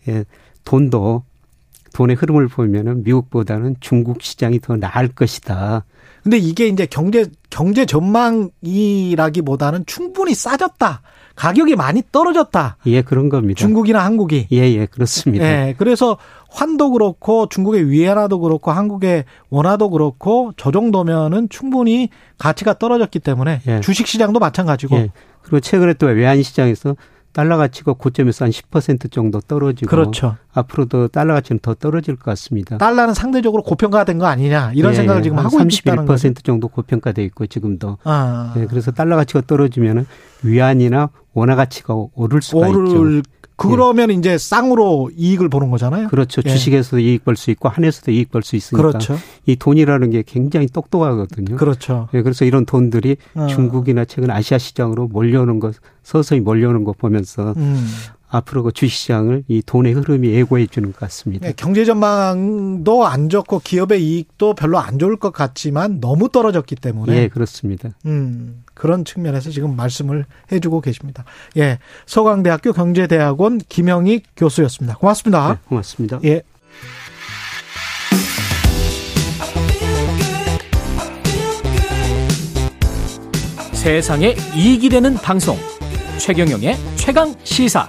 [0.08, 0.24] 예,
[0.64, 1.24] 돈도
[1.92, 5.84] 돈의 흐름을 보면은 미국보다는 중국 시장이 더 나을 것이다.
[6.22, 11.02] 근데 이게 이제 경제 경제 전망이라기보다는 충분히 싸졌다.
[11.34, 12.76] 가격이 많이 떨어졌다.
[12.86, 13.58] 예, 그런 겁니다.
[13.58, 14.46] 중국이나 한국이.
[14.52, 15.44] 예, 예, 그렇습니다.
[15.44, 16.16] 예, 그래서
[16.48, 22.08] 환도 그렇고 중국의 위안화도 그렇고 한국의 원화도 그렇고 저 정도면은 충분히
[22.38, 23.80] 가치가 떨어졌기 때문에 예.
[23.80, 24.96] 주식 시장도 마찬가지고.
[24.96, 25.10] 예.
[25.42, 26.96] 그리고 최근에 또 외환 시장에서
[27.34, 30.36] 달러 가치가 고점에서 한 10% 정도 떨어지고 그렇죠.
[30.52, 32.78] 앞으로도 달러 가치는 더 떨어질 것 같습니다.
[32.78, 36.28] 달러는 상대적으로 고평가된 거 아니냐 이런 예, 생각을 지금 하고 있다는 거죠.
[36.28, 37.98] 31% 정도 고평가돼 있고 지금도.
[38.04, 38.54] 아.
[38.56, 40.06] 예, 그래서 달러 가치가 떨어지면
[40.44, 43.30] 위안이나 원화 가치가 오를 수가 오를 있죠.
[43.56, 44.14] 그러면 예.
[44.14, 46.08] 이제 쌍으로 이익을 보는 거잖아요.
[46.08, 46.42] 그렇죠.
[46.44, 46.50] 예.
[46.50, 48.88] 주식에서도 이익 벌 수 있고 한에서도 이익 벌 수 있으니까.
[48.88, 49.16] 그렇죠.
[49.46, 51.56] 이 돈이라는 게 굉장히 똑똑하거든요.
[51.56, 52.08] 그렇죠.
[52.14, 53.46] 예, 그래서 이런 돈들이 어.
[53.48, 57.86] 중국이나 최근 아시아 시장으로 몰려오는 것 서서히 몰려오는 거 보면서 음.
[58.34, 61.46] 앞으로 그 주식시장을 이 돈의 흐름이 예고해 주는 것 같습니다.
[61.46, 67.16] 네, 경제 전망도 안 좋고 기업의 이익도 별로 안 좋을 것 같지만 너무 떨어졌기 때문에.
[67.16, 67.90] 예, 그렇습니다.
[68.06, 71.24] 음, 그런 측면에서 지금 말씀을 해주고 계십니다.
[71.56, 74.98] 예, 서강대학교 경제대학원 김영익 교수였습니다.
[74.98, 75.52] 고맙습니다.
[75.52, 76.20] 네, 고맙습니다.
[76.24, 76.42] 예.
[83.74, 85.56] 세상에 이익이 되는 방송
[86.18, 87.86] 최경영의 최강 시사.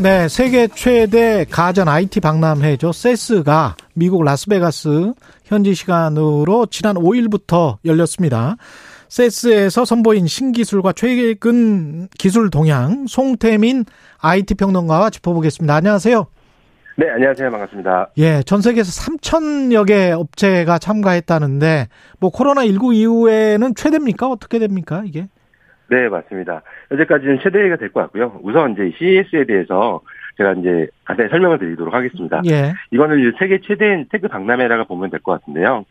[0.00, 2.92] 네, 세계 최대 가전 IT 박람회죠.
[2.92, 5.12] 세스가 미국 라스베가스
[5.44, 8.56] 현지 시간으로 지난 5일부터 열렸습니다.
[9.08, 13.84] CES에서 선보인 신기술과 최근 기술 동향 송태민
[14.18, 15.74] IT 평론가와 짚어보겠습니다.
[15.74, 16.26] 안녕하세요.
[16.96, 17.50] 네, 안녕하세요.
[17.50, 18.10] 반갑습니다.
[18.16, 21.88] 예, 전 세계에서 3천여 개 업체가 참가했다는데
[22.18, 24.28] 뭐 코로나 19 이후에는 최대입니까?
[24.28, 25.28] 어떻게 됩니까, 이게?
[25.92, 26.62] 네, 맞습니다.
[26.88, 28.40] 현재까지는 최대가 될 것 같고요.
[28.42, 30.00] 우선 이제 CES에 대해서
[30.38, 32.40] 제가 이제 간단히 설명을 드리도록 하겠습니다.
[32.46, 32.72] 예.
[32.90, 35.84] 이거는 세계 최대인 tech 박람회라고 보면 될 것 같은데요.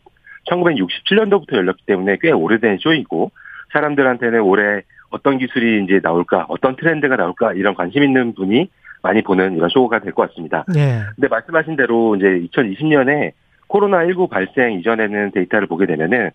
[0.49, 3.31] 1967년도부터 열렸기 때문에 꽤 오래된 쇼이고
[3.73, 8.69] 사람들한테는 올해 어떤 기술이 이제 나올까, 어떤 트렌드가 나올까 이런 관심 있는 분이
[9.03, 10.65] 많이 보는 이런 쇼가 될 것 같습니다.
[10.73, 11.01] 네.
[11.15, 13.31] 근데 말씀하신 대로 이제 2020년에
[13.67, 16.31] 코로나19 발생 이전에는 데이터를 보게 되면은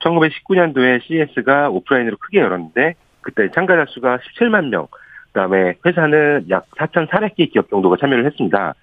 [0.00, 4.86] 1919년도에 CES가 오프라인으로 크게 열었는데 그때 참가자 수가 17만 명,
[5.32, 8.74] 그다음에 회사는 약 4,400개 기업 정도가 참여를 했습니다.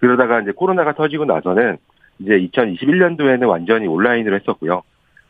[0.00, 1.76] 그러다가 이제 코로나가 터지고 나서는
[2.20, 4.82] 이제 2021년도에는 완전히 온라인으로 했었고요.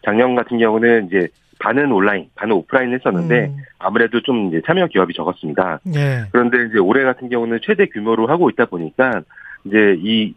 [0.05, 1.29] 작년 같은 경우는 이제
[1.61, 3.57] 반은 온라인, 반은 오프라인 했었는데 음.
[3.79, 5.81] 아무래도 좀 이제 참여 기업이 적었습니다.
[5.95, 6.25] 예.
[6.33, 9.23] 그런데 이제 올해 같은 경우는 최대 규모로 하고 있다 보니까
[9.65, 10.35] 이제 이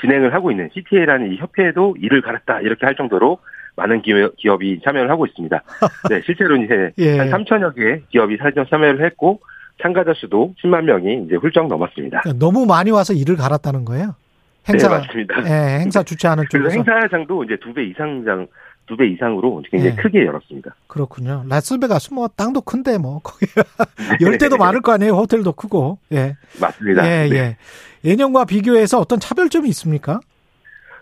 [0.00, 3.38] 진행을 하고 있는 CTA라는 이 협회에도 일을 갈았다 이렇게 할 정도로
[3.80, 4.02] 많은
[4.36, 5.62] 기업 이 참여를 하고 있습니다.
[6.10, 7.18] 네, 실제로 이제 예.
[7.18, 8.36] 한 3천여 개 기업이
[8.70, 9.40] 참여를 했고
[9.82, 12.22] 참가자 수도 10만 명이 이제 훌쩍 넘었습니다.
[12.36, 14.14] 너무 많이 와서 일을 갈았다는 거예요?
[14.68, 15.34] 행사, 네, 맞습니다.
[15.46, 16.68] 예, 행사 주최하는 쪽에서.
[16.68, 18.46] 그래서 행사장도 이제 두 배 이상장
[18.86, 20.02] 두 배 이상으로 굉장히 예.
[20.02, 20.74] 크게 열었습니다.
[20.88, 21.44] 그렇군요.
[21.48, 23.46] 라스베가스 뭐 땅도 큰데 뭐 거기
[24.20, 25.12] 열대도 많을 거 아니에요.
[25.14, 25.98] 호텔도 크고.
[26.12, 26.36] 예.
[26.60, 27.06] 맞습니다.
[27.06, 27.36] 예, 네.
[27.36, 27.56] 예.
[28.04, 30.20] 예년과 비교해서 어떤 차별점이 있습니까?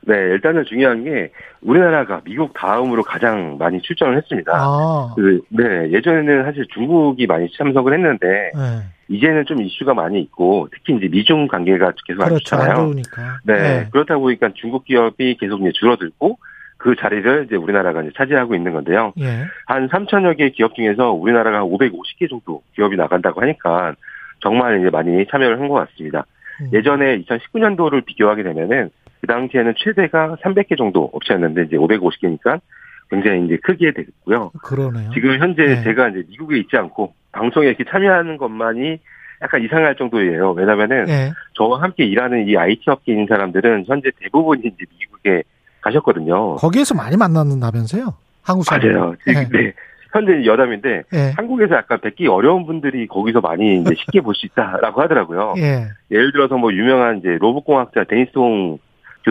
[0.09, 1.30] 네, 일단은 중요한 게
[1.60, 4.52] 우리나라가 미국 다음으로 가장 많이 출전을 했습니다.
[4.55, 5.12] 아.
[5.14, 8.82] 그, 네, 예전에는 사실 중국이 많이 참석을 했는데 네.
[9.09, 12.70] 이제는 좀 이슈가 많이 있고 특히 이제 미중 관계가 계속 안 그렇죠, 좋잖아요.
[12.70, 13.02] 안
[13.44, 16.39] 네, 네, 그렇다 보니까 중국 기업이 계속 이제 줄어들고
[16.78, 19.12] 그 자리를 이제 우리나라가 이제 차지하고 있는 건데요.
[19.20, 19.44] 예.
[19.66, 23.94] 한 3천여 개 기업 중에서 우리나라가 550개 정도 기업이 나간다고 하니까
[24.40, 26.24] 정말 이제 많이 참여를 한 것 같습니다.
[26.60, 26.70] 음.
[26.72, 28.90] 예전에 2019년도를 비교하게 되면은
[29.20, 32.61] 그 당시에는 최대가 300개 정도 업체였는데 이제 550개니까
[33.11, 34.51] 굉장히 이제 크게 됐고요.
[34.62, 35.11] 그러네요.
[35.15, 35.82] 지금 현재 네.
[35.82, 38.99] 제가 이제 미국에 있지 않고 방송에 이렇게 참여하는 것만이
[39.43, 40.53] 약간 이상할 정도예요.
[40.53, 41.32] 왜냐면은 네.
[41.55, 45.43] 저와 함께 일하는 이 IT 업계인 사람들은 현재 대부분이 이제 미국에
[45.81, 46.57] 가셨거든요.
[46.57, 48.15] 거기에서 많이 만난다면서요?
[48.43, 48.89] 한국 사람.
[48.93, 49.15] 맞아요.
[49.27, 49.49] 네.
[49.51, 49.73] 네.
[50.12, 51.32] 현재 여담인데 네.
[51.36, 55.55] 한국에서 약간 뵙기 어려운 분들이 거기서 많이 이제 쉽게 볼 수 있다라고 하더라고요.
[55.59, 55.86] 예.
[56.11, 58.78] 예를 들어서 뭐 유명한 이제 로봇공학자 데니스 홍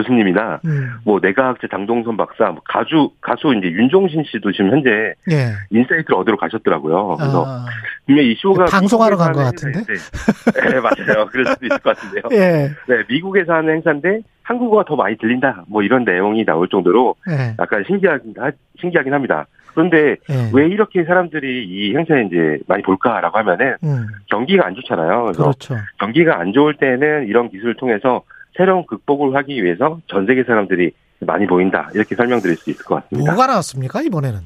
[0.02, 0.90] 교수님이나 음.
[1.04, 5.52] 뭐 뇌과학자 장동선 박사, 뭐 가수 가수 이제 윤종신 씨도 지금 현재 예.
[5.70, 7.16] insight를 얻으러 가셨더라고요.
[7.18, 7.66] 그래서 아.
[8.06, 9.80] 분명히 이 쇼가 방송하러 간 것 같은데.
[9.80, 11.26] 네, 맞아요.
[11.26, 12.22] 그럴 수도 있을 것 같은데요.
[12.32, 12.70] 예.
[12.88, 15.64] 네, 미국에서 하는 행사인데 한국어가 더 많이 들린다.
[15.68, 17.54] 뭐 이런 내용이 나올 정도로 예.
[17.58, 18.34] 약간 신기하긴
[18.80, 19.46] 신기하긴 합니다.
[19.74, 20.50] 그런데 예.
[20.52, 24.06] 왜 이렇게 사람들이 이 행사에 이제 많이 볼까라고 하면은 음.
[24.30, 25.24] 경기가 안 좋잖아요.
[25.24, 25.76] 그래서 그렇죠.
[26.00, 28.22] 경기가 안 좋을 때는 이런 기술을 통해서
[28.58, 30.90] 새로운 극복을 하기 위해서 전 세계 사람들이
[31.20, 33.30] 많이 보인다 이렇게 설명드릴 수 있을 것 같습니다.
[33.30, 34.40] 뭐가 나왔습니까 이번에는?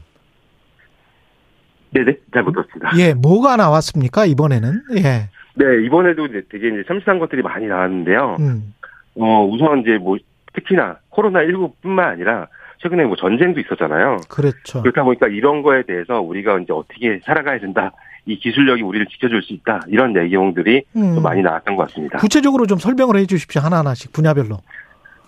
[1.90, 2.92] 네네 잘못 들었습니다.
[2.98, 4.82] 예, 뭐가 나왔습니까 이번에는?
[4.98, 5.28] 예.
[5.54, 8.36] 네 이번에도 이제 되게 이제 참신한 것들이 많이 나왔는데요.
[8.38, 8.74] 음.
[9.16, 10.18] 어 우선 이제 뭐
[10.52, 12.48] 특히나 코로나 19뿐만 아니라
[12.82, 14.18] 최근에 뭐 전쟁도 있었잖아요.
[14.28, 14.82] 그렇죠.
[14.82, 17.92] 그렇다 보니까 이런 거에 대해서 우리가 이제 어떻게 살아가야 된다.
[18.24, 19.80] 이 기술력이 우리를 지켜줄 수 있다.
[19.88, 21.14] 이런 내용들이 음.
[21.14, 22.18] 좀 많이 나왔던 것 같습니다.
[22.18, 23.60] 구체적으로 좀 설명을 해 주십시오.
[23.62, 24.58] 하나 하나씩 분야별로.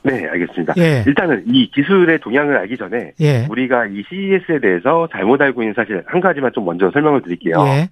[0.02, 0.74] 네, 알겠습니다.
[0.78, 1.02] 예.
[1.06, 3.46] 일단은 이 기술의 동향을 알기 전에 예.
[3.50, 7.54] 우리가 이 CES에 대해서 잘못 알고 있는 사실 한 가지만 좀 먼저 설명을 드릴게요.
[7.66, 7.88] 예.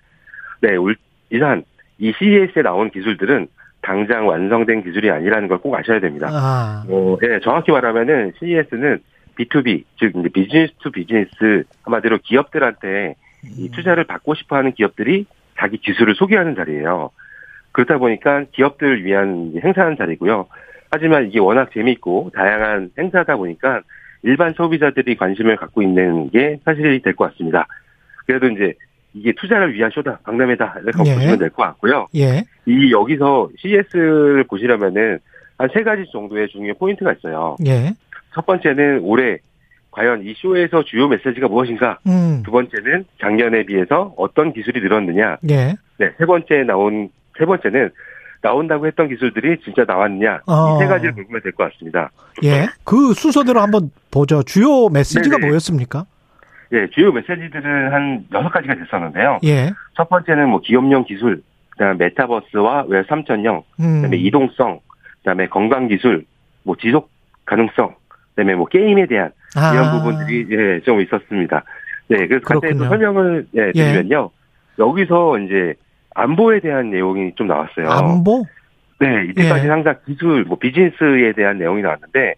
[0.61, 0.77] 네,
[1.31, 1.65] 일단
[1.99, 3.49] 이 CES에 나온 기술들은
[3.81, 6.29] 당장 완성된 기술이 아니라는 걸 꼭 아셔야 됩니다.
[6.31, 6.85] 아.
[6.89, 9.01] 어, 예, 정확히 말하면은 CES는
[9.39, 13.71] B2B, 즉 이제 business to business 한마디로 기업들한테 이 음.
[13.73, 15.27] 투자를 받고 싶어 하는 기업들이
[15.59, 17.11] 자기 기술을 소개하는 자리예요.
[17.73, 20.47] 그렇다 보니까 기업들을 위한 행사하는 자리고요.
[20.91, 23.81] 하지만 이게 워낙 재미있고 다양한 행사다 보니까
[24.23, 27.67] 일반 소비자들이 관심을 갖고 있는 게 사실이 될 것 같습니다.
[28.27, 28.75] 그래도 이제
[29.15, 31.15] 이게 투자를 위한 쇼다, 박람회다 이렇게 예.
[31.15, 32.07] 보시면 될 것 같고요.
[32.15, 32.45] 예.
[32.67, 35.19] 이 여기서 CES를 보시려면은
[35.59, 37.57] 한 세 가지 정도의 중요한 포인트가 있어요.
[37.67, 37.93] 예.
[38.35, 39.39] 첫 번째는 올해
[39.93, 41.99] 과연 이 쇼에서 주요 메시지가 무엇인가?
[42.07, 42.43] 음.
[42.45, 45.37] 두 번째는 작년에 비해서 어떤 기술이 늘었느냐?
[45.51, 45.75] 예.
[45.99, 47.91] 네, 세 번째 나온 세 번째는
[48.41, 50.41] 나온다고 했던 기술들이 진짜 나왔느냐?
[50.47, 50.77] 어.
[50.77, 52.11] 이 세 가지를 보면 될 것 같습니다.
[52.43, 52.67] 예.
[52.85, 54.43] 그 순서대로 한번 보죠.
[54.43, 55.47] 주요 메시지가 네네.
[55.47, 56.07] 뭐였습니까?
[56.73, 59.41] 예, 주요 메시지들은 한 여섯 가지가 됐었는데요.
[59.45, 59.71] 예.
[59.95, 63.95] 첫 번째는 뭐 기업용 기술, 그다음 메타버스와 웹 3.0, 음.
[63.97, 64.81] 그다음에 이동성,
[65.19, 66.25] 그다음에 건강 기술,
[66.65, 67.11] 뭐 지속
[67.45, 67.95] 가능성,
[68.31, 69.73] 그다음에 뭐 게임에 대한 아.
[69.73, 71.65] 이런 부분들이 예, 좀 있었습니다.
[72.09, 74.31] 네, 그래서 간단히 설명을 예, 예, 드리면요.
[74.33, 74.83] 예.
[74.83, 75.75] 여기서 이제
[76.15, 77.89] 안보에 대한 내용이 좀 나왔어요.
[77.89, 78.45] 안보?
[79.01, 79.71] 네, 이때까지 예.
[79.71, 82.35] 항상 기술, 뭐 비즈니스에 대한 내용이 나왔는데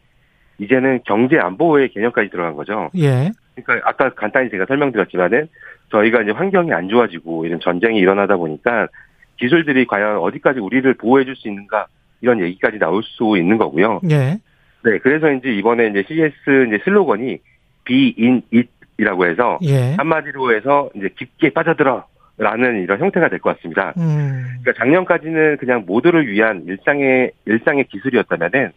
[0.58, 2.90] 이제는 경제 안보의 개념까지 들어간 거죠.
[2.96, 3.30] 예.
[3.54, 5.48] 그러니까 아까 간단히 제가 설명드렸지만은
[5.90, 8.88] 저희가 이제 환경이 안 좋아지고 이런 전쟁이 일어나다 보니까
[9.36, 11.86] 기술들이 과연 어디까지 우리를 보호해 줄 수 있는가
[12.20, 14.00] 이런 얘기까지 나올 수 있는 거고요.
[14.10, 14.38] 예.
[14.84, 17.38] 네, 그래서 이제 이번에 이제 CES 이제 슬로건이
[17.84, 19.94] be in it이라고 해서 예.
[19.96, 22.04] 한마디로 해서 이제 깊게 빠져들어
[22.36, 23.92] 라는 이런 형태가 될 것 같습니다.
[23.96, 24.42] 음.
[24.62, 28.72] 그러니까 작년까지는 그냥 모두를 위한 일상의 일상의 기술이었다면은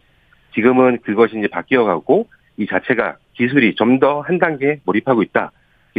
[0.53, 2.27] 지금은 그것이 이제 바뀌어가고
[2.57, 5.51] 이 자체가 기술이 좀 더 한 단계 몰입하고 있다.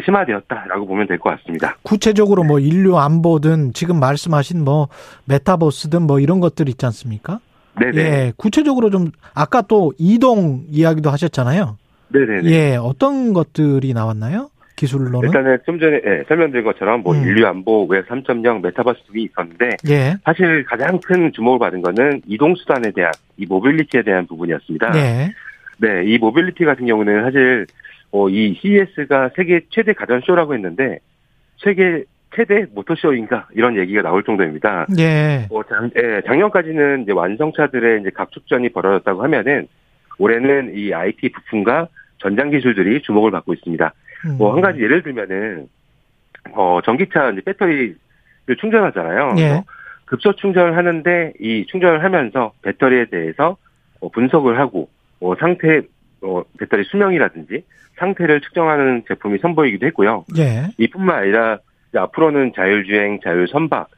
[0.05, 1.77] 심화되었다라고 보면 될 것 같습니다.
[1.83, 4.87] 구체적으로 뭐 인류 안보든 지금 말씀하신 뭐
[5.25, 7.41] 메타버스든 뭐 이런 것들 있지 않습니까?
[7.81, 8.03] 네네.
[8.03, 11.77] 예, 구체적으로 좀 아까 또 이동 이야기도 하셨잖아요.
[12.09, 12.43] 네네.
[12.45, 14.51] 예, 어떤 것들이 나왔나요?
[14.77, 15.29] 기술로는?
[15.29, 17.23] 일단은 좀 전에 예, 설명드린 것처럼 뭐 음.
[17.25, 20.15] 인류 안보 웹 3.0 메타버스 등이 있었는데 예.
[20.25, 24.93] 사실 가장 큰 주목을 받은 거는 이동 수단에 대한 이 mobility에 대한 부분이었습니다.
[24.97, 25.33] 예.
[25.79, 27.67] 네, 이 모빌리티 같은 경우는 사실
[28.13, 31.01] 어, 이 CES가 세계 최대 가전 쇼라고 했는데
[31.63, 34.87] 세계 최대 모터쇼인가 이런 얘기가 나올 정도입니다.
[34.99, 35.47] 예.
[35.49, 39.67] 뭐 작, 예, 작년까지는 이제 완성차들의 이제 각축전이 벌어졌다고 하면은
[40.19, 41.89] 올해는 이 IT 부품과
[42.19, 43.93] 전장 기술들이 주목을 받고 있습니다.
[44.27, 44.39] 음.
[44.39, 45.69] 뭐한 가지 예를 들면은
[46.53, 47.97] 어 전기차 이제 배터리를
[48.61, 49.35] 충전하잖아요.
[49.39, 49.63] 예.
[50.05, 53.57] 급속 충전을 하는데 이 충전을 하면서 배터리에 대해서
[54.01, 54.89] 어, 분석을 하고
[55.21, 55.83] 어, 상태
[56.23, 57.65] 어, 배터리 수명이라든지
[57.99, 60.25] 상태를 측정하는 제품이 선보이기도 했고요.
[60.39, 60.69] 예.
[60.79, 61.59] 이뿐만 아니라
[61.95, 63.89] 앞으로는 자율주행, 자율선박,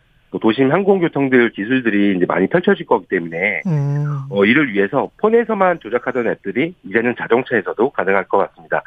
[0.41, 4.07] 도심 항공교통들 기술들이 이제 많이 펼쳐질 거기 때문에 음.
[4.31, 8.83] 어, 이를 위해서 폰에서만 조작하던 앱들이 이제는 자동차에서도 가능할 것 같습니다.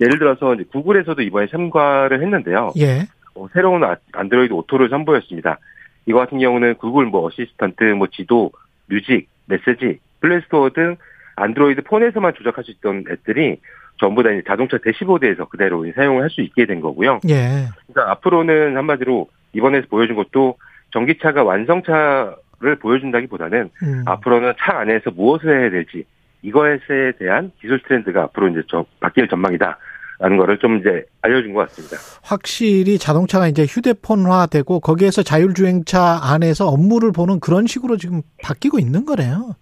[0.00, 2.72] 예를 들어서 이제 구글에서도 이번에 참가를 했는데요.
[2.78, 3.00] 예.
[3.34, 5.58] 어, 새로운 아, 안드로이드 오토를 선보였습니다.
[6.06, 8.52] 이거 같은 경우는 구글 뭐 assistant, 뭐 지도,
[8.88, 10.96] music, 메시지, 플레이스토어 등
[11.34, 13.58] 안드로이드 폰에서만 조작할 수 있던 앱들이
[13.98, 17.20] 전부 다 자동차 대시보드에서 그대로 사용을 할 수 있게 된 거고요.
[17.28, 17.68] 예.
[17.86, 20.56] 그러니까 앞으로는 한마디로 이번에서 보여준 것도
[20.92, 24.02] 전기차가 완성차를 보여준다기보다는 음.
[24.06, 26.04] 앞으로는 차 안에서 무엇을 해야 될지
[26.42, 29.78] 이것에 대한 기술 트렌드가 앞으로 이제 좀 바뀔 전망이다.
[30.18, 31.98] 라는 거를 좀 이제 알려준 것 같습니다.
[32.22, 39.54] 확실히 자동차가 이제 휴대폰화되고 거기에서 자율주행차 안에서 업무를 보는 그런 식으로 지금 바뀌고 있는 거네요.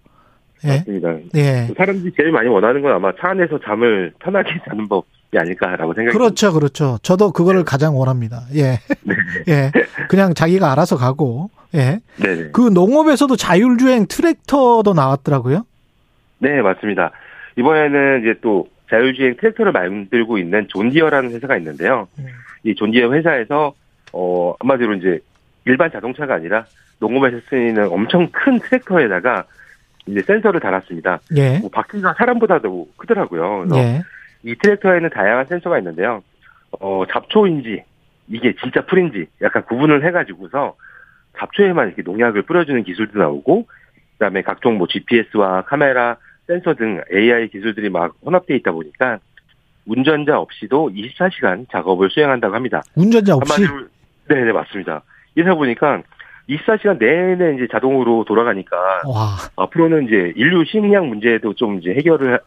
[0.65, 0.77] 예.
[0.77, 1.15] 맞습니다.
[1.35, 1.67] 예.
[1.77, 5.05] 사람들이 제일 많이 원하는 건 아마 차 안에서 잠을 편하게 자는 법이
[5.37, 6.53] 아닐까라고 생각이 그렇죠.
[6.53, 6.97] 그렇죠.
[7.01, 7.65] 저도 그거를 네.
[7.65, 8.41] 가장 원합니다.
[8.55, 8.79] 예.
[9.03, 9.15] 네.
[9.47, 9.71] 예.
[10.09, 11.49] 그냥 자기가 알아서 가고.
[11.73, 11.99] 예.
[12.17, 12.49] 네.
[12.51, 15.65] 그 농업에서도 자율주행 트랙터도 나왔더라고요.
[16.39, 17.11] 네, 맞습니다.
[17.57, 22.07] 이번에는 이제 또 자율주행 트랙터를 만들고 있는 존디어라는 회사가 있는데요.
[22.19, 22.27] 음.
[22.63, 23.73] 이 존디어 회사에서
[24.13, 25.19] 어 한마디로 이제
[25.65, 26.65] 일반 자동차가 아니라
[26.99, 29.45] 농업에서 쓰이는 엄청 큰 트랙터에다가
[30.07, 31.19] 이제 센서를 달았습니다.
[31.35, 31.59] 예.
[31.59, 33.65] 뭐 바퀴가 사람보다도 크더라고요.
[33.67, 34.01] 그래서 예.
[34.43, 36.21] 이 트랙터에는 다양한 센서가 있는데요.
[36.79, 37.83] 어 잡초인지
[38.27, 40.75] 이게 진짜 풀인지 약간 구분을 해가지고서
[41.37, 43.67] 잡초에만 이렇게 농약을 뿌려주는 기술도 나오고
[44.13, 46.17] 그다음에 각종 뭐 GPS와 카메라,
[46.47, 49.19] 센서 등 AI 기술들이 막 혼합되어 있다 보니까
[49.85, 52.81] 운전자 없이도 24시간 작업을 수행한다고 합니다.
[52.95, 53.61] 운전자 없이?
[54.27, 55.03] 네, 네, 맞습니다.
[55.35, 56.01] 이러다 보니까
[56.49, 58.77] 24시간 내내 이제 자동으로 돌아가니까
[59.07, 59.35] 와.
[59.55, 62.39] 앞으로는 이제 인류 식량 문제도 좀 이제 해결을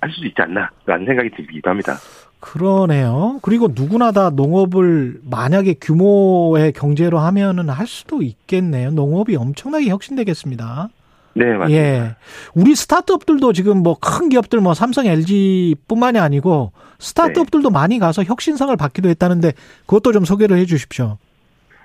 [0.00, 1.94] 할 수 있지 않나라는 생각이 들기도 합니다.
[2.38, 3.38] 그러네요.
[3.42, 8.90] 그리고 누구나 다 농업을 만약에 규모의 경제로 하면은 할 수도 있겠네요.
[8.90, 10.88] 농업이 엄청나게 혁신되겠습니다.
[11.34, 11.70] 네, 맞습니다.
[11.82, 12.16] 예.
[12.54, 17.72] 우리 스타트업들도 지금 뭐 큰 기업들 뭐 삼성, LG뿐만이 아니고 스타트업들도 네.
[17.72, 19.52] 많이 가서 혁신상을 받기도 했다는데
[19.86, 21.18] 그것도 좀 소개를 해 주십시오.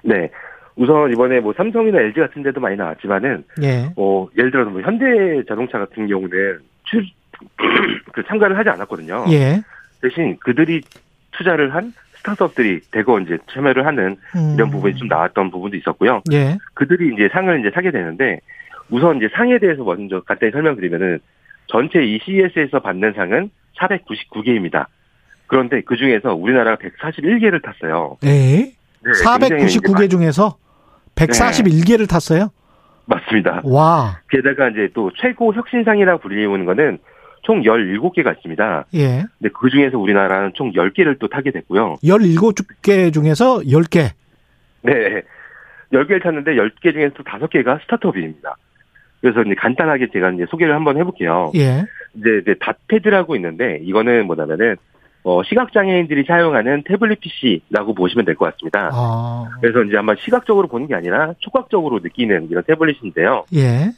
[0.03, 0.29] 네.
[0.75, 3.89] 우선 이번에 뭐 삼성이나 LG 같은 데도 많이 나왔지만은 예.
[3.95, 7.05] 어 예를 들어서 뭐 현대 자동차 같은 경우는 출,
[8.11, 9.25] 그 참가를 하지 않았거든요.
[9.31, 9.61] 예.
[10.01, 10.81] 대신 그들이
[11.31, 14.53] 투자를 한 스타트업들이 대거 이제 참여를 하는 음.
[14.55, 16.21] 이런 부분이 좀 나왔던 부분도 있었고요.
[16.33, 16.57] 예.
[16.73, 18.39] 그들이 이제 상을 이제 사게 되는데
[18.89, 21.19] 우선 이제 상에 대해서 먼저 간단히 설명드리면은
[21.67, 23.49] 전체 이 CES에서 받는 상은
[23.79, 24.87] 499개입니다.
[25.47, 28.17] 그런데 그 중에서 우리나라가 141개를 탔어요.
[28.21, 28.73] 네.
[29.03, 30.57] 네 499개 중에서
[31.15, 32.05] 141개를 네.
[32.05, 32.49] 탔어요?
[33.05, 33.61] 맞습니다.
[33.63, 34.19] 와.
[34.29, 36.99] 게다가 이제 또 최고 혁신상이라고 불리는 거는
[37.43, 38.85] 총 17개가 있습니다.
[38.95, 39.23] 예.
[39.37, 41.97] 근데 그 중에서 우리나라는 총 10개를 또 타게 됐고요.
[42.03, 44.09] 17개 중에서 10개?
[44.81, 45.21] 네.
[45.93, 48.55] 10개를 탔는데 10개 중에서 또 5개가 스타트업입니다.
[49.21, 51.51] 그래서 이제 간단하게 제가 이제 소개를 한번 해볼게요.
[51.55, 51.85] 예.
[52.15, 54.75] 이제, 이제 닷패드라고 있는데 이거는 뭐냐면은
[55.27, 58.91] 어, 시각장애인들이 사용하는 태블릿 PC라고 보시면 될 것 같습니다.
[58.93, 59.49] 아.
[59.59, 63.45] 그래서 이제 아마 시각적으로 보는 게 아니라 촉각적으로 느끼는 이런 태블릿인데요.
[63.55, 63.89] 예.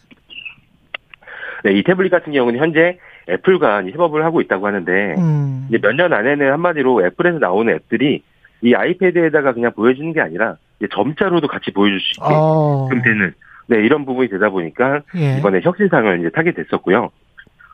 [1.66, 2.98] 네, 이 태블릿 같은 경우는 현재
[3.30, 5.66] 애플과 협업을 하고 있다고 하는데, 음.
[5.68, 8.24] 이제 몇 년 안에는 한마디로 애플에서 나오는 앱들이
[8.62, 10.56] 이 아이패드에다가 그냥 보여주는 게 아니라
[10.94, 12.88] 점자로도 같이 보여줄 수 있게 아.
[13.04, 13.34] 되는
[13.68, 15.38] 네 이런 부분이 되다 보니까 예.
[15.40, 17.10] 이번에 혁신상을 이제 타게 됐었고요.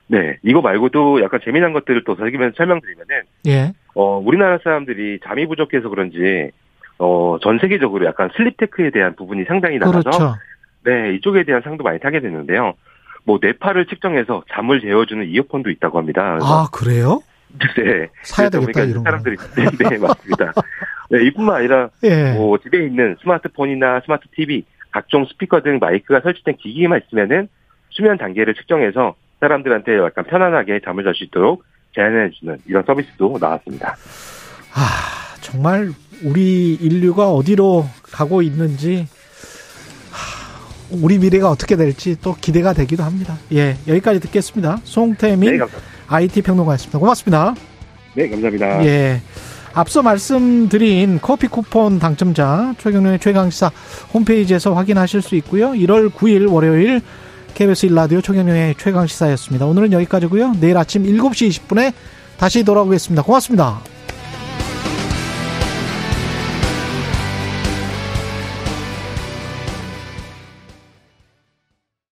[0.07, 3.73] 네, 이거 말고도 약간 재미난 것들을 또 설기면서 설명드리면은, 예.
[3.95, 6.51] 어, 우리나라 사람들이 잠이 부족해서 그런지,
[6.99, 10.35] 어, 전 세계적으로 약간 슬립 테크에 대한 부분이 상당히 낮아서, 그렇죠.
[10.83, 12.73] 네, 이쪽에 대한 상도 많이 타게 됐는데요.
[13.23, 16.37] 뭐, 뇌파를 측정해서 잠을 재워주는 이어폰도 있다고 합니다.
[16.41, 17.21] 아, 그래요?
[17.77, 18.09] 네.
[18.23, 20.51] 사야 되겠다, 이런 사람들이, 네, 네, 맞습니다.
[21.09, 22.33] 네, 이뿐만 아니라, 예.
[22.33, 27.47] 뭐, 집에 있는 스마트폰이나 스마트 TV, 각종 스피커 등 마이크가 설치된 기기만 있으면은,
[27.89, 31.65] 수면 단계를 측정해서 사람들한테 약간 편안하게 잠을 잘 수 있도록
[31.95, 33.97] 제안해주는 이런 서비스도 나왔습니다.
[34.73, 35.91] 아, 정말
[36.23, 39.07] 우리 인류가 어디로 가고 있는지,
[40.91, 43.35] 우리 미래가 어떻게 될지 또 기대가 되기도 합니다.
[43.51, 44.77] 예, 여기까지 듣겠습니다.
[44.83, 45.65] 송태민 네,
[46.07, 46.99] IT 평론가였습니다.
[46.99, 47.53] 고맙습니다.
[48.15, 48.85] 네, 감사합니다.
[48.85, 49.21] 예.
[49.73, 53.71] 앞서 말씀드린 커피 쿠폰 당첨자 최경련의 최강시사
[54.13, 55.71] 홈페이지에서 확인하실 수 있고요.
[55.71, 57.01] 1월 9일 월요일
[57.53, 59.65] KBS 1라디오 초경영의 최강시사였습니다.
[59.65, 60.53] 오늘은 여기까지고요.
[60.59, 61.93] 내일 아침 7시 20분에
[62.37, 63.21] 다시 돌아오겠습니다.
[63.23, 63.92] 고맙습니다.